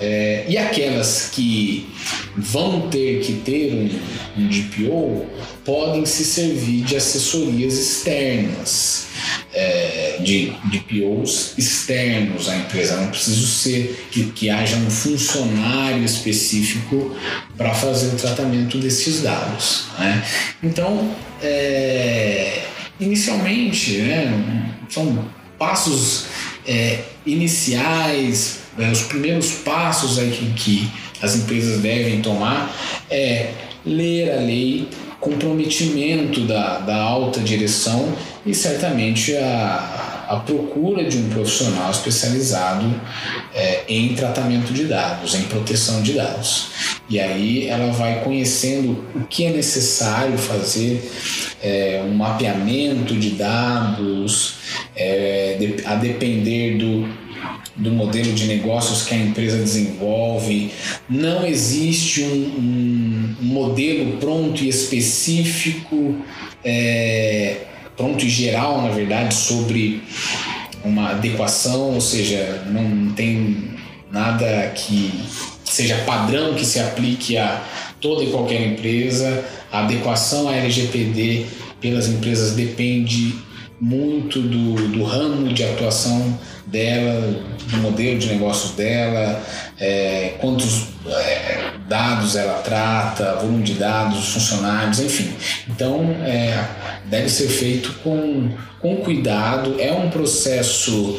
É, 0.00 0.46
e 0.48 0.56
aquelas 0.56 1.28
que 1.30 1.86
vão 2.34 2.88
ter 2.88 3.20
que 3.20 3.34
ter 3.34 3.74
um, 3.74 4.42
um 4.42 4.48
DPO 4.48 5.26
podem 5.62 6.06
se 6.06 6.24
servir 6.24 6.84
de 6.84 6.96
assessorias 6.96 7.74
externas, 7.74 9.08
é, 9.52 10.16
de 10.20 10.54
DPOs 10.64 11.52
externos 11.58 12.48
à 12.48 12.56
empresa. 12.56 12.96
Não 12.96 13.10
precisa 13.10 13.46
ser 13.46 14.06
que, 14.10 14.24
que 14.30 14.48
haja 14.48 14.76
um 14.76 14.90
funcionário 14.90 16.02
específico 16.02 17.14
para 17.58 17.74
fazer 17.74 18.14
o 18.14 18.16
tratamento 18.16 18.78
desses 18.78 19.20
dados. 19.20 19.84
Né? 19.98 20.24
Então, 20.62 21.14
é, 21.42 22.62
inicialmente, 22.98 23.98
né, 23.98 24.74
são 24.88 25.28
passos 25.58 26.24
é, 26.66 27.00
iniciais 27.26 28.60
né, 28.80 28.90
os 28.90 29.02
primeiros 29.02 29.52
passos 29.52 30.18
aí 30.18 30.30
que, 30.30 30.50
que 30.54 30.90
as 31.22 31.36
empresas 31.36 31.80
devem 31.80 32.22
tomar 32.22 32.74
é 33.10 33.52
ler 33.84 34.32
a 34.32 34.40
lei, 34.40 34.88
comprometimento 35.20 36.40
da, 36.42 36.78
da 36.78 36.96
alta 36.96 37.40
direção 37.40 38.10
e 38.44 38.54
certamente 38.54 39.36
a, 39.36 40.26
a 40.30 40.36
procura 40.36 41.04
de 41.04 41.18
um 41.18 41.28
profissional 41.28 41.90
especializado 41.90 42.88
é, 43.54 43.82
em 43.86 44.14
tratamento 44.14 44.72
de 44.72 44.84
dados, 44.84 45.34
em 45.34 45.42
proteção 45.42 46.02
de 46.02 46.14
dados. 46.14 46.68
E 47.08 47.18
aí 47.18 47.66
ela 47.66 47.92
vai 47.92 48.22
conhecendo 48.22 49.04
o 49.14 49.24
que 49.28 49.44
é 49.44 49.50
necessário 49.50 50.38
fazer, 50.38 51.10
é, 51.62 52.02
um 52.06 52.14
mapeamento 52.14 53.14
de 53.14 53.30
dados, 53.30 54.54
é, 54.96 55.58
a 55.84 55.96
depender 55.96 56.78
do, 56.78 57.08
do 57.76 57.90
modelo 57.90 58.32
de 58.32 58.46
negócios 58.46 59.02
que 59.02 59.14
a 59.14 59.18
empresa 59.18 59.58
desenvolve. 59.58 60.70
Não 61.08 61.46
existe 61.46 62.22
um, 62.22 63.36
um, 63.40 63.44
modelo 63.44 64.16
pronto 64.18 64.62
e 64.62 64.68
específico, 64.68 66.16
é, 66.64 67.56
pronto 67.96 68.24
e 68.24 68.28
geral, 68.28 68.82
na 68.82 68.90
verdade, 68.90 69.34
sobre 69.34 70.02
uma 70.84 71.10
adequação, 71.10 71.94
ou 71.94 72.00
seja, 72.00 72.64
não 72.66 73.12
tem 73.12 73.70
nada 74.10 74.72
que 74.74 75.12
seja 75.64 75.96
padrão 76.06 76.54
que 76.54 76.64
se 76.64 76.80
aplique 76.80 77.36
a 77.36 77.62
toda 78.00 78.24
e 78.24 78.30
qualquer 78.30 78.66
empresa. 78.66 79.44
A 79.70 79.84
adequação 79.84 80.48
à 80.48 80.56
LGPD 80.56 81.46
pelas 81.80 82.08
empresas 82.08 82.54
depende 82.54 83.34
muito 83.80 84.40
do, 84.40 84.74
do 84.88 85.02
ramo 85.02 85.52
de 85.54 85.64
atuação 85.64 86.38
dela, 86.66 87.42
do 87.70 87.76
modelo 87.78 88.18
de 88.18 88.26
negócios 88.28 88.72
dela, 88.72 89.42
é, 89.78 90.34
quantos 90.40 90.88
é, 91.06 91.72
dados 91.88 92.36
ela 92.36 92.58
trata, 92.58 93.36
volume 93.36 93.62
de 93.62 93.74
dados, 93.74 94.34
funcionários, 94.34 95.00
enfim. 95.00 95.32
Então, 95.68 96.02
é, 96.24 96.62
deve 97.06 97.28
ser 97.28 97.48
feito 97.48 97.92
com, 98.04 98.50
com 98.80 98.96
cuidado. 98.96 99.80
É 99.80 99.92
um 99.92 100.10
processo 100.10 101.18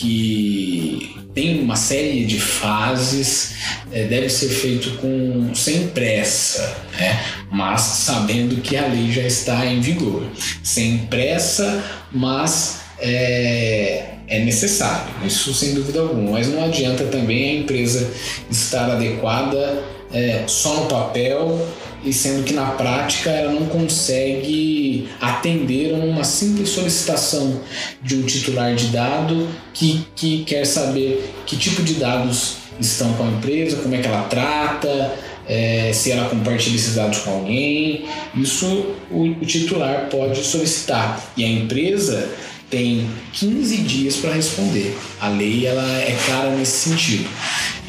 que 0.00 1.14
tem 1.34 1.60
uma 1.60 1.76
série 1.76 2.24
de 2.24 2.40
fases, 2.40 3.54
é, 3.92 4.04
deve 4.04 4.28
ser 4.30 4.48
feito 4.48 4.96
com 4.96 5.54
sem 5.54 5.88
pressa, 5.88 6.76
né? 6.98 7.22
mas 7.50 7.82
sabendo 7.82 8.60
que 8.62 8.76
a 8.76 8.86
lei 8.86 9.12
já 9.12 9.22
está 9.22 9.66
em 9.66 9.80
vigor. 9.80 10.24
Sem 10.62 10.98
pressa, 11.06 11.84
mas 12.10 12.80
é, 12.98 14.14
é 14.26 14.38
necessário, 14.40 15.12
isso 15.24 15.52
sem 15.52 15.74
dúvida 15.74 16.00
alguma. 16.00 16.32
Mas 16.32 16.48
não 16.48 16.64
adianta 16.64 17.04
também 17.04 17.50
a 17.50 17.60
empresa 17.60 18.10
estar 18.50 18.90
adequada 18.90 19.84
é, 20.12 20.44
só 20.46 20.74
no 20.74 20.86
papel 20.86 21.68
e 22.04 22.12
sendo 22.12 22.44
que 22.44 22.54
na 22.54 22.66
prática 22.72 23.30
ela 23.30 23.52
não 23.52 23.66
consegue 23.66 25.08
atender 25.20 25.94
a 25.94 25.98
uma 25.98 26.24
simples 26.24 26.70
solicitação 26.70 27.60
de 28.02 28.16
um 28.16 28.22
titular 28.22 28.74
de 28.74 28.86
dado 28.86 29.48
que, 29.74 30.06
que 30.16 30.44
quer 30.44 30.64
saber 30.64 31.30
que 31.46 31.56
tipo 31.56 31.82
de 31.82 31.94
dados 31.94 32.56
estão 32.80 33.12
com 33.14 33.24
a 33.24 33.28
empresa, 33.28 33.76
como 33.76 33.94
é 33.94 33.98
que 33.98 34.06
ela 34.06 34.22
trata, 34.22 35.14
é, 35.46 35.92
se 35.92 36.10
ela 36.12 36.28
compartilha 36.28 36.76
esses 36.76 36.94
dados 36.94 37.18
com 37.18 37.30
alguém. 37.30 38.06
Isso 38.34 38.66
o, 39.10 39.24
o 39.24 39.44
titular 39.44 40.08
pode 40.10 40.42
solicitar 40.42 41.32
e 41.36 41.44
a 41.44 41.48
empresa 41.48 42.30
tem 42.70 43.10
15 43.32 43.76
dias 43.78 44.16
para 44.16 44.32
responder. 44.32 44.96
A 45.20 45.28
lei 45.28 45.66
ela 45.66 46.00
é 46.00 46.16
clara 46.24 46.50
nesse 46.50 46.88
sentido. 46.88 47.28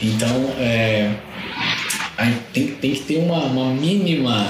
Então, 0.02 0.50
é, 0.60 1.12
tem, 2.54 2.68
tem 2.68 2.92
que 2.94 3.02
ter 3.02 3.18
uma, 3.18 3.40
uma 3.46 3.74
mínima 3.74 4.48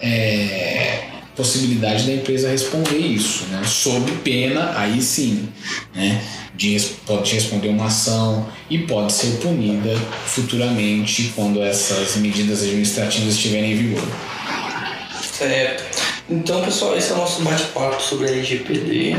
é, 0.00 1.04
possibilidade 1.36 2.06
da 2.06 2.12
empresa 2.14 2.48
responder 2.48 2.98
isso, 2.98 3.44
né? 3.46 3.62
sob 3.64 4.10
pena, 4.24 4.72
aí 4.76 5.00
sim, 5.02 5.48
né? 5.94 6.22
de, 6.54 6.78
pode 7.06 7.34
responder 7.34 7.68
uma 7.68 7.86
ação 7.86 8.48
e 8.70 8.78
pode 8.78 9.12
ser 9.12 9.38
punida 9.38 9.94
futuramente 10.26 11.32
quando 11.36 11.62
essas 11.62 12.16
medidas 12.16 12.62
administrativas 12.62 13.34
estiverem 13.34 13.72
em 13.72 13.76
vigor. 13.76 14.08
Certo. 15.20 15.84
Então, 16.28 16.64
pessoal, 16.64 16.96
esse 16.96 17.12
é 17.12 17.14
o 17.14 17.18
nosso 17.18 17.42
bate-papo 17.42 18.02
sobre 18.02 18.28
a 18.28 18.30
LGPD. 18.30 19.16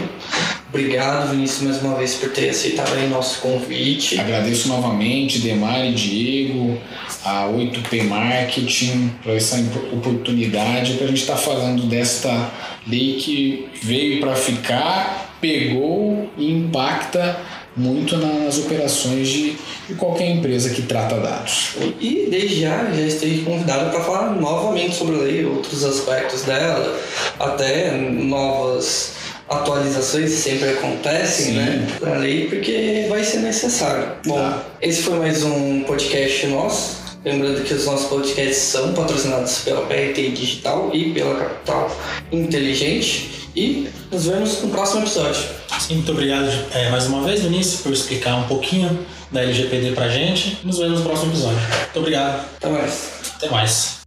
Obrigado, 0.69 1.31
Vinícius, 1.31 1.61
mais 1.61 1.81
uma 1.81 1.95
vez 1.95 2.15
por 2.15 2.29
ter 2.29 2.49
aceitado 2.49 2.93
aí 2.93 3.07
nosso 3.07 3.39
convite. 3.39 4.19
Agradeço 4.19 4.67
novamente, 4.67 5.39
Demar 5.39 5.85
e 5.85 5.93
Diego, 5.93 6.77
a 7.23 7.47
8P 7.47 8.03
Marketing, 8.03 9.13
por 9.23 9.31
essa 9.31 9.55
oportunidade 9.93 10.95
para 10.95 11.05
a 11.05 11.07
gente 11.07 11.21
estar 11.21 11.35
tá 11.35 11.39
falando 11.39 11.83
desta 11.83 12.51
lei 12.85 13.13
que 13.13 13.69
veio 13.81 14.19
para 14.19 14.35
ficar, 14.35 15.37
pegou 15.39 16.29
e 16.37 16.51
impacta 16.51 17.39
muito 17.73 18.17
nas 18.17 18.57
operações 18.57 19.29
de, 19.29 19.55
de, 19.87 19.93
qualquer 19.95 20.29
empresa 20.31 20.71
que 20.71 20.81
trata 20.81 21.17
dados. 21.17 21.75
E 22.01 22.27
desde 22.29 22.61
já, 22.61 22.91
já 22.91 23.03
esteja 23.03 23.45
convidado 23.45 23.89
para 23.91 24.01
falar 24.01 24.31
novamente 24.31 24.95
sobre 24.95 25.15
a 25.15 25.19
lei, 25.19 25.45
outros 25.45 25.85
aspectos 25.85 26.41
dela, 26.41 26.99
até 27.39 27.91
novas 27.95 29.16
atualizações 29.49 30.31
sempre 30.31 30.69
acontecem, 30.69 31.45
Sim. 31.47 31.53
né? 31.53 31.87
Da 31.99 32.13
lei, 32.17 32.47
porque 32.47 33.05
vai 33.09 33.23
ser 33.23 33.39
necessário. 33.39 34.11
Bom, 34.25 34.37
tá. 34.37 34.63
esse 34.81 35.01
foi 35.03 35.17
mais 35.17 35.43
um 35.43 35.83
podcast 35.83 36.47
nosso. 36.47 36.97
Lembrando 37.25 37.63
que 37.63 37.73
os 37.73 37.85
nossos 37.85 38.07
podcasts 38.07 38.57
são 38.57 38.93
patrocinados 38.93 39.59
pela 39.59 39.81
PRT 39.85 40.29
Digital 40.29 40.91
e 40.93 41.11
pela 41.11 41.35
Capital 41.35 41.97
Inteligente. 42.31 43.49
E 43.55 43.89
nos 44.11 44.25
vemos 44.25 44.61
no 44.61 44.69
próximo 44.69 45.01
episódio. 45.01 45.43
Sim, 45.79 45.95
muito 45.95 46.11
obrigado 46.11 46.47
é, 46.73 46.89
mais 46.89 47.07
uma 47.07 47.23
vez, 47.23 47.41
Vinícius, 47.41 47.81
por 47.81 47.91
explicar 47.91 48.35
um 48.35 48.43
pouquinho 48.43 49.05
da 49.31 49.41
LGPD 49.41 49.91
pra 49.91 50.07
gente. 50.09 50.59
Nos 50.63 50.77
vemos 50.77 50.99
no 50.99 51.05
próximo 51.05 51.31
episódio. 51.31 51.57
Muito 51.57 51.99
obrigado. 51.99 52.45
Até 52.57 52.69
mais. 52.69 53.09
Até 53.35 53.49
mais. 53.49 54.06